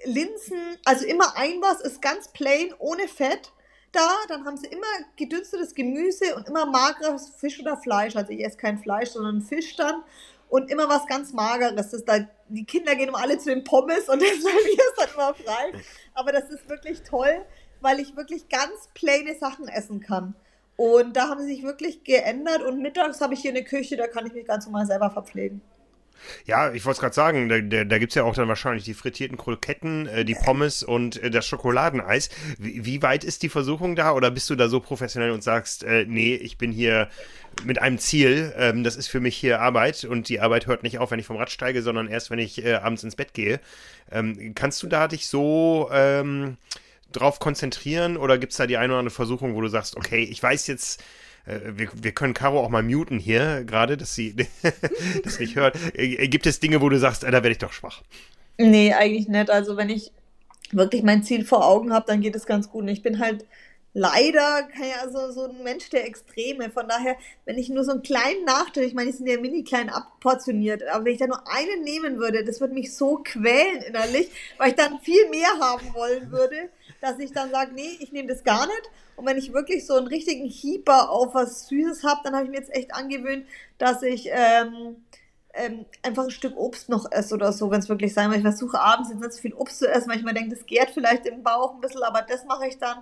Linsen, 0.04 0.78
also 0.86 1.04
immer 1.04 1.36
ein 1.36 1.60
was 1.60 1.82
ist 1.82 2.00
ganz 2.00 2.28
plain, 2.28 2.74
ohne 2.78 3.06
Fett 3.08 3.52
da, 3.92 4.08
dann 4.28 4.46
haben 4.46 4.56
sie 4.56 4.66
immer 4.68 4.86
gedünstetes 5.16 5.74
Gemüse 5.74 6.34
und 6.34 6.48
immer 6.48 6.64
mageres 6.64 7.28
Fisch 7.36 7.60
oder 7.60 7.76
Fleisch. 7.76 8.16
Also 8.16 8.32
ich 8.32 8.42
esse 8.42 8.56
kein 8.56 8.78
Fleisch, 8.78 9.10
sondern 9.10 9.42
Fisch 9.42 9.76
dann. 9.76 10.02
Und 10.52 10.70
immer 10.70 10.86
was 10.86 11.06
ganz 11.06 11.32
Mageres. 11.32 11.92
Das 11.92 12.04
da, 12.04 12.18
die 12.50 12.66
Kinder 12.66 12.94
gehen 12.94 13.08
immer 13.08 13.22
alle 13.22 13.38
zu 13.38 13.48
den 13.48 13.64
Pommes 13.64 14.10
und 14.10 14.20
das 14.22 14.28
mir 14.42 14.50
ist 14.50 14.94
dann 14.98 15.08
immer 15.14 15.32
frei. 15.32 15.72
Aber 16.12 16.30
das 16.30 16.50
ist 16.50 16.68
wirklich 16.68 17.00
toll, 17.04 17.46
weil 17.80 18.00
ich 18.00 18.16
wirklich 18.18 18.50
ganz 18.50 18.90
plaine 18.92 19.34
Sachen 19.34 19.66
essen 19.66 20.00
kann. 20.00 20.34
Und 20.76 21.16
da 21.16 21.30
haben 21.30 21.40
sie 21.40 21.54
sich 21.54 21.62
wirklich 21.62 22.04
geändert 22.04 22.60
und 22.60 22.82
mittags 22.82 23.22
habe 23.22 23.32
ich 23.32 23.40
hier 23.40 23.52
eine 23.52 23.64
Küche, 23.64 23.96
da 23.96 24.08
kann 24.08 24.26
ich 24.26 24.34
mich 24.34 24.44
ganz 24.44 24.66
normal 24.66 24.84
selber 24.84 25.10
verpflegen. 25.10 25.62
Ja, 26.46 26.72
ich 26.72 26.84
wollte 26.84 26.96
es 26.96 27.00
gerade 27.00 27.14
sagen, 27.14 27.48
da, 27.48 27.60
da, 27.60 27.84
da 27.84 27.98
gibt 27.98 28.12
es 28.12 28.16
ja 28.16 28.24
auch 28.24 28.34
dann 28.34 28.48
wahrscheinlich 28.48 28.84
die 28.84 28.94
frittierten 28.94 29.36
Kroketten, 29.36 30.06
äh, 30.06 30.24
die 30.24 30.34
Pommes 30.34 30.82
und 30.82 31.22
äh, 31.22 31.30
das 31.30 31.46
Schokoladeneis. 31.46 32.30
Wie, 32.58 32.84
wie, 32.84 33.02
weit 33.02 33.24
ist 33.24 33.42
die 33.42 33.48
Versuchung 33.48 33.96
da 33.96 34.12
oder 34.12 34.30
bist 34.30 34.48
du 34.50 34.54
da 34.54 34.68
so 34.68 34.80
professionell 34.80 35.30
und 35.30 35.42
sagst, 35.42 35.84
äh, 35.84 36.04
nee, 36.06 36.34
ich 36.34 36.58
bin 36.58 36.72
hier 36.72 37.08
mit 37.64 37.80
einem 37.80 37.98
Ziel, 37.98 38.52
ähm, 38.56 38.82
das 38.84 38.96
ist 38.96 39.08
für 39.08 39.20
mich 39.20 39.36
hier 39.36 39.60
Arbeit 39.60 40.04
und 40.04 40.28
die 40.28 40.40
Arbeit 40.40 40.66
hört 40.66 40.82
nicht 40.82 40.98
auf, 40.98 41.10
wenn 41.10 41.18
ich 41.18 41.26
vom 41.26 41.36
Rad 41.36 41.50
steige, 41.50 41.82
sondern 41.82 42.08
erst, 42.08 42.30
wenn 42.30 42.38
ich 42.38 42.64
äh, 42.64 42.74
abends 42.74 43.04
ins 43.04 43.16
Bett 43.16 43.34
gehe. 43.34 43.60
Ähm, 44.10 44.54
kannst 44.54 44.82
du 44.82 44.86
da 44.86 45.08
dich 45.08 45.26
so 45.26 45.88
ähm, 45.92 46.56
drauf 47.12 47.38
konzentrieren 47.38 48.16
oder 48.16 48.38
gibt 48.38 48.52
es 48.52 48.58
da 48.58 48.66
die 48.66 48.76
eine 48.76 48.92
oder 48.92 49.00
andere 49.00 49.14
Versuchung, 49.14 49.54
wo 49.54 49.60
du 49.60 49.68
sagst, 49.68 49.96
okay, 49.96 50.22
ich 50.22 50.42
weiß 50.42 50.66
jetzt, 50.66 51.02
wir, 51.46 51.88
wir 51.94 52.12
können 52.12 52.34
Caro 52.34 52.60
auch 52.60 52.68
mal 52.68 52.82
muten 52.82 53.18
hier 53.18 53.64
gerade, 53.64 53.96
dass 53.96 54.14
sie 54.14 54.34
das 55.24 55.38
nicht 55.38 55.56
hört. 55.56 55.76
Äh, 55.94 56.28
gibt 56.28 56.46
es 56.46 56.60
Dinge, 56.60 56.80
wo 56.80 56.88
du 56.88 56.98
sagst, 56.98 57.24
äh, 57.24 57.30
da 57.30 57.42
werde 57.42 57.50
ich 57.50 57.58
doch 57.58 57.72
schwach? 57.72 58.02
Nee, 58.58 58.92
eigentlich 58.92 59.28
nicht. 59.28 59.50
Also 59.50 59.76
wenn 59.76 59.90
ich 59.90 60.12
wirklich 60.70 61.02
mein 61.02 61.22
Ziel 61.22 61.44
vor 61.44 61.66
Augen 61.66 61.92
habe, 61.92 62.06
dann 62.06 62.20
geht 62.20 62.36
es 62.36 62.46
ganz 62.46 62.70
gut. 62.70 62.82
Und 62.82 62.88
ich 62.88 63.02
bin 63.02 63.18
halt 63.18 63.44
leider 63.94 64.68
ja, 64.80 65.10
so, 65.10 65.30
so 65.32 65.48
ein 65.48 65.62
Mensch 65.62 65.90
der 65.90 66.06
Extreme. 66.06 66.70
Von 66.70 66.88
daher, 66.88 67.16
wenn 67.44 67.58
ich 67.58 67.68
nur 67.68 67.84
so 67.84 67.92
einen 67.92 68.02
kleinen 68.02 68.44
Nachteil, 68.44 68.84
ich 68.84 68.94
meine, 68.94 69.10
die 69.10 69.16
sind 69.16 69.26
ja 69.26 69.38
mini 69.38 69.64
klein 69.64 69.90
abportioniert, 69.90 70.82
aber 70.88 71.04
wenn 71.04 71.12
ich 71.12 71.18
da 71.18 71.26
nur 71.26 71.42
einen 71.48 71.82
nehmen 71.82 72.18
würde, 72.18 72.44
das 72.44 72.60
würde 72.60 72.74
mich 72.74 72.94
so 72.94 73.20
quälen 73.22 73.82
innerlich, 73.82 74.30
weil 74.58 74.70
ich 74.70 74.76
dann 74.76 75.00
viel 75.00 75.28
mehr 75.28 75.50
haben 75.60 75.92
wollen 75.94 76.30
würde, 76.30 76.70
dass 77.02 77.18
ich 77.18 77.32
dann 77.32 77.50
sage, 77.50 77.72
nee, 77.74 77.98
ich 77.98 78.12
nehme 78.12 78.28
das 78.28 78.44
gar 78.44 78.64
nicht. 78.66 78.90
Und 79.16 79.26
wenn 79.26 79.36
ich 79.36 79.52
wirklich 79.52 79.86
so 79.86 79.94
einen 79.94 80.06
richtigen 80.06 80.46
Hieber 80.46 81.10
auf 81.10 81.34
was 81.34 81.66
Süßes 81.66 82.04
habe, 82.04 82.20
dann 82.24 82.34
habe 82.34 82.44
ich 82.44 82.50
mir 82.50 82.58
jetzt 82.58 82.72
echt 82.72 82.94
angewöhnt, 82.94 83.44
dass 83.76 84.02
ich 84.02 84.28
ähm, 84.30 85.04
ähm, 85.52 85.84
einfach 86.02 86.24
ein 86.24 86.30
Stück 86.30 86.56
Obst 86.56 86.88
noch 86.88 87.10
esse 87.10 87.34
oder 87.34 87.52
so, 87.52 87.70
wenn 87.70 87.80
es 87.80 87.88
wirklich 87.88 88.14
sein 88.14 88.30
will. 88.30 88.38
Ich 88.38 88.44
versuche 88.44 88.78
abends 88.78 89.10
jetzt 89.10 89.20
nicht 89.20 89.32
so 89.32 89.40
viel 89.40 89.52
Obst 89.54 89.80
zu 89.80 89.88
essen, 89.88 90.08
weil 90.08 90.18
ich 90.18 90.24
mir 90.24 90.32
denke, 90.32 90.54
das 90.54 90.64
gärt 90.64 90.90
vielleicht 90.90 91.26
im 91.26 91.42
Bauch 91.42 91.74
ein 91.74 91.80
bisschen, 91.80 92.04
aber 92.04 92.22
das 92.22 92.44
mache 92.44 92.68
ich 92.68 92.78
dann. 92.78 92.98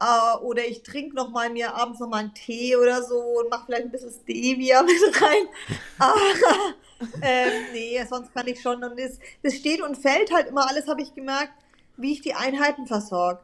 Äh, 0.00 0.38
oder 0.38 0.64
ich 0.64 0.82
trinke 0.82 1.14
noch 1.14 1.28
mal 1.28 1.50
mir 1.50 1.74
abends 1.74 2.00
noch 2.00 2.08
mal 2.08 2.18
einen 2.18 2.34
Tee 2.34 2.76
oder 2.76 3.02
so 3.02 3.18
und 3.18 3.50
mache 3.50 3.66
vielleicht 3.66 3.84
ein 3.84 3.90
bisschen 3.90 4.10
Stevia 4.10 4.82
mit 4.84 5.22
rein. 5.22 5.48
aber 5.98 6.16
ähm, 7.20 7.52
nee, 7.74 8.02
sonst 8.08 8.32
kann 8.32 8.46
ich 8.48 8.60
schon. 8.60 8.82
Und 8.82 8.98
es, 8.98 9.18
das 9.42 9.54
steht 9.54 9.82
und 9.82 9.96
fällt 9.96 10.32
halt 10.32 10.48
immer 10.48 10.66
alles, 10.66 10.88
habe 10.88 11.02
ich 11.02 11.14
gemerkt, 11.14 11.52
wie 11.96 12.12
ich 12.12 12.22
die 12.22 12.34
Einheiten 12.34 12.86
versorge 12.86 13.40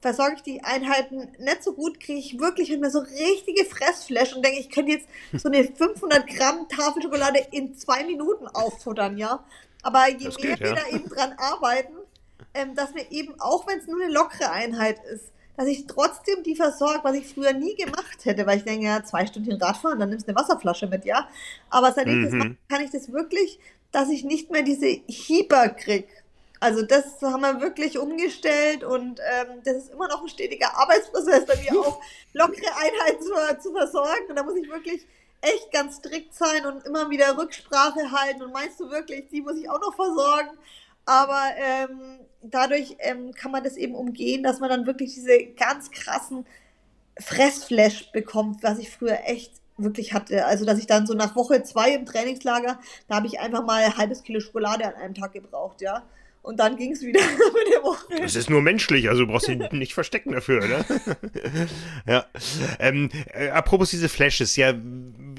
versorge 0.00 0.36
ich 0.36 0.42
die 0.42 0.62
Einheiten 0.62 1.28
nicht 1.38 1.62
so 1.62 1.72
gut, 1.72 2.00
kriege 2.00 2.18
ich 2.18 2.38
wirklich 2.38 2.70
immer 2.70 2.90
so 2.90 3.00
richtige 3.00 3.64
Fressflash 3.64 4.34
und 4.34 4.44
denke, 4.44 4.60
ich 4.60 4.70
könnte 4.70 4.92
jetzt 4.92 5.08
so 5.32 5.48
eine 5.48 5.64
500 5.76 6.26
Gramm 6.26 6.68
Tafel 6.68 7.02
Schokolade 7.02 7.46
in 7.50 7.76
zwei 7.76 8.04
Minuten 8.04 8.46
auffuttern, 8.48 9.18
ja. 9.18 9.44
Aber 9.82 10.08
je 10.08 10.26
das 10.26 10.38
mehr 10.38 10.56
geht, 10.56 10.60
wir 10.60 10.68
ja. 10.68 10.74
da 10.74 10.96
eben 10.96 11.08
dran 11.08 11.34
arbeiten, 11.36 11.94
ähm, 12.54 12.74
dass 12.74 12.94
wir 12.94 13.10
eben, 13.10 13.38
auch 13.40 13.66
wenn 13.66 13.78
es 13.78 13.86
nur 13.86 14.02
eine 14.02 14.12
lockere 14.12 14.50
Einheit 14.50 14.98
ist, 15.12 15.30
dass 15.56 15.68
ich 15.68 15.86
trotzdem 15.86 16.42
die 16.42 16.56
versorge, 16.56 17.00
was 17.02 17.16
ich 17.16 17.26
früher 17.26 17.52
nie 17.52 17.74
gemacht 17.74 18.24
hätte, 18.24 18.46
weil 18.46 18.58
ich 18.58 18.64
denke, 18.64 18.86
ja, 18.86 19.04
zwei 19.04 19.26
Stunden 19.26 19.52
Radfahren, 19.52 19.98
dann 19.98 20.08
nimmst 20.08 20.26
du 20.26 20.30
eine 20.30 20.40
Wasserflasche 20.40 20.86
mit, 20.86 21.04
ja. 21.04 21.28
Aber 21.68 21.92
seitdem 21.92 22.20
mhm. 22.20 22.24
das 22.24 22.32
mache, 22.32 22.56
kann 22.68 22.82
ich 22.82 22.90
das 22.90 23.12
wirklich, 23.12 23.58
dass 23.92 24.08
ich 24.08 24.24
nicht 24.24 24.50
mehr 24.50 24.62
diese 24.62 24.86
Hieber 24.86 25.68
kriege 25.68 26.08
also 26.60 26.82
das 26.82 27.20
haben 27.22 27.40
wir 27.40 27.60
wirklich 27.62 27.98
umgestellt 27.98 28.84
und 28.84 29.18
ähm, 29.18 29.62
das 29.64 29.76
ist 29.76 29.92
immer 29.92 30.08
noch 30.08 30.22
ein 30.22 30.28
stetiger 30.28 30.76
Arbeitsprozess 30.76 31.46
bei 31.46 31.56
mir 31.56 31.80
auch, 31.80 32.00
lockere 32.34 32.76
Einheiten 32.76 33.22
zu, 33.22 33.32
zu 33.62 33.72
versorgen. 33.72 34.26
Und 34.28 34.36
da 34.36 34.42
muss 34.42 34.56
ich 34.56 34.68
wirklich 34.70 35.06
echt 35.40 35.72
ganz 35.72 35.96
strikt 35.96 36.34
sein 36.34 36.66
und 36.66 36.84
immer 36.84 37.08
wieder 37.08 37.36
Rücksprache 37.38 38.12
halten. 38.12 38.42
Und 38.42 38.52
meinst 38.52 38.78
du 38.78 38.90
wirklich, 38.90 39.28
die 39.30 39.40
muss 39.40 39.56
ich 39.56 39.70
auch 39.70 39.80
noch 39.80 39.94
versorgen? 39.94 40.50
Aber 41.06 41.42
ähm, 41.56 42.20
dadurch 42.42 42.96
ähm, 42.98 43.32
kann 43.32 43.52
man 43.52 43.64
das 43.64 43.76
eben 43.76 43.94
umgehen, 43.94 44.42
dass 44.42 44.60
man 44.60 44.68
dann 44.68 44.86
wirklich 44.86 45.14
diese 45.14 45.46
ganz 45.56 45.90
krassen 45.90 46.46
Fressflash 47.18 48.12
bekommt, 48.12 48.62
was 48.62 48.78
ich 48.78 48.90
früher 48.90 49.18
echt 49.24 49.52
wirklich 49.78 50.12
hatte. 50.12 50.44
Also, 50.44 50.66
dass 50.66 50.78
ich 50.78 50.86
dann 50.86 51.06
so 51.06 51.14
nach 51.14 51.34
Woche 51.36 51.62
zwei 51.62 51.94
im 51.94 52.04
Trainingslager, 52.04 52.78
da 53.08 53.14
habe 53.16 53.26
ich 53.26 53.40
einfach 53.40 53.64
mal 53.64 53.82
ein 53.82 53.96
halbes 53.96 54.22
Kilo 54.22 54.40
Schokolade 54.40 54.86
an 54.86 54.94
einem 54.94 55.14
Tag 55.14 55.32
gebraucht, 55.32 55.80
ja. 55.80 56.02
Und 56.42 56.58
dann 56.58 56.76
ging 56.76 56.92
es 56.92 57.02
wieder 57.02 57.20
mit 57.54 57.74
der 57.74 57.82
Woche. 57.82 58.22
Das 58.22 58.34
ist 58.34 58.48
nur 58.48 58.62
menschlich, 58.62 59.08
also 59.08 59.24
du 59.24 59.30
brauchst 59.30 59.48
dich 59.48 59.58
nicht 59.72 59.92
verstecken 59.92 60.32
dafür, 60.32 60.66
ne? 60.66 60.84
ja. 62.06 62.24
Ähm, 62.78 63.10
äh, 63.34 63.50
apropos 63.50 63.90
diese 63.90 64.08
Flashes, 64.08 64.56
ja, 64.56 64.72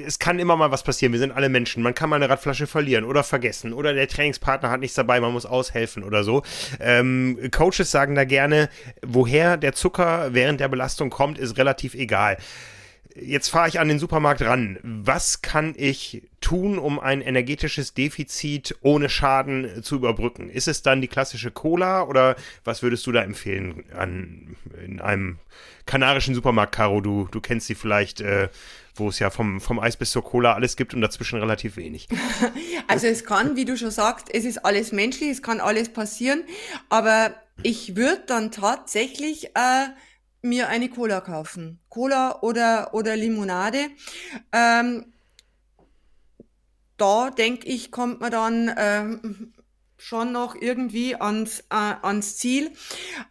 es 0.06 0.20
kann 0.20 0.38
immer 0.38 0.56
mal 0.56 0.72
was 0.72 0.84
passieren. 0.84 1.12
Wir 1.12 1.20
sind 1.20 1.32
alle 1.32 1.50
Menschen. 1.50 1.82
Man 1.82 1.96
kann 1.96 2.10
mal 2.10 2.18
eine 2.18 2.30
Radflasche 2.30 2.68
verlieren 2.68 3.04
oder 3.04 3.24
vergessen. 3.24 3.74
Oder 3.74 3.94
der 3.94 4.08
Trainingspartner 4.08 4.70
hat 4.70 4.80
nichts 4.80 4.96
dabei, 4.96 5.20
man 5.20 5.34
muss 5.34 5.46
aushelfen 5.46 6.04
oder 6.04 6.24
so. 6.24 6.44
Ähm, 6.80 7.38
Coaches 7.52 7.90
sagen 7.90 8.14
da 8.14 8.24
gerne, 8.24 8.70
woher 9.02 9.58
der 9.58 9.74
Zucker 9.74 10.34
während 10.34 10.60
der 10.60 10.68
Belastung 10.68 11.10
kommt, 11.10 11.40
ist 11.40 11.58
relativ 11.58 11.96
egal 11.96 12.38
jetzt 13.16 13.50
fahre 13.50 13.68
ich 13.68 13.80
an 13.80 13.88
den 13.88 14.00
Supermarkt 14.00 14.42
ran. 14.42 14.80
Was 14.84 15.42
kann 15.42 15.74
ich 15.78 16.24
tun, 16.40 16.78
um 16.80 17.00
ein 17.00 17.22
energetisches 17.22 17.94
Defizit 17.94 18.76
ohne 18.82 19.10
Schaden 19.10 19.84
zu 19.84 19.96
überbrücken? 19.96 20.50
Ist 20.50 20.68
es 20.68 20.82
dann 20.82 21.02
die 21.02 21.08
klassische 21.08 21.52
Cola 21.52 22.04
oder 22.04 22.36
was 22.64 22.84
würdest 22.84 23.06
du 23.08 23.12
da 23.12 23.22
empfehlen 23.22 23.84
an, 23.96 24.56
in 24.84 25.02
einem 25.02 25.40
kanarischen 25.86 26.36
Supermarkt, 26.36 26.76
Caro? 26.76 27.02
Du, 27.02 27.28
du 27.32 27.42
kennst 27.42 27.68
sie 27.68 27.76
vielleicht, 27.76 28.22
äh, 28.22 28.50
wo 28.96 29.10
es 29.10 29.20
ja 29.20 29.30
vom, 29.30 29.62
vom 29.62 29.80
Eis 29.80 29.98
bis 29.98 30.12
zur 30.12 30.24
Cola 30.24 30.54
alles 30.54 30.76
gibt 30.76 30.94
und 30.94 31.02
dazwischen 31.02 31.40
relativ 31.40 31.78
wenig. 31.78 32.08
Also 32.88 33.08
es 33.08 33.24
kann, 33.24 33.56
wie 33.56 33.64
du 33.64 33.78
schon 33.78 33.92
sagst, 33.92 34.28
es 34.34 34.44
ist 34.44 34.66
alles 34.66 34.92
menschlich, 34.92 35.30
es 35.30 35.42
kann 35.42 35.62
alles 35.62 35.94
passieren, 35.94 36.44
aber 36.90 37.34
ich 37.64 37.96
würde 37.96 38.24
dann 38.28 38.52
tatsächlich 38.52 39.46
äh, 39.56 39.88
mir 40.42 40.70
eine 40.70 40.90
Cola 40.90 41.22
kaufen. 41.22 41.80
Cola 41.90 42.42
oder, 42.42 42.94
oder 42.94 43.16
Limonade. 43.16 43.90
Ähm, 44.52 45.14
da 46.98 47.30
denke 47.30 47.68
ich, 47.68 47.92
kommt 47.92 48.22
man 48.22 48.32
dann 48.32 48.74
ähm, 48.78 49.54
schon 49.98 50.32
noch 50.32 50.56
irgendwie 50.56 51.16
ans, 51.16 51.62
äh, 51.70 51.96
ans 52.02 52.38
Ziel. 52.38 52.72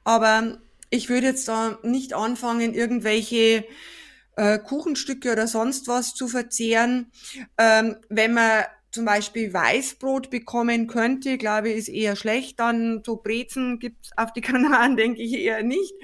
Aber 0.05 0.59
ich 0.90 1.09
würde 1.09 1.29
jetzt 1.29 1.49
da 1.49 1.79
nicht 1.83 2.14
anfangen, 2.14 2.75
irgendwelche 2.75 3.64
äh, 4.37 4.59
Kuchenstücke 4.59 5.33
oder 5.33 5.46
sonst 5.46 5.88
was 5.88 6.14
zu 6.14 6.29
verzehren. 6.29 7.11
Ähm, 7.59 7.96
wenn 8.09 8.35
man 8.35 8.64
zum 8.92 9.05
Beispiel 9.05 9.53
Weißbrot 9.53 10.31
bekommen 10.31 10.87
könnte, 10.88 11.38
glaube 11.38 11.70
ich, 11.70 11.76
ist 11.76 11.88
eher 11.88 12.16
schlecht. 12.16 12.59
Dann 12.59 13.03
so 13.05 13.16
Brezen 13.16 13.79
gibt's 13.79 14.11
auf 14.16 14.33
die 14.33 14.40
Kanaren, 14.40 14.96
denke 14.96 15.22
ich, 15.22 15.35
eher 15.35 15.62
nicht. 15.62 15.94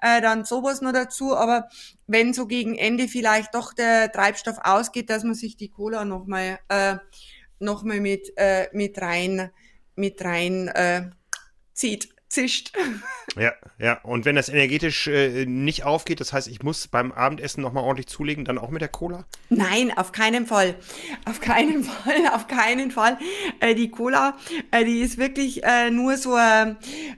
Äh, 0.00 0.20
dann 0.20 0.44
sowas 0.44 0.80
noch 0.80 0.92
dazu. 0.92 1.36
Aber 1.36 1.68
wenn 2.06 2.32
so 2.32 2.46
gegen 2.46 2.74
Ende 2.74 3.08
vielleicht 3.08 3.54
doch 3.54 3.74
der 3.74 4.10
Treibstoff 4.10 4.58
ausgeht, 4.62 5.10
dass 5.10 5.24
man 5.24 5.34
sich 5.34 5.56
die 5.56 5.68
Cola 5.68 6.04
nochmal 6.04 6.58
äh, 6.68 6.96
noch 7.58 7.82
mit, 7.82 8.32
äh, 8.36 8.68
mit 8.72 9.00
rein, 9.00 9.50
mit 9.94 10.24
rein 10.24 10.68
äh, 10.68 11.10
zieht 11.74 12.08
zischt. 12.32 12.72
Ja, 13.36 13.52
ja. 13.78 13.98
Und 14.02 14.26
wenn 14.26 14.36
das 14.36 14.50
energetisch 14.50 15.06
äh, 15.06 15.46
nicht 15.46 15.84
aufgeht, 15.84 16.20
das 16.20 16.34
heißt, 16.34 16.48
ich 16.48 16.62
muss 16.62 16.86
beim 16.88 17.12
Abendessen 17.12 17.62
nochmal 17.62 17.84
ordentlich 17.84 18.08
zulegen, 18.08 18.44
dann 18.44 18.58
auch 18.58 18.68
mit 18.68 18.82
der 18.82 18.88
Cola? 18.88 19.24
Nein, 19.48 19.96
auf 19.96 20.12
keinen 20.12 20.46
Fall. 20.46 20.74
Auf 21.24 21.40
keinen 21.40 21.82
Fall, 21.84 22.26
auf 22.34 22.46
keinen 22.46 22.90
Fall. 22.90 23.18
Äh, 23.60 23.74
die 23.74 23.90
Cola, 23.90 24.36
äh, 24.70 24.84
die 24.84 25.00
ist 25.00 25.16
wirklich 25.16 25.64
äh, 25.64 25.90
nur 25.90 26.18
so 26.18 26.34
ein, 26.34 26.76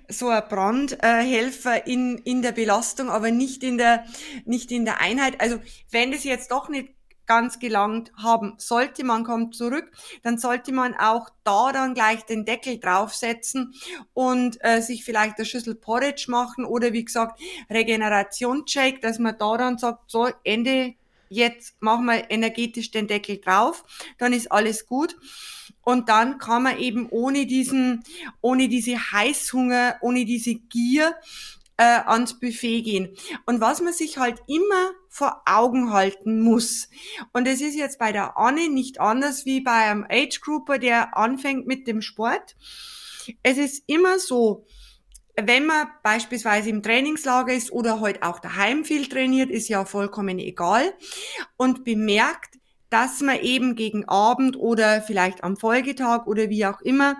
so 0.08 0.28
ein 0.28 0.42
Brandhelfer 0.48 1.84
in, 1.86 2.18
in 2.18 2.42
der 2.42 2.52
Belastung, 2.52 3.08
aber 3.08 3.32
nicht 3.32 3.64
in 3.64 3.76
der, 3.76 4.04
nicht 4.44 4.70
in 4.70 4.84
der 4.84 5.00
Einheit. 5.00 5.40
Also, 5.40 5.58
wenn 5.90 6.12
das 6.12 6.22
jetzt 6.22 6.52
doch 6.52 6.68
nicht 6.68 6.93
ganz 7.26 7.58
gelangt 7.58 8.12
haben 8.16 8.54
sollte, 8.58 9.04
man 9.04 9.24
kommt 9.24 9.54
zurück, 9.54 9.90
dann 10.22 10.38
sollte 10.38 10.72
man 10.72 10.94
auch 10.94 11.30
da 11.44 11.72
dann 11.72 11.94
gleich 11.94 12.24
den 12.24 12.44
Deckel 12.44 12.78
draufsetzen 12.78 13.74
und 14.12 14.58
äh, 14.60 14.80
sich 14.80 15.04
vielleicht 15.04 15.38
eine 15.38 15.46
Schüssel 15.46 15.74
Porridge 15.74 16.26
machen 16.28 16.64
oder 16.64 16.92
wie 16.92 17.04
gesagt 17.04 17.40
Regeneration-Shake, 17.70 19.00
dass 19.00 19.18
man 19.18 19.38
da 19.38 19.56
dann 19.56 19.78
sagt, 19.78 20.10
so 20.10 20.28
Ende, 20.44 20.94
jetzt 21.28 21.80
machen 21.80 22.06
wir 22.06 22.30
energetisch 22.30 22.90
den 22.90 23.06
Deckel 23.06 23.38
drauf, 23.38 23.84
dann 24.18 24.32
ist 24.32 24.50
alles 24.52 24.86
gut. 24.86 25.16
Und 25.82 26.08
dann 26.08 26.38
kann 26.38 26.62
man 26.62 26.78
eben 26.78 27.08
ohne 27.10 27.46
diesen, 27.46 28.02
ohne 28.40 28.68
diese 28.68 28.96
Heißhunger, 28.96 29.96
ohne 30.00 30.24
diese 30.24 30.54
Gier 30.54 31.14
äh, 31.76 32.00
ans 32.06 32.38
Buffet 32.38 32.82
gehen. 32.82 33.16
Und 33.46 33.60
was 33.60 33.80
man 33.80 33.92
sich 33.92 34.18
halt 34.18 34.42
immer 34.46 34.92
vor 35.08 35.42
Augen 35.46 35.92
halten 35.92 36.40
muss. 36.40 36.88
Und 37.32 37.46
es 37.46 37.60
ist 37.60 37.76
jetzt 37.76 37.98
bei 37.98 38.10
der 38.10 38.36
Anne 38.36 38.68
nicht 38.68 39.00
anders 39.00 39.44
wie 39.44 39.60
bei 39.60 39.90
einem 39.90 40.04
Age 40.08 40.40
Grouper, 40.40 40.78
der 40.78 41.16
anfängt 41.16 41.66
mit 41.66 41.86
dem 41.86 42.02
Sport. 42.02 42.56
Es 43.42 43.56
ist 43.56 43.84
immer 43.86 44.18
so, 44.18 44.66
wenn 45.36 45.66
man 45.66 45.88
beispielsweise 46.02 46.70
im 46.70 46.82
Trainingslager 46.82 47.52
ist 47.52 47.72
oder 47.72 48.00
heute 48.00 48.20
halt 48.20 48.34
auch 48.34 48.40
daheim 48.40 48.84
viel 48.84 49.08
trainiert, 49.08 49.50
ist 49.50 49.68
ja 49.68 49.84
vollkommen 49.84 50.38
egal 50.38 50.92
und 51.56 51.84
bemerkt, 51.84 52.58
dass 52.90 53.20
man 53.20 53.40
eben 53.40 53.74
gegen 53.74 54.08
Abend 54.08 54.56
oder 54.56 55.02
vielleicht 55.02 55.42
am 55.42 55.56
Folgetag 55.56 56.26
oder 56.26 56.48
wie 56.50 56.66
auch 56.66 56.80
immer 56.80 57.16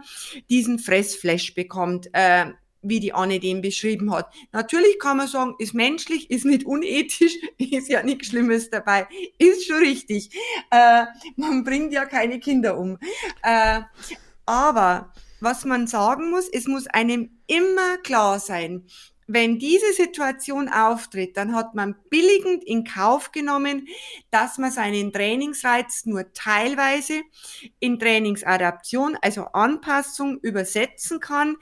diesen 0.48 0.78
Fressflash 0.78 1.54
bekommt. 1.54 2.08
Äh, 2.12 2.52
wie 2.84 3.00
die 3.00 3.12
Anne 3.12 3.40
den 3.40 3.60
beschrieben 3.60 4.12
hat. 4.12 4.32
Natürlich 4.52 4.98
kann 4.98 5.16
man 5.16 5.26
sagen, 5.26 5.54
ist 5.58 5.74
menschlich, 5.74 6.30
ist 6.30 6.44
nicht 6.44 6.64
unethisch, 6.64 7.36
ist 7.58 7.88
ja 7.88 8.02
nichts 8.02 8.28
Schlimmes 8.28 8.70
dabei, 8.70 9.06
ist 9.38 9.66
schon 9.66 9.78
richtig. 9.78 10.30
Äh, 10.70 11.06
man 11.36 11.64
bringt 11.64 11.92
ja 11.92 12.04
keine 12.04 12.38
Kinder 12.38 12.78
um. 12.78 12.98
Äh, 13.42 13.80
aber 14.46 15.12
was 15.40 15.64
man 15.64 15.86
sagen 15.86 16.30
muss, 16.30 16.48
es 16.48 16.66
muss 16.66 16.86
einem 16.86 17.38
immer 17.46 17.98
klar 17.98 18.38
sein, 18.38 18.86
wenn 19.26 19.58
diese 19.58 19.92
Situation 19.92 20.68
auftritt, 20.68 21.36
dann 21.36 21.54
hat 21.54 21.74
man 21.74 21.94
billigend 22.10 22.64
in 22.64 22.84
Kauf 22.84 23.32
genommen, 23.32 23.88
dass 24.30 24.58
man 24.58 24.70
seinen 24.70 25.12
Trainingsreiz 25.12 26.06
nur 26.06 26.32
teilweise 26.32 27.22
in 27.80 27.98
Trainingsadaption, 27.98 29.16
also 29.22 29.44
Anpassung 29.52 30.38
übersetzen 30.40 31.20
kann, 31.20 31.56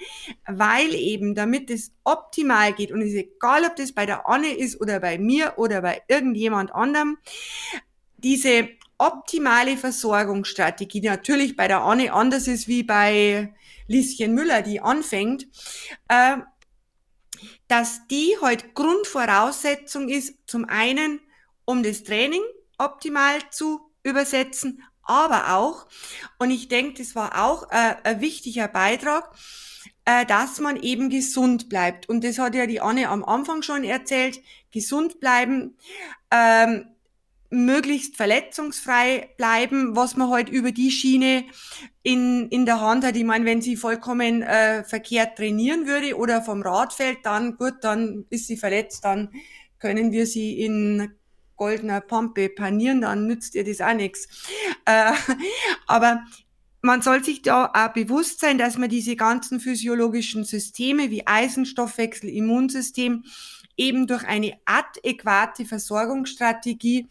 weil 0.47 0.95
eben 0.95 1.35
damit 1.35 1.71
es 1.71 1.93
optimal 2.05 2.73
geht. 2.73 2.91
Und 2.91 3.03
es 3.03 3.09
ist 3.09 3.17
egal, 3.37 3.65
ob 3.65 3.77
das 3.77 3.93
bei 3.93 4.07
der 4.07 4.29
Anne 4.29 4.53
ist 4.53 4.81
oder 4.81 5.01
bei 5.01 5.19
mir 5.19 5.55
oder 5.57 5.83
bei 5.83 6.03
irgendjemand 6.09 6.75
anderem, 6.75 7.19
diese 8.19 8.69
optimale 8.99 9.77
Versorgungsstrategie, 9.77 11.01
die 11.01 11.09
natürlich 11.09 11.57
bei 11.57 11.67
der 11.67 11.83
Anne 11.83 12.13
anders 12.13 12.47
ist 12.47 12.69
wie 12.69 12.85
bei 12.85 13.53
Lieschen 13.89 14.35
Müller, 14.35 14.63
die 14.63 14.81
anfängt, 14.81 15.49
äh, 16.09 16.37
dass 17.73 18.07
die 18.09 18.37
halt 18.43 18.75
Grundvoraussetzung 18.75 20.11
ist, 20.11 20.35
zum 20.47 20.67
einen, 20.67 21.21
um 21.65 21.83
das 21.83 22.05
Training 22.05 22.43
optimal 22.77 23.39
zu 23.51 23.81
übersetzen, 24.03 24.83
aber 25.05 25.55
auch, 25.55 25.87
und 26.39 26.51
ich 26.51 26.69
denke, 26.69 27.03
das 27.03 27.15
war 27.15 27.43
auch 27.43 27.71
äh, 27.71 27.95
ein 28.05 28.21
wichtiger 28.21 28.69
Beitrag, 28.69 29.35
äh, 30.05 30.27
dass 30.27 30.61
man 30.61 30.77
eben 30.77 31.09
gesund 31.09 31.71
bleibt. 31.71 32.11
Und 32.11 32.25
das 32.25 32.39
hat 32.39 32.55
ja 32.55 32.67
die 32.67 32.83
Anne 32.83 33.09
am 33.09 33.25
Anfang 33.25 33.63
schon 33.63 33.85
erzählt, 33.85 34.41
gesund 34.71 35.19
bleiben, 35.19 35.79
ähm, 36.31 36.92
möglichst 37.53 38.17
verletzungsfrei 38.17 39.29
bleiben, 39.37 39.95
was 39.95 40.17
man 40.17 40.31
halt 40.31 40.49
über 40.49 40.73
die 40.73 40.91
Schiene 40.91 41.45
in, 42.03 42.49
in 42.49 42.65
der 42.65 42.81
Hand 42.81 43.05
hat. 43.05 43.15
Ich 43.15 43.25
meine, 43.25 43.45
wenn 43.45 43.61
sie 43.61 43.77
vollkommen 43.77 44.43
äh, 44.43 44.83
verkehrt 44.85 45.37
trainieren 45.37 45.87
würde 45.87 46.17
oder 46.17 46.43
vom 46.43 46.63
Rad 46.63 46.95
fällt, 46.95 47.19
dann 47.25 47.57
gut, 47.57 47.75
dann 47.83 48.25
ist 48.31 48.47
sie 48.47 48.57
verletzt, 48.57 49.05
dann 49.05 49.31
können 49.79 50.13
wir 50.13 50.27
sie 50.27 50.61
in 50.61 51.13
goldener 51.57 52.01
Pampe 52.01 52.49
panieren, 52.49 53.03
dann 53.03 53.27
nützt 53.27 53.55
ihr 53.55 53.65
das 53.65 53.83
auch 53.83 53.95
nichts. 53.95 54.29
Äh, 54.87 55.13
aber 55.87 56.25
man 56.81 57.03
soll 57.03 57.23
sich 57.23 57.43
da 57.43 57.67
auch 57.67 57.93
bewusst 57.93 58.41
sein, 58.41 58.57
dass 58.57 58.79
man 58.79 58.89
diese 58.89 59.15
ganzen 59.15 59.61
physiologischen 59.61 60.45
Systeme 60.45 61.11
wie 61.11 61.27
Eisenstoffwechsel, 61.27 62.31
Immunsystem 62.31 63.25
eben 63.77 64.07
durch 64.07 64.25
eine 64.25 64.59
adäquate 64.65 65.65
Versorgungsstrategie 65.65 67.09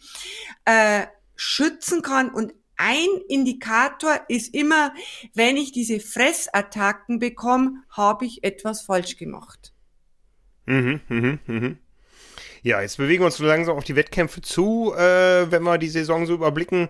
äh, 0.64 1.06
schützen 1.36 2.02
kann. 2.02 2.30
Und 2.30 2.54
ein 2.76 3.08
Indikator 3.28 4.20
ist 4.28 4.54
immer, 4.54 4.92
wenn 5.34 5.56
ich 5.56 5.72
diese 5.72 6.00
Fressattacken 6.00 7.18
bekomme, 7.18 7.82
habe 7.90 8.24
ich 8.24 8.44
etwas 8.44 8.82
falsch 8.82 9.16
gemacht. 9.16 9.72
Mhm, 10.66 11.00
mhm, 11.08 11.38
mhm. 11.46 11.78
Ja, 12.62 12.80
jetzt 12.80 12.96
bewegen 12.96 13.22
wir 13.22 13.26
uns 13.26 13.36
so 13.36 13.44
langsam 13.44 13.76
auf 13.76 13.84
die 13.84 13.96
Wettkämpfe 13.96 14.40
zu, 14.40 14.94
äh, 14.94 15.50
wenn 15.50 15.64
wir 15.64 15.78
die 15.78 15.88
Saison 15.88 16.26
so 16.26 16.34
überblicken 16.34 16.88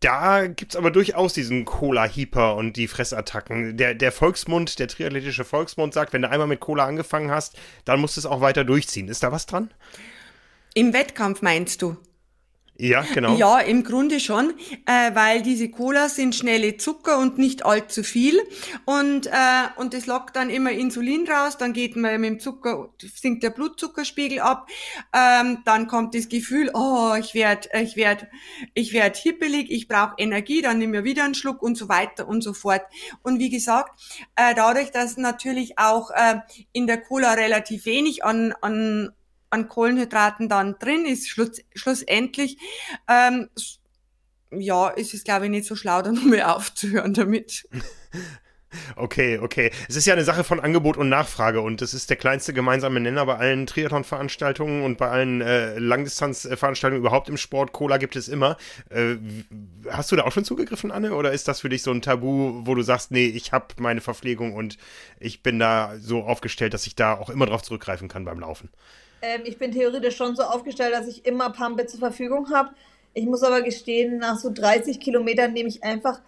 da 0.00 0.46
gibt 0.46 0.72
es 0.72 0.76
aber 0.76 0.90
durchaus 0.90 1.32
diesen 1.32 1.64
Cola-Heeper 1.64 2.54
und 2.54 2.76
die 2.76 2.86
Fressattacken. 2.86 3.76
Der, 3.76 3.94
der 3.94 4.12
Volksmund, 4.12 4.78
der 4.78 4.88
triathletische 4.88 5.44
Volksmund 5.44 5.92
sagt, 5.92 6.12
wenn 6.12 6.22
du 6.22 6.30
einmal 6.30 6.46
mit 6.46 6.60
Cola 6.60 6.86
angefangen 6.86 7.30
hast, 7.30 7.58
dann 7.84 8.00
musst 8.00 8.16
du 8.16 8.20
es 8.20 8.26
auch 8.26 8.40
weiter 8.40 8.64
durchziehen. 8.64 9.08
Ist 9.08 9.22
da 9.22 9.32
was 9.32 9.46
dran? 9.46 9.72
Im 10.74 10.92
Wettkampf 10.92 11.42
meinst 11.42 11.82
du? 11.82 11.96
Ja, 12.80 13.02
genau. 13.02 13.34
Ja, 13.34 13.58
im 13.58 13.82
Grunde 13.82 14.20
schon, 14.20 14.54
äh, 14.86 15.12
weil 15.12 15.42
diese 15.42 15.68
Cola 15.68 16.08
sind 16.08 16.36
schnelle 16.36 16.76
Zucker 16.76 17.18
und 17.18 17.36
nicht 17.36 17.66
allzu 17.66 18.04
viel. 18.04 18.40
Und, 18.84 19.26
äh, 19.26 19.32
und 19.74 19.94
das 19.94 20.06
lockt 20.06 20.36
dann 20.36 20.48
immer 20.48 20.70
Insulin 20.70 21.28
raus, 21.28 21.58
dann 21.58 21.72
geht 21.72 21.96
man 21.96 22.20
mit 22.20 22.30
dem 22.30 22.38
Zucker, 22.38 22.90
sinkt 23.00 23.42
der 23.42 23.50
Blutzuckerspiegel 23.50 24.38
ab, 24.38 24.68
ähm, 25.12 25.58
dann 25.64 25.88
kommt 25.88 26.14
das 26.14 26.28
Gefühl, 26.28 26.70
oh, 26.72 27.14
ich 27.18 27.34
werd, 27.34 27.68
ich 27.74 27.96
werd, 27.96 28.28
ich 28.74 28.92
werd 28.92 29.16
hippelig, 29.16 29.72
ich 29.72 29.88
brauche 29.88 30.14
Energie, 30.16 30.62
dann 30.62 30.78
nehme 30.78 30.98
ich 30.98 31.04
wieder 31.04 31.24
einen 31.24 31.34
Schluck 31.34 31.62
und 31.62 31.76
so 31.76 31.88
weiter 31.88 32.28
und 32.28 32.42
so 32.42 32.52
fort. 32.52 32.82
Und 33.22 33.40
wie 33.40 33.50
gesagt, 33.50 34.00
äh, 34.36 34.54
dadurch, 34.54 34.92
dass 34.92 35.16
natürlich 35.16 35.80
auch 35.80 36.12
äh, 36.12 36.36
in 36.72 36.86
der 36.86 37.00
Cola 37.00 37.32
relativ 37.32 37.86
wenig 37.86 38.24
an, 38.24 38.54
an 38.60 39.10
an 39.50 39.68
Kohlenhydraten 39.68 40.48
dann 40.48 40.78
drin 40.78 41.06
ist, 41.06 41.28
schluss, 41.28 41.62
schlussendlich, 41.74 42.58
ähm, 43.08 43.48
ja, 44.50 44.88
ist 44.88 45.14
es, 45.14 45.24
glaube 45.24 45.46
ich, 45.46 45.50
nicht 45.50 45.66
so 45.66 45.76
schlau, 45.76 46.02
da 46.02 46.12
nur 46.12 46.24
mehr 46.24 46.54
aufzuhören 46.54 47.14
damit. 47.14 47.68
Okay, 48.96 49.38
okay. 49.38 49.70
Es 49.88 49.96
ist 49.96 50.06
ja 50.06 50.12
eine 50.12 50.24
Sache 50.24 50.44
von 50.44 50.60
Angebot 50.60 50.98
und 50.98 51.08
Nachfrage 51.08 51.62
und 51.62 51.80
das 51.80 51.94
ist 51.94 52.10
der 52.10 52.18
kleinste 52.18 52.52
gemeinsame 52.52 53.00
Nenner 53.00 53.24
bei 53.24 53.36
allen 53.36 53.66
Triathlon-Veranstaltungen 53.66 54.82
und 54.82 54.98
bei 54.98 55.08
allen 55.08 55.40
äh, 55.40 55.78
Langdistanz-Veranstaltungen 55.78 57.00
überhaupt 57.00 57.28
im 57.30 57.38
Sport. 57.38 57.72
Cola 57.72 57.96
gibt 57.96 58.14
es 58.14 58.28
immer. 58.28 58.58
Äh, 58.90 59.16
hast 59.88 60.12
du 60.12 60.16
da 60.16 60.24
auch 60.24 60.32
schon 60.32 60.44
zugegriffen, 60.44 60.90
Anne? 60.90 61.14
Oder 61.14 61.32
ist 61.32 61.48
das 61.48 61.60
für 61.60 61.70
dich 61.70 61.82
so 61.82 61.90
ein 61.90 62.02
Tabu, 62.02 62.66
wo 62.66 62.74
du 62.74 62.82
sagst, 62.82 63.10
nee, 63.10 63.26
ich 63.26 63.52
habe 63.52 63.68
meine 63.78 64.02
Verpflegung 64.02 64.54
und 64.54 64.76
ich 65.18 65.42
bin 65.42 65.58
da 65.58 65.94
so 65.98 66.24
aufgestellt, 66.24 66.74
dass 66.74 66.86
ich 66.86 66.94
da 66.94 67.14
auch 67.14 67.30
immer 67.30 67.46
drauf 67.46 67.62
zurückgreifen 67.62 68.08
kann 68.08 68.26
beim 68.26 68.40
Laufen? 68.40 68.68
Ähm, 69.22 69.42
ich 69.44 69.58
bin 69.58 69.72
theoretisch 69.72 70.16
schon 70.16 70.36
so 70.36 70.42
aufgestellt, 70.42 70.94
dass 70.94 71.06
ich 71.06 71.26
immer 71.26 71.50
Pampe 71.50 71.86
zur 71.86 72.00
Verfügung 72.00 72.50
habe. 72.50 72.70
Ich 73.14 73.26
muss 73.26 73.42
aber 73.42 73.62
gestehen, 73.62 74.18
nach 74.18 74.38
so 74.38 74.50
30 74.52 75.00
Kilometern 75.00 75.52
nehme 75.52 75.68
ich 75.68 75.82
einfach 75.82 76.20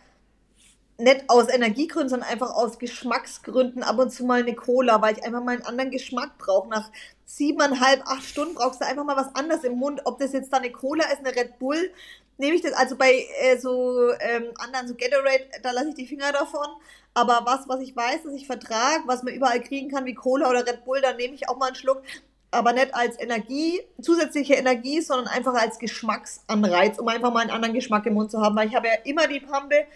nicht 0.99 1.25
aus 1.29 1.49
Energiegründen, 1.49 2.11
sondern 2.11 2.29
einfach 2.29 2.51
aus 2.51 2.79
Geschmacksgründen 2.79 3.83
ab 3.83 3.99
und 3.99 4.11
zu 4.11 4.25
mal 4.25 4.41
eine 4.41 4.55
Cola, 4.55 5.01
weil 5.01 5.17
ich 5.17 5.25
einfach 5.25 5.43
mal 5.43 5.53
einen 5.53 5.65
anderen 5.65 5.91
Geschmack 5.91 6.37
brauche. 6.39 6.69
Nach 6.69 6.91
siebeneinhalb, 7.25 8.03
acht 8.07 8.25
Stunden 8.25 8.55
brauchst 8.55 8.81
du 8.81 8.87
einfach 8.87 9.05
mal 9.05 9.17
was 9.17 9.35
anderes 9.35 9.65
im 9.65 9.75
Mund. 9.75 10.03
Ob 10.05 10.19
das 10.19 10.33
jetzt 10.33 10.53
dann 10.53 10.63
eine 10.63 10.73
Cola 10.73 11.05
ist, 11.05 11.25
eine 11.25 11.35
Red 11.35 11.59
Bull, 11.59 11.91
nehme 12.39 12.57
ich 12.57 12.63
das. 12.63 12.73
Also 12.73 12.97
bei 12.97 13.27
äh, 13.41 13.59
so 13.59 14.13
ähm, 14.21 14.53
anderen, 14.59 14.89
so 14.89 14.95
Gatorade, 14.95 15.47
da 15.63 15.71
lasse 15.71 15.91
ich 15.91 15.95
die 15.95 16.07
Finger 16.07 16.33
davon. 16.33 16.67
Aber 17.15 17.43
was, 17.45 17.69
was 17.69 17.81
ich 17.81 17.97
weiß, 17.97 18.25
dass 18.25 18.35
ich 18.35 18.47
vertrage, 18.47 19.03
was 19.07 19.23
man 19.23 19.35
überall 19.35 19.61
kriegen 19.61 19.91
kann, 19.91 20.05
wie 20.05 20.15
Cola 20.15 20.49
oder 20.51 20.67
Red 20.67 20.85
Bull, 20.85 21.01
da 21.01 21.13
nehme 21.13 21.35
ich 21.35 21.49
auch 21.49 21.57
mal 21.57 21.69
einen 21.69 21.77
Schluck 21.77 22.03
aber 22.51 22.73
nicht 22.73 22.95
als 22.95 23.19
Energie, 23.19 23.81
zusätzliche 24.01 24.55
Energie, 24.55 25.01
sondern 25.01 25.29
einfach 25.29 25.55
als 25.55 25.79
Geschmacksanreiz, 25.79 26.99
um 26.99 27.09
einfach 27.09 27.33
mal 27.33 27.41
einen 27.41 27.51
anderen 27.51 27.75
Geschmack 27.75 28.07
im 28.07 28.15
Mund 28.15 28.31
zu 28.31 28.41
haben. 28.41 28.57
Weil 28.57 28.69
ich 28.69 28.75
habe 28.75 28.89
ja 28.89 28.95
immer 29.05 29.27
die 29.27 29.41
Pampe, 29.41 29.87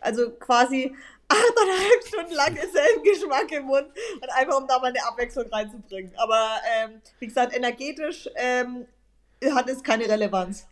also 0.00 0.30
quasi 0.30 0.94
achteinhalb 1.28 2.06
Stunden 2.06 2.34
lang 2.34 2.54
denselben 2.54 3.02
Geschmack 3.04 3.50
im 3.52 3.64
Mund 3.64 3.86
und 4.20 4.30
einfach 4.30 4.58
um 4.58 4.66
da 4.66 4.78
mal 4.78 4.88
eine 4.88 5.04
Abwechslung 5.04 5.46
reinzubringen. 5.50 6.12
Aber 6.16 6.56
ähm, 6.76 7.00
wie 7.20 7.26
gesagt, 7.26 7.56
energetisch 7.56 8.28
ähm, 8.34 8.86
hat 9.54 9.68
es 9.68 9.82
keine 9.82 10.08
Relevanz. 10.08 10.66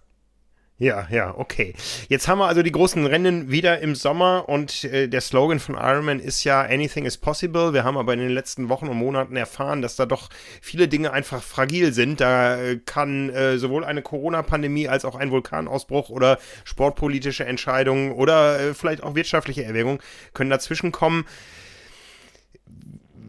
Ja, 0.81 1.07
ja, 1.11 1.35
okay. 1.37 1.75
Jetzt 2.09 2.27
haben 2.27 2.39
wir 2.39 2.47
also 2.47 2.63
die 2.63 2.73
großen 2.73 3.05
Rennen 3.05 3.51
wieder 3.51 3.81
im 3.81 3.95
Sommer 3.95 4.49
und 4.49 4.83
äh, 4.85 5.09
der 5.09 5.21
Slogan 5.21 5.61
von 5.61 5.75
Ironman 5.75 6.21
ist 6.21 6.43
ja 6.45 6.63
Anything 6.63 7.05
is 7.05 7.19
possible. 7.19 7.75
Wir 7.75 7.85
haben 7.85 7.99
aber 7.99 8.15
in 8.15 8.19
den 8.19 8.31
letzten 8.31 8.71
Wochen 8.71 8.89
und 8.89 8.97
Monaten 8.97 9.37
erfahren, 9.37 9.83
dass 9.83 9.97
da 9.97 10.07
doch 10.07 10.31
viele 10.63 10.89
Dinge 10.89 11.13
einfach 11.13 11.43
fragil 11.43 11.93
sind. 11.93 12.23
Da 12.23 12.59
äh, 12.59 12.81
kann 12.83 13.29
äh, 13.29 13.59
sowohl 13.59 13.85
eine 13.85 14.01
Corona-Pandemie 14.01 14.89
als 14.89 15.05
auch 15.05 15.17
ein 15.17 15.31
Vulkanausbruch 15.31 16.09
oder 16.09 16.39
sportpolitische 16.65 17.45
Entscheidungen 17.45 18.13
oder 18.13 18.59
äh, 18.59 18.73
vielleicht 18.73 19.03
auch 19.03 19.15
wirtschaftliche 19.15 19.65
Erwägungen 19.65 19.99
können 20.33 20.49
dazwischen 20.49 20.93
kommen. 20.93 21.27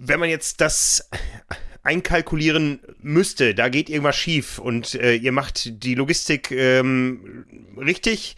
Wenn 0.04 0.20
man 0.20 0.30
jetzt 0.30 0.62
das 0.62 1.08
einkalkulieren 1.84 2.80
müsste, 3.04 3.54
da 3.54 3.70
geht 3.70 3.88
irgendwas 3.88 4.16
schief 4.16 4.58
und 4.58 4.96
äh, 4.96 5.14
ihr 5.14 5.32
macht 5.32 5.84
die 5.84 5.94
Logistik 5.94 6.50
ähm, 6.50 7.46
richtig. 7.78 8.36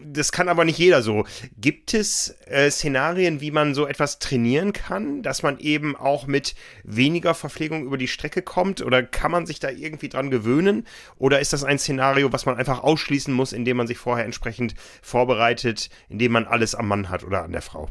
Das 0.00 0.30
kann 0.30 0.48
aber 0.48 0.64
nicht 0.64 0.78
jeder 0.78 1.02
so. 1.02 1.24
Gibt 1.56 1.92
es 1.92 2.36
äh, 2.46 2.70
Szenarien, 2.70 3.40
wie 3.40 3.50
man 3.50 3.74
so 3.74 3.88
etwas 3.88 4.20
trainieren 4.20 4.72
kann, 4.72 5.24
dass 5.24 5.42
man 5.42 5.58
eben 5.58 5.96
auch 5.96 6.28
mit 6.28 6.54
weniger 6.84 7.34
Verpflegung 7.34 7.84
über 7.84 7.98
die 7.98 8.06
Strecke 8.06 8.40
kommt? 8.40 8.80
Oder 8.80 9.02
kann 9.02 9.32
man 9.32 9.44
sich 9.44 9.58
da 9.58 9.70
irgendwie 9.70 10.08
dran 10.08 10.30
gewöhnen? 10.30 10.86
Oder 11.18 11.40
ist 11.40 11.52
das 11.52 11.64
ein 11.64 11.80
Szenario, 11.80 12.32
was 12.32 12.46
man 12.46 12.56
einfach 12.58 12.84
ausschließen 12.84 13.34
muss, 13.34 13.52
indem 13.52 13.78
man 13.78 13.88
sich 13.88 13.98
vorher 13.98 14.24
entsprechend 14.24 14.76
vorbereitet, 15.02 15.90
indem 16.08 16.30
man 16.30 16.44
alles 16.44 16.76
am 16.76 16.86
Mann 16.86 17.08
hat 17.08 17.24
oder 17.24 17.42
an 17.42 17.50
der 17.50 17.62
Frau? 17.62 17.90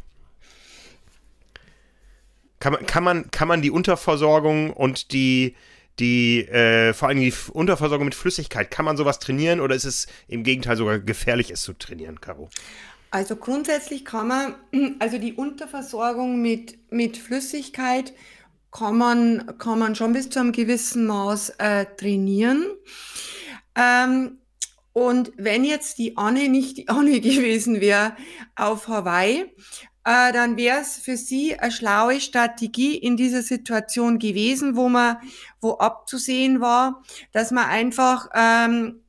Kann 2.61 2.73
man, 2.73 2.85
kann 2.85 3.03
man, 3.03 3.31
kann 3.31 3.47
man 3.47 3.61
die 3.63 3.71
Unterversorgung 3.71 4.71
und 4.71 5.11
die, 5.11 5.55
die, 5.99 6.47
äh, 6.47 6.93
vor 6.93 7.09
allem 7.09 7.19
die 7.19 7.33
Unterversorgung 7.51 8.05
mit 8.05 8.15
Flüssigkeit, 8.15 8.69
kann 8.69 8.85
man 8.85 8.97
sowas 8.97 9.17
trainieren 9.17 9.59
oder 9.59 9.75
ist 9.75 9.85
es 9.85 10.05
im 10.27 10.43
Gegenteil 10.43 10.77
sogar 10.77 10.99
gefährlich, 10.99 11.49
es 11.49 11.63
zu 11.63 11.73
trainieren, 11.73 12.21
Caro? 12.21 12.49
Also 13.09 13.35
grundsätzlich 13.35 14.05
kann 14.05 14.27
man, 14.27 14.55
also 14.99 15.17
die 15.17 15.33
Unterversorgung 15.33 16.39
mit, 16.39 16.91
mit 16.91 17.17
Flüssigkeit 17.17 18.13
kann 18.71 18.95
man, 18.95 19.57
kann 19.57 19.79
man 19.79 19.95
schon 19.95 20.13
bis 20.13 20.29
zu 20.29 20.39
einem 20.39 20.51
gewissen 20.51 21.07
Maß 21.07 21.55
äh, 21.57 21.87
trainieren. 21.97 22.63
Ähm, 23.75 24.37
und 24.93 25.31
wenn 25.35 25.63
jetzt 25.63 25.97
die 25.97 26.15
Anne 26.15 26.47
nicht 26.47 26.77
die 26.77 26.89
Anne 26.89 27.19
gewesen 27.21 27.81
wäre 27.81 28.15
auf 28.55 28.87
Hawaii, 28.87 29.45
äh, 30.03 30.31
dann 30.31 30.57
wäre 30.57 30.79
es 30.81 30.97
für 30.97 31.15
Sie 31.15 31.57
eine 31.59 31.71
schlaue 31.71 32.19
Strategie 32.19 32.97
in 32.97 33.17
dieser 33.17 33.43
Situation 33.43 34.17
gewesen, 34.17 34.75
wo 34.75 34.89
man, 34.89 35.17
wo 35.59 35.73
abzusehen 35.73 36.59
war, 36.59 37.03
dass 37.31 37.51
man 37.51 37.65
einfach, 37.65 38.29
ähm, 38.33 39.01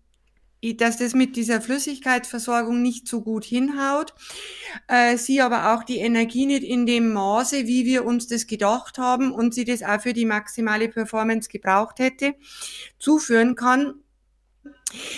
dass 0.76 0.98
das 0.98 1.14
mit 1.14 1.34
dieser 1.36 1.62
Flüssigkeitsversorgung 1.62 2.82
nicht 2.82 3.08
so 3.08 3.22
gut 3.22 3.44
hinhaut. 3.44 4.14
Äh, 4.86 5.16
sie 5.16 5.40
aber 5.40 5.72
auch 5.72 5.82
die 5.82 5.98
Energie 5.98 6.44
nicht 6.44 6.62
in 6.62 6.84
dem 6.84 7.12
Maße, 7.12 7.66
wie 7.66 7.86
wir 7.86 8.04
uns 8.04 8.28
das 8.28 8.46
gedacht 8.46 8.98
haben 8.98 9.32
und 9.32 9.54
sie 9.54 9.64
das 9.64 9.82
auch 9.82 10.00
für 10.00 10.12
die 10.12 10.26
maximale 10.26 10.88
Performance 10.88 11.48
gebraucht 11.48 12.00
hätte, 12.00 12.34
zuführen 12.98 13.54
kann. 13.54 13.94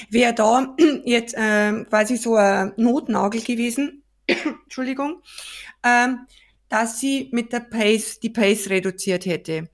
Wäre 0.08 0.34
da 0.34 0.76
jetzt 1.04 1.34
äh, 1.34 1.84
quasi 1.84 2.16
so 2.16 2.36
ein 2.36 2.72
Notnagel 2.76 3.42
gewesen, 3.42 4.03
Entschuldigung, 4.26 5.22
ähm, 5.82 6.26
dass 6.68 6.98
sie 6.98 7.28
mit 7.32 7.52
der 7.52 7.60
Pace, 7.60 8.20
die 8.20 8.30
Pace 8.30 8.70
reduziert 8.70 9.26
hätte, 9.26 9.68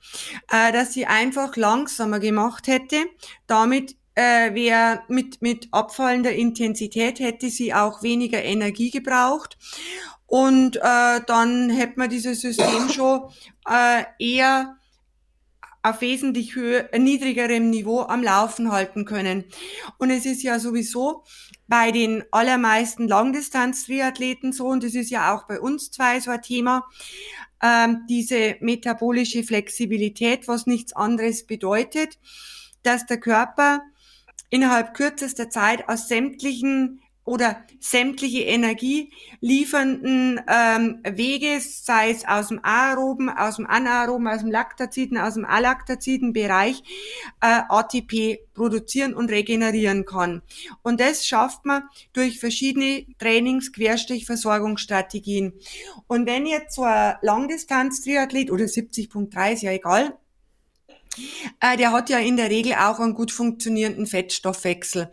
äh, 0.51 0.73
dass 0.73 0.93
sie 0.93 1.07
einfach 1.07 1.57
langsamer 1.57 2.19
gemacht 2.19 2.67
hätte, 2.67 3.07
damit 3.47 3.97
äh, 4.15 4.55
wäre 4.55 5.03
mit, 5.09 5.41
mit 5.41 5.69
abfallender 5.71 6.33
Intensität 6.33 7.21
hätte 7.21 7.49
sie 7.49 7.73
auch 7.73 8.03
weniger 8.03 8.43
Energie 8.43 8.91
gebraucht. 8.91 9.57
Und 10.27 10.77
äh, 10.77 11.21
dann 11.27 11.71
hätte 11.71 11.99
man 11.99 12.11
dieses 12.11 12.41
System 12.41 12.89
schon 12.95 13.31
äh, 13.69 14.05
eher 14.19 14.77
auf 15.83 16.03
wesentlich 16.03 16.55
höher, 16.55 16.89
niedrigerem 16.97 17.71
Niveau 17.71 18.03
am 18.03 18.23
Laufen 18.23 18.71
halten 18.71 19.07
können. 19.07 19.45
Und 19.99 20.11
es 20.11 20.27
ist 20.27 20.43
ja 20.43 20.59
sowieso 20.59 21.25
bei 21.71 21.93
den 21.93 22.25
allermeisten 22.33 23.07
Langdistanz-Triathleten 23.07 24.53
so, 24.53 24.67
und 24.67 24.83
das 24.83 24.97
ist 24.97 25.09
ja 25.09 25.33
auch 25.33 25.47
bei 25.47 25.61
uns 25.61 25.93
zwei 25.93 26.19
so 26.19 26.33
ein 26.33 26.43
Thema, 26.43 26.85
ähm, 27.63 28.07
diese 28.09 28.57
metabolische 28.61 29.45
Flexibilität, 29.45 30.49
was 30.49 30.67
nichts 30.67 30.93
anderes 30.95 31.47
bedeutet, 31.47 32.19
dass 32.83 33.07
der 33.07 33.21
Körper 33.21 33.83
innerhalb 34.51 34.95
kürzester 34.95 35.49
Zeit 35.49 35.89
aus 35.89 36.09
sämtlichen 36.09 37.03
oder 37.31 37.65
sämtliche 37.79 38.41
Energie 38.41 39.13
liefernden 39.41 40.41
ähm, 40.49 40.99
Wege, 41.09 41.61
sei 41.61 42.11
es 42.11 42.27
aus 42.27 42.49
dem 42.49 42.59
aeroben, 42.65 43.31
aus 43.31 43.55
dem 43.55 43.69
anaeroben, 43.69 44.27
aus 44.27 44.41
dem 44.41 44.51
Laktaziden, 44.51 45.17
aus 45.17 45.35
dem 45.35 45.45
alaktaziden 45.45 46.33
Bereich, 46.33 46.83
äh, 47.41 47.61
ATP 47.69 48.41
produzieren 48.53 49.15
und 49.15 49.31
regenerieren 49.31 50.07
kann. 50.07 50.43
Und 50.83 50.99
das 50.99 51.25
schafft 51.25 51.65
man 51.65 51.85
durch 52.13 52.41
verschiedene 52.41 53.07
Trainings-, 53.21 53.73
Querstrich-Versorgungsstrategien. 53.73 55.53
Und 56.09 56.27
wenn 56.27 56.47
jetzt 56.47 56.75
so 56.75 56.83
ein 56.83 57.15
Langdistanz-Triathlet 57.23 58.51
oder 58.51 58.65
70.3 58.65 59.53
ist 59.53 59.63
ja 59.63 59.71
egal, 59.71 60.19
der 61.79 61.93
hat 61.93 62.09
ja 62.09 62.19
in 62.19 62.37
der 62.37 62.51
Regel 62.51 62.75
auch 62.75 63.01
einen 63.01 63.15
gut 63.15 63.33
funktionierenden 63.33 64.07
Fettstoffwechsel. 64.07 65.11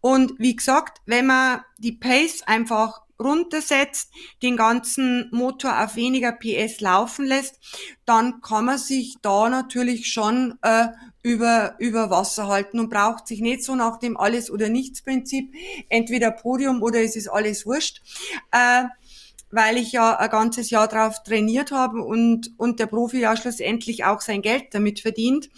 Und 0.00 0.38
wie 0.38 0.56
gesagt, 0.56 1.00
wenn 1.06 1.26
man 1.26 1.60
die 1.78 1.92
Pace 1.92 2.42
einfach 2.46 3.02
runtersetzt, 3.20 4.10
den 4.42 4.56
ganzen 4.56 5.28
Motor 5.32 5.82
auf 5.82 5.96
weniger 5.96 6.32
PS 6.32 6.80
laufen 6.80 7.26
lässt, 7.26 7.58
dann 8.04 8.40
kann 8.40 8.64
man 8.64 8.78
sich 8.78 9.16
da 9.22 9.48
natürlich 9.48 10.06
schon 10.06 10.56
äh, 10.62 10.88
über, 11.22 11.74
über 11.78 12.10
Wasser 12.10 12.46
halten 12.46 12.78
und 12.78 12.90
braucht 12.90 13.26
sich 13.26 13.40
nicht 13.40 13.64
so 13.64 13.74
nach 13.74 13.98
dem 13.98 14.16
Alles- 14.16 14.50
oder 14.50 14.68
Nichts-Prinzip, 14.68 15.52
entweder 15.88 16.30
Podium 16.30 16.82
oder 16.82 17.00
es 17.02 17.16
ist 17.16 17.28
alles 17.28 17.66
wurscht. 17.66 18.02
Äh, 18.52 18.84
weil 19.50 19.76
ich 19.76 19.92
ja 19.92 20.16
ein 20.16 20.30
ganzes 20.30 20.70
Jahr 20.70 20.88
drauf 20.88 21.22
trainiert 21.22 21.70
habe 21.70 22.02
und, 22.02 22.52
und 22.56 22.80
der 22.80 22.86
Profi 22.86 23.20
ja 23.20 23.36
schlussendlich 23.36 24.04
auch 24.04 24.20
sein 24.20 24.42
Geld 24.42 24.66
damit 24.72 25.00
verdient, 25.00 25.48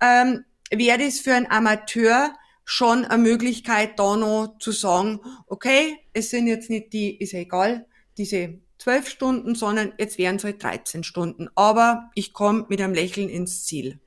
ähm, 0.00 0.44
wäre 0.70 0.98
das 0.98 1.20
für 1.20 1.34
einen 1.34 1.50
Amateur 1.50 2.32
schon 2.64 3.04
eine 3.04 3.22
Möglichkeit, 3.22 3.98
da 3.98 4.16
noch 4.16 4.56
zu 4.58 4.72
sagen, 4.72 5.20
okay, 5.46 5.98
es 6.12 6.30
sind 6.30 6.46
jetzt 6.46 6.70
nicht 6.70 6.92
die, 6.92 7.16
ist 7.16 7.32
ja 7.32 7.40
egal, 7.40 7.86
diese 8.16 8.58
zwölf 8.78 9.08
Stunden, 9.08 9.54
sondern 9.54 9.92
jetzt 9.98 10.18
wären 10.18 10.36
es 10.36 10.44
halt 10.44 10.62
13 10.62 11.04
Stunden. 11.04 11.48
Aber 11.54 12.10
ich 12.14 12.32
komme 12.32 12.66
mit 12.68 12.80
einem 12.80 12.94
Lächeln 12.94 13.28
ins 13.28 13.64
Ziel. 13.64 14.00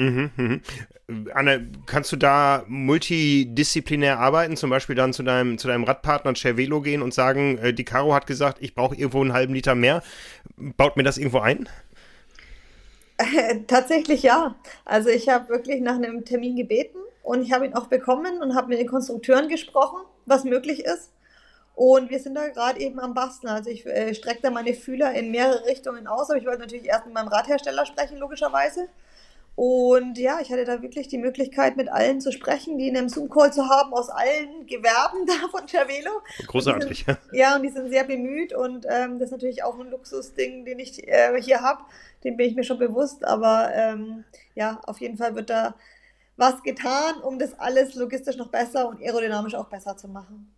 Mhm, 0.00 0.30
mhm. 0.34 0.62
Anne, 1.34 1.68
kannst 1.84 2.10
du 2.10 2.16
da 2.16 2.64
multidisziplinär 2.68 4.18
arbeiten, 4.18 4.56
zum 4.56 4.70
Beispiel 4.70 4.96
dann 4.96 5.12
zu 5.12 5.22
deinem, 5.22 5.58
zu 5.58 5.68
deinem 5.68 5.84
Radpartner 5.84 6.34
Cervelo 6.34 6.80
gehen 6.80 7.02
und 7.02 7.12
sagen, 7.12 7.58
äh, 7.58 7.74
die 7.74 7.84
Caro 7.84 8.14
hat 8.14 8.26
gesagt, 8.26 8.58
ich 8.62 8.74
brauche 8.74 8.94
irgendwo 8.94 9.20
einen 9.20 9.34
halben 9.34 9.52
Liter 9.52 9.74
mehr. 9.74 10.02
Baut 10.56 10.96
mir 10.96 11.02
das 11.02 11.18
irgendwo 11.18 11.40
ein? 11.40 11.68
Tatsächlich 13.66 14.22
ja. 14.22 14.54
Also 14.86 15.10
ich 15.10 15.28
habe 15.28 15.50
wirklich 15.50 15.82
nach 15.82 15.96
einem 15.96 16.24
Termin 16.24 16.56
gebeten 16.56 16.96
und 17.22 17.42
ich 17.42 17.52
habe 17.52 17.66
ihn 17.66 17.74
auch 17.74 17.88
bekommen 17.88 18.40
und 18.40 18.54
habe 18.54 18.68
mit 18.68 18.78
den 18.78 18.88
Konstrukteuren 18.88 19.50
gesprochen, 19.50 19.98
was 20.24 20.44
möglich 20.44 20.82
ist. 20.86 21.12
Und 21.74 22.08
wir 22.08 22.20
sind 22.20 22.36
da 22.36 22.48
gerade 22.48 22.80
eben 22.80 22.98
am 23.00 23.12
Basteln. 23.12 23.52
Also 23.52 23.68
ich 23.68 23.84
äh, 23.84 24.14
strecke 24.14 24.40
da 24.40 24.50
meine 24.50 24.72
Fühler 24.72 25.12
in 25.12 25.30
mehrere 25.30 25.66
Richtungen 25.66 26.06
aus, 26.06 26.30
aber 26.30 26.38
ich 26.38 26.46
wollte 26.46 26.60
natürlich 26.60 26.86
erst 26.86 27.04
mit 27.04 27.14
meinem 27.14 27.28
Radhersteller 27.28 27.84
sprechen, 27.84 28.16
logischerweise. 28.16 28.88
Und 29.62 30.16
ja, 30.16 30.40
ich 30.40 30.50
hatte 30.50 30.64
da 30.64 30.80
wirklich 30.80 31.08
die 31.08 31.18
Möglichkeit, 31.18 31.76
mit 31.76 31.90
allen 31.90 32.22
zu 32.22 32.32
sprechen, 32.32 32.78
die 32.78 32.88
in 32.88 32.96
einem 32.96 33.10
Zoom-Call 33.10 33.52
zu 33.52 33.68
haben, 33.68 33.92
aus 33.92 34.08
allen 34.08 34.66
Gewerben 34.66 35.26
da 35.26 35.48
von 35.50 35.68
Cervelo. 35.68 36.22
Großartig. 36.46 37.04
Sind, 37.04 37.18
ja, 37.32 37.56
und 37.56 37.62
die 37.64 37.68
sind 37.68 37.90
sehr 37.90 38.04
bemüht 38.04 38.54
und 38.54 38.86
ähm, 38.88 39.18
das 39.18 39.26
ist 39.26 39.32
natürlich 39.32 39.62
auch 39.62 39.78
ein 39.78 39.90
Luxusding, 39.90 40.64
den 40.64 40.78
ich 40.78 41.06
äh, 41.06 41.38
hier 41.42 41.60
habe. 41.60 41.82
Den 42.24 42.38
bin 42.38 42.48
ich 42.48 42.56
mir 42.56 42.64
schon 42.64 42.78
bewusst, 42.78 43.22
aber 43.22 43.70
ähm, 43.74 44.24
ja, 44.54 44.80
auf 44.86 44.98
jeden 45.02 45.18
Fall 45.18 45.34
wird 45.34 45.50
da 45.50 45.74
was 46.38 46.62
getan, 46.62 47.16
um 47.22 47.38
das 47.38 47.52
alles 47.58 47.94
logistisch 47.96 48.36
noch 48.36 48.48
besser 48.48 48.88
und 48.88 49.02
aerodynamisch 49.02 49.56
auch 49.56 49.68
besser 49.68 49.94
zu 49.94 50.08
machen. 50.08 50.50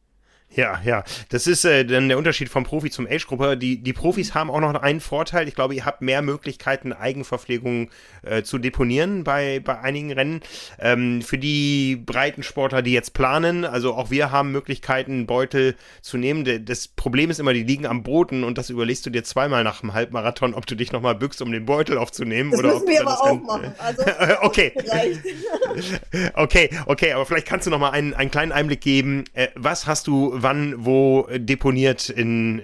Ja, 0.54 0.80
ja. 0.84 1.04
Das 1.30 1.46
ist 1.46 1.64
äh, 1.64 1.84
dann 1.84 2.08
der 2.08 2.18
Unterschied 2.18 2.48
vom 2.48 2.64
Profi 2.64 2.90
zum 2.90 3.06
Age-Gruppe. 3.06 3.56
Die, 3.56 3.78
die 3.82 3.92
Profis 3.92 4.34
haben 4.34 4.50
auch 4.50 4.60
noch 4.60 4.74
einen 4.74 5.00
Vorteil. 5.00 5.48
Ich 5.48 5.54
glaube, 5.54 5.74
ihr 5.74 5.84
habt 5.84 6.02
mehr 6.02 6.22
Möglichkeiten, 6.22 6.92
Eigenverpflegung 6.92 7.90
äh, 8.22 8.42
zu 8.42 8.58
deponieren 8.58 9.24
bei, 9.24 9.60
bei 9.60 9.80
einigen 9.80 10.12
Rennen. 10.12 10.40
Ähm, 10.78 11.22
für 11.22 11.38
die 11.38 11.96
breiten 11.96 12.42
Sportler, 12.42 12.82
die 12.82 12.92
jetzt 12.92 13.14
planen, 13.14 13.64
also 13.64 13.94
auch 13.94 14.10
wir 14.10 14.30
haben 14.30 14.52
Möglichkeiten, 14.52 15.26
Beutel 15.26 15.74
zu 16.02 16.18
nehmen. 16.18 16.64
Das 16.66 16.88
Problem 16.88 17.30
ist 17.30 17.40
immer, 17.40 17.54
die 17.54 17.62
liegen 17.62 17.86
am 17.86 18.02
Boden 18.02 18.44
und 18.44 18.58
das 18.58 18.68
überlegst 18.68 19.06
du 19.06 19.10
dir 19.10 19.24
zweimal 19.24 19.64
nach 19.64 19.82
einem 19.82 19.94
Halbmarathon, 19.94 20.54
ob 20.54 20.66
du 20.66 20.74
dich 20.74 20.92
nochmal 20.92 21.14
bückst, 21.14 21.40
um 21.40 21.50
den 21.50 21.64
Beutel 21.64 21.96
aufzunehmen. 21.96 22.50
Das 22.50 22.60
oder 22.60 22.74
müssen 22.74 22.88
wir 22.88 23.00
aber 23.00 23.22
auch 23.22 23.42
machen. 23.42 23.74
Also, 23.78 24.02
okay. 24.42 24.72
okay, 26.34 26.70
okay, 26.86 27.12
aber 27.12 27.24
vielleicht 27.24 27.46
kannst 27.46 27.66
du 27.66 27.70
nochmal 27.70 27.92
einen, 27.92 28.12
einen 28.12 28.30
kleinen 28.30 28.52
Einblick 28.52 28.82
geben. 28.82 29.24
Äh, 29.32 29.48
was 29.54 29.86
hast 29.86 30.06
du 30.06 30.41
wann, 30.42 30.84
wo 30.84 31.28
deponiert 31.38 32.08
in 32.08 32.62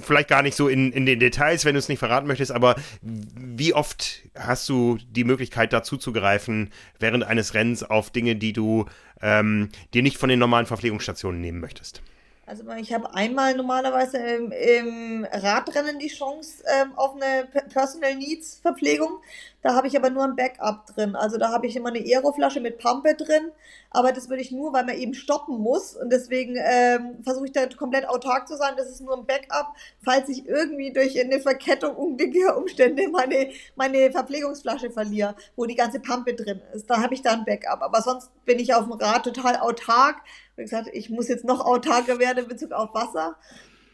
vielleicht 0.00 0.28
gar 0.28 0.42
nicht 0.42 0.56
so 0.56 0.68
in, 0.68 0.92
in 0.92 1.06
den 1.06 1.20
Details, 1.20 1.64
wenn 1.64 1.74
du 1.74 1.78
es 1.78 1.88
nicht 1.88 1.98
verraten 1.98 2.26
möchtest, 2.26 2.52
aber 2.52 2.76
wie 3.02 3.74
oft 3.74 4.22
hast 4.38 4.68
du 4.68 4.98
die 5.10 5.24
Möglichkeit 5.24 5.72
dazu 5.72 5.96
zu 5.96 6.12
greifen 6.12 6.70
während 6.98 7.24
eines 7.24 7.54
Rennens 7.54 7.82
auf 7.82 8.10
Dinge, 8.10 8.36
die 8.36 8.52
du 8.52 8.86
ähm, 9.20 9.68
dir 9.94 10.02
nicht 10.02 10.18
von 10.18 10.28
den 10.28 10.38
normalen 10.38 10.66
Verpflegungsstationen 10.66 11.40
nehmen 11.40 11.60
möchtest? 11.60 12.02
Also 12.44 12.64
ich 12.72 12.92
habe 12.92 13.14
einmal 13.14 13.54
normalerweise 13.54 14.18
im, 14.18 14.52
im, 14.52 15.26
Radrennen 15.30 15.98
die 15.98 16.08
Chance 16.08 16.64
ähm, 16.66 16.92
auf 16.96 17.14
eine 17.14 17.46
Personal 17.72 18.16
Needs 18.16 18.58
Verpflegung. 18.60 19.20
Da 19.62 19.74
habe 19.74 19.86
ich 19.86 19.96
aber 19.96 20.10
nur 20.10 20.24
ein 20.24 20.34
Backup 20.34 20.86
drin. 20.86 21.14
Also 21.14 21.38
da 21.38 21.50
habe 21.50 21.68
ich 21.68 21.76
immer 21.76 21.90
eine 21.90 22.00
Aeroflasche 22.00 22.60
mit 22.60 22.78
Pampe 22.78 23.14
drin. 23.14 23.52
Aber 23.90 24.12
das 24.12 24.28
würde 24.28 24.42
ich 24.42 24.50
nur, 24.50 24.72
weil 24.72 24.84
man 24.84 24.96
eben 24.96 25.14
stoppen 25.14 25.58
muss. 25.58 25.94
Und 25.94 26.10
deswegen 26.10 26.56
ähm, 26.58 27.22
versuche 27.22 27.46
ich 27.46 27.52
da 27.52 27.66
komplett 27.66 28.08
autark 28.08 28.48
zu 28.48 28.56
sein. 28.56 28.74
Das 28.76 28.90
ist 28.90 29.00
nur 29.00 29.16
ein 29.16 29.24
Backup, 29.24 29.74
falls 30.04 30.28
ich 30.28 30.46
irgendwie 30.46 30.92
durch 30.92 31.18
eine 31.18 31.40
Verkettung 31.40 31.94
unglücklicher 31.94 32.56
Umstände 32.56 33.08
meine, 33.08 33.50
meine 33.76 34.10
Verpflegungsflasche 34.10 34.90
verliere, 34.90 35.36
wo 35.54 35.64
die 35.64 35.76
ganze 35.76 36.00
Pampe 36.00 36.34
drin 36.34 36.60
ist. 36.74 36.90
Da 36.90 37.00
habe 37.00 37.14
ich 37.14 37.22
da 37.22 37.32
ein 37.32 37.44
Backup. 37.44 37.82
Aber 37.82 38.02
sonst 38.02 38.30
bin 38.44 38.58
ich 38.58 38.74
auf 38.74 38.84
dem 38.84 38.92
Rad 38.94 39.24
total 39.24 39.56
autark. 39.56 40.16
Wie 40.56 40.62
gesagt, 40.62 40.88
ich 40.92 41.08
muss 41.08 41.28
jetzt 41.28 41.44
noch 41.44 41.64
autarker 41.64 42.18
werden 42.18 42.44
in 42.44 42.48
Bezug 42.48 42.72
auf 42.72 42.92
Wasser. 42.94 43.36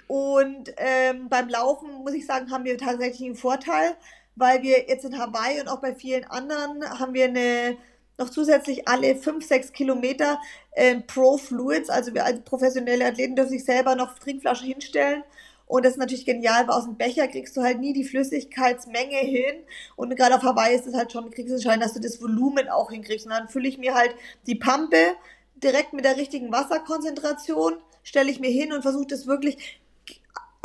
Und 0.07 0.73
ähm, 0.79 1.29
beim 1.29 1.51
Laufen, 1.51 1.93
muss 2.03 2.14
ich 2.14 2.25
sagen, 2.25 2.51
haben 2.51 2.64
wir 2.64 2.79
tatsächlich 2.79 3.27
einen 3.27 3.37
Vorteil 3.37 3.95
weil 4.39 4.62
wir 4.62 4.89
jetzt 4.89 5.05
in 5.05 5.18
Hawaii 5.18 5.61
und 5.61 5.68
auch 5.68 5.80
bei 5.80 5.95
vielen 5.95 6.24
anderen 6.24 6.84
haben 6.99 7.14
wir 7.14 7.26
eine 7.26 7.76
noch 8.18 8.30
zusätzlich 8.30 8.89
alle 8.89 9.14
fünf, 9.14 9.47
sechs 9.47 9.72
Kilometer 9.72 10.41
äh, 10.72 10.97
Pro 11.01 11.39
Fluids, 11.39 11.89
also 11.89 12.12
wir 12.14 12.24
als 12.24 12.41
professionelle 12.41 13.07
Athleten 13.07 13.36
dürfen 13.36 13.51
sich 13.51 13.64
selber 13.64 13.95
noch 13.95 14.18
Trinkflaschen 14.18 14.66
hinstellen. 14.66 15.22
Und 15.66 15.84
das 15.84 15.93
ist 15.93 15.99
natürlich 15.99 16.24
genial, 16.24 16.66
weil 16.66 16.74
aus 16.74 16.84
dem 16.84 16.97
Becher 16.97 17.28
kriegst 17.28 17.57
du 17.57 17.62
halt 17.62 17.78
nie 17.78 17.93
die 17.93 18.05
Flüssigkeitsmenge 18.05 19.18
hin. 19.18 19.62
Und 19.97 20.16
gerade 20.16 20.34
auf 20.34 20.43
Hawaii 20.43 20.74
ist 20.74 20.86
es 20.86 20.95
halt 20.95 21.12
schon 21.12 21.30
kriegsentscheidend, 21.30 21.84
dass 21.84 21.93
du 21.93 22.01
das 22.01 22.20
Volumen 22.22 22.70
auch 22.70 22.91
hinkriegst. 22.91 23.26
Und 23.26 23.32
dann 23.32 23.49
fülle 23.49 23.68
ich 23.68 23.76
mir 23.76 23.95
halt 23.95 24.14
die 24.47 24.55
Pampe 24.55 25.14
direkt 25.57 25.93
mit 25.93 26.07
der 26.07 26.16
richtigen 26.16 26.51
Wasserkonzentration, 26.51 27.74
stelle 28.03 28.30
ich 28.30 28.41
mir 28.41 28.51
hin 28.51 28.72
und 28.72 28.80
versuche 28.80 29.09
das 29.09 29.26
wirklich 29.26 29.78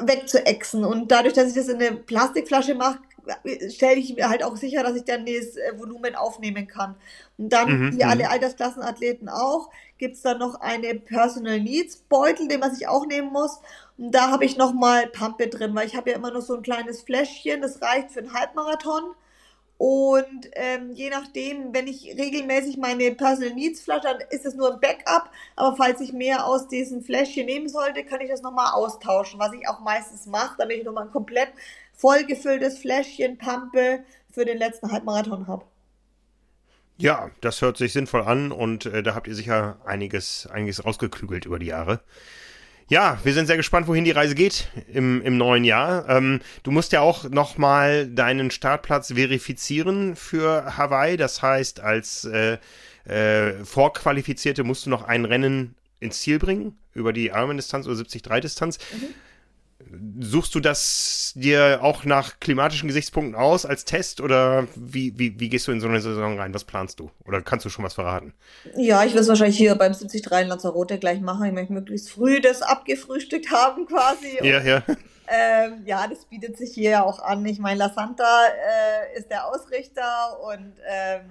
wegzuexen. 0.01 0.86
Und 0.86 1.11
dadurch, 1.11 1.34
dass 1.34 1.49
ich 1.49 1.55
das 1.55 1.67
in 1.67 1.82
eine 1.82 1.97
Plastikflasche 1.97 2.74
mache, 2.74 2.99
stelle 3.69 3.99
ich 3.99 4.15
mir 4.15 4.30
halt 4.30 4.43
auch 4.43 4.55
sicher, 4.55 4.84
dass 4.84 4.95
ich 4.95 5.03
dann 5.03 5.26
das 5.26 5.55
äh, 5.55 5.78
Volumen 5.78 6.15
aufnehmen 6.15 6.67
kann. 6.67 6.95
Und 7.38 7.49
dann, 7.49 7.88
mhm, 7.88 7.97
wie 7.97 8.03
alle 8.03 8.24
mhm. 8.24 8.30
Altersklassenathleten 8.30 9.30
auch, 9.30 9.69
gibt 9.97 10.15
es 10.15 10.21
dann 10.21 10.39
noch 10.39 10.59
eine 10.59 10.95
Personal 10.95 11.59
Needs 11.59 11.97
Beutel, 12.09 12.47
den 12.47 12.59
man 12.59 12.74
sich 12.74 12.88
auch 12.88 13.05
nehmen 13.05 13.32
muss. 13.32 13.59
Und 13.97 14.11
da 14.11 14.32
habe 14.32 14.45
ich 14.45 14.57
nochmal 14.57 15.07
Pampe 15.07 15.47
drin, 15.47 15.76
weil 15.76 15.88
ich 15.88 15.95
habe 15.95 16.11
ja 16.11 16.15
immer 16.15 16.32
noch 16.32 16.41
so 16.41 16.55
ein 16.55 16.63
kleines 16.63 17.01
Fläschchen, 17.01 17.61
das 17.61 17.82
reicht 17.82 18.11
für 18.11 18.19
einen 18.19 18.34
Halbmarathon. 18.34 19.15
Und 19.78 20.49
ähm, 20.53 20.91
je 20.93 21.09
nachdem, 21.09 21.74
wenn 21.74 21.88
ich 21.88 22.05
regelmäßig 22.17 22.78
meine 22.78 23.13
Personal 23.15 23.53
Needs 23.53 23.82
Flasche, 23.82 24.03
dann 24.03 24.21
ist 24.30 24.45
es 24.45 24.55
nur 24.55 24.71
ein 24.71 24.80
Backup. 24.80 25.30
Aber 25.55 25.76
falls 25.76 25.99
ich 25.99 26.13
mehr 26.13 26.45
aus 26.45 26.67
diesem 26.67 27.03
Fläschchen 27.03 27.47
nehmen 27.47 27.67
sollte, 27.67 28.05
kann 28.05 28.21
ich 28.21 28.30
das 28.30 28.41
nochmal 28.41 28.71
austauschen, 28.74 29.39
was 29.39 29.51
ich 29.53 29.67
auch 29.67 29.82
meistens 29.82 30.26
mache, 30.26 30.55
damit 30.57 30.78
ich 30.78 30.86
nochmal 30.86 31.07
komplett 31.07 31.49
vollgefülltes 31.94 32.80
Fläschchen 32.80 33.38
Pampe 33.38 34.04
für 34.32 34.46
den 34.46 34.58
letzten 34.58 34.91
Halbmarathon 34.91 35.48
habe. 35.48 35.66
Ja, 36.98 37.32
das 37.41 37.62
hört 37.62 37.78
sich 37.78 37.94
sinnvoll 37.94 38.22
an 38.22 38.52
und 38.52 38.86
äh, 38.86 39.02
da 39.02 39.16
habt 39.16 39.28
ihr 39.28 39.36
sicher 39.36 39.78
einiges, 39.86 40.48
einiges 40.48 40.86
rausgeklügelt 40.86 41.46
über 41.46 41.60
die 41.60 41.68
Jahre. 41.68 42.02
Ja, 42.89 43.18
wir 43.24 43.34
sind 43.34 43.48
sehr 43.48 43.58
gespannt, 43.58 43.88
wohin 43.88 44.04
die 44.04 44.12
Reise 44.12 44.36
geht 44.36 44.68
im, 44.91 45.22
im 45.22 45.38
neuen 45.38 45.64
Jahr. 45.64 46.08
Ähm, 46.10 46.41
du 46.64 46.72
musst 46.72 46.91
ja 46.91 47.02
auch 47.02 47.30
nochmal 47.30 48.08
deinen 48.08 48.52
Startplatz 48.52 49.14
verifizieren 49.14 50.16
für 50.16 50.78
Hawaii. 50.78 51.18
Das 51.18 51.41
heißt, 51.41 51.80
als 51.80 52.26
äh, 52.26 52.58
äh, 53.06 53.64
Vorqualifizierte 53.64 54.64
musst 54.64 54.86
du 54.86 54.89
noch 54.89 55.04
ein 55.04 55.26
Rennen 55.26 55.76
ins 56.00 56.20
Ziel 56.20 56.39
bringen 56.39 56.78
über 56.94 57.14
die 57.14 57.28
Ironman-Distanz 57.28 57.88
oder 57.88 57.96
73-Distanz. 57.96 58.78
Mhm. 58.94 59.08
Suchst 60.19 60.55
du 60.55 60.59
das 60.59 61.34
dir 61.36 61.79
auch 61.81 62.05
nach 62.05 62.39
klimatischen 62.39 62.88
Gesichtspunkten 62.88 63.36
aus 63.36 63.65
als 63.65 63.86
Test 63.86 64.21
oder 64.21 64.67
wie, 64.75 65.17
wie, 65.17 65.39
wie 65.39 65.49
gehst 65.49 65.67
du 65.67 65.71
in 65.71 65.79
so 65.79 65.88
eine 65.88 66.01
Saison 66.01 66.39
rein? 66.39 66.53
Was 66.53 66.63
planst 66.63 66.99
du? 66.99 67.11
Oder 67.25 67.41
kannst 67.41 67.65
du 67.65 67.69
schon 67.69 67.86
was 67.86 67.93
verraten? 67.93 68.34
Ja, 68.75 69.03
ich 69.03 69.13
will 69.13 69.21
es 69.21 69.27
wahrscheinlich 69.27 69.57
hier 69.57 69.75
beim 69.75 69.93
73 69.93 70.25
in 70.25 70.47
Lanzarote 70.47 70.99
gleich 70.99 71.21
machen. 71.21 71.45
Ich 71.45 71.53
möchte 71.53 71.73
möglichst 71.73 72.11
früh 72.11 72.41
das 72.41 72.61
abgefrühstückt 72.61 73.51
haben 73.51 73.86
quasi. 73.86 74.39
Ja, 74.41 74.59
und, 74.59 74.65
ja. 74.65 74.84
Ähm, 75.27 75.84
ja, 75.86 76.05
das 76.07 76.25
bietet 76.25 76.57
sich 76.57 76.73
hier 76.73 76.91
ja 76.91 77.03
auch 77.03 77.19
an. 77.19 77.45
Ich 77.45 77.59
meine, 77.59 77.79
La 77.79 77.89
Santa 77.89 78.45
äh, 78.45 79.17
ist 79.17 79.29
der 79.29 79.47
Ausrichter 79.47 80.39
und 80.43 80.73
ähm, 80.88 81.21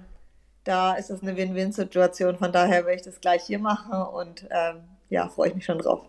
da 0.63 0.93
ist 0.93 1.09
es 1.09 1.21
eine 1.21 1.35
Win-Win-Situation. 1.35 2.37
Von 2.37 2.51
daher 2.51 2.85
werde 2.85 2.95
ich 2.95 3.01
das 3.03 3.21
gleich 3.21 3.43
hier 3.43 3.59
machen 3.59 3.93
und 3.93 4.47
ähm, 4.49 4.83
ja, 5.09 5.29
freue 5.29 5.49
ich 5.49 5.55
mich 5.55 5.65
schon 5.65 5.77
drauf. 5.77 6.01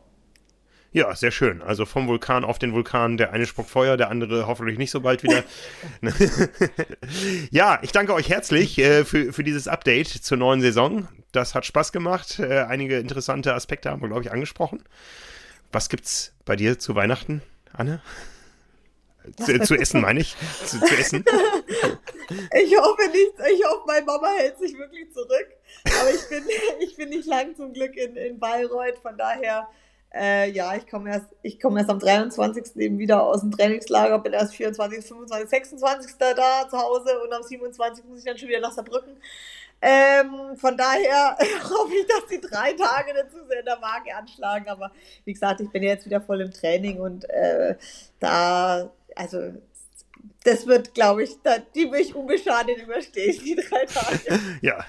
Ja, 0.94 1.12
sehr 1.16 1.32
schön. 1.32 1.60
Also 1.60 1.86
vom 1.86 2.06
Vulkan 2.06 2.44
auf 2.44 2.60
den 2.60 2.72
Vulkan. 2.72 3.16
Der 3.16 3.32
eine 3.32 3.46
spuckt 3.46 3.68
Feuer, 3.68 3.96
der 3.96 4.10
andere 4.10 4.46
hoffentlich 4.46 4.78
nicht 4.78 4.92
so 4.92 5.00
bald 5.00 5.24
wieder. 5.24 5.42
ja, 7.50 7.80
ich 7.82 7.90
danke 7.90 8.14
euch 8.14 8.28
herzlich 8.28 8.78
äh, 8.78 9.04
für, 9.04 9.32
für 9.32 9.42
dieses 9.42 9.66
Update 9.66 10.06
zur 10.06 10.38
neuen 10.38 10.60
Saison. 10.60 11.08
Das 11.32 11.56
hat 11.56 11.66
Spaß 11.66 11.90
gemacht. 11.90 12.38
Äh, 12.38 12.60
einige 12.60 13.00
interessante 13.00 13.54
Aspekte 13.54 13.90
haben 13.90 14.02
wir, 14.02 14.08
glaube 14.08 14.22
ich, 14.22 14.30
angesprochen. 14.30 14.84
Was 15.72 15.88
gibt's 15.88 16.32
bei 16.44 16.54
dir 16.54 16.78
zu 16.78 16.94
Weihnachten, 16.94 17.42
Anne? 17.72 18.00
Zu, 19.44 19.58
zu, 19.62 19.74
essen, 19.74 20.00
meine 20.00 20.20
ich. 20.20 20.36
Zu, 20.64 20.78
zu, 20.78 20.94
essen. 20.94 21.24
Ich 22.62 22.78
hoffe 22.78 23.10
nicht, 23.10 23.32
ich 23.52 23.64
hoffe, 23.66 23.82
meine 23.88 24.06
Mama 24.06 24.28
hält 24.38 24.58
sich 24.60 24.78
wirklich 24.78 25.12
zurück. 25.12 25.48
Aber 26.00 26.10
ich 26.12 26.28
bin, 26.28 26.44
ich 26.78 26.96
bin 26.96 27.08
nicht 27.08 27.26
lang 27.26 27.56
zum 27.56 27.72
Glück 27.72 27.96
in, 27.96 28.14
in 28.14 28.38
Bayreuth, 28.38 28.98
von 29.02 29.18
daher 29.18 29.66
äh, 30.14 30.50
ja, 30.50 30.76
ich 30.76 30.86
komme 30.86 31.10
erst, 31.10 31.26
ich 31.42 31.60
erst 31.80 31.90
am 31.90 31.98
23. 31.98 32.76
eben 32.76 32.98
wieder 32.98 33.22
aus 33.22 33.40
dem 33.40 33.50
Trainingslager, 33.50 34.18
bin 34.20 34.32
erst 34.32 34.54
24, 34.54 35.04
25, 35.04 35.50
26. 35.50 36.16
da 36.18 36.68
zu 36.68 36.78
Hause 36.78 37.20
und 37.24 37.32
am 37.32 37.42
27. 37.42 38.04
muss 38.04 38.18
ich 38.18 38.24
dann 38.24 38.38
schon 38.38 38.48
wieder 38.48 38.60
nach 38.60 38.72
Saarbrücken. 38.72 39.16
Ähm, 39.82 40.56
von 40.56 40.76
daher 40.76 41.36
hoffe 41.64 41.94
ich, 42.00 42.06
dass 42.06 42.26
die 42.30 42.40
drei 42.40 42.72
Tage 42.72 43.12
dazu 43.12 43.38
sehr 43.48 43.58
in 43.58 43.66
der 43.66 43.82
Waage 43.82 44.14
anschlagen. 44.16 44.68
Aber 44.68 44.92
wie 45.24 45.32
gesagt, 45.32 45.60
ich 45.60 45.70
bin 45.70 45.82
jetzt 45.82 46.06
wieder 46.06 46.20
voll 46.20 46.40
im 46.40 46.52
Training 46.52 47.00
und 47.00 47.28
äh, 47.28 47.76
da, 48.20 48.90
also 49.16 49.52
das 50.44 50.66
wird, 50.66 50.94
glaube 50.94 51.24
ich, 51.24 51.30
da, 51.42 51.56
die 51.74 51.90
will 51.90 52.00
ich 52.00 52.14
unbeschadet 52.14 52.78
überstehen, 52.82 53.34
die 53.44 53.56
drei 53.56 53.84
Tage. 53.86 54.40
Ja, 54.60 54.84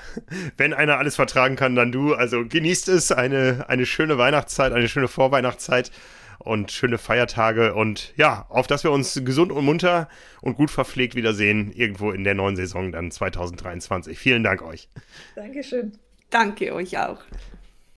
wenn 0.58 0.74
einer 0.74 0.98
alles 0.98 1.16
vertragen 1.16 1.56
kann, 1.56 1.76
dann 1.76 1.92
du. 1.92 2.14
Also 2.14 2.46
genießt 2.46 2.90
es, 2.90 3.12
eine, 3.12 3.66
eine 3.68 3.86
schöne 3.86 4.18
Weihnachtszeit, 4.18 4.74
eine 4.74 4.88
schöne 4.88 5.08
Vorweihnachtszeit 5.08 5.92
und 6.40 6.72
schöne 6.72 6.98
Feiertage 6.98 7.74
und 7.74 8.14
ja, 8.18 8.46
auf 8.50 8.68
dass 8.68 8.84
wir 8.84 8.92
uns 8.92 9.20
gesund 9.24 9.52
und 9.52 9.66
munter 9.66 10.10
und 10.42 10.56
gut 10.56 10.72
verpflegt 10.72 11.16
wiedersehen, 11.16 11.72
irgendwo 11.72 12.12
in 12.12 12.24
der 12.24 12.36
neuen 12.36 12.56
Saison 12.56 12.92
dann 12.92 13.12
2023. 13.12 14.18
Vielen 14.18 14.44
Dank 14.44 14.62
euch. 14.62 14.90
Dankeschön. 15.36 15.94
Danke 16.30 16.74
euch 16.74 16.98
auch. 16.98 17.22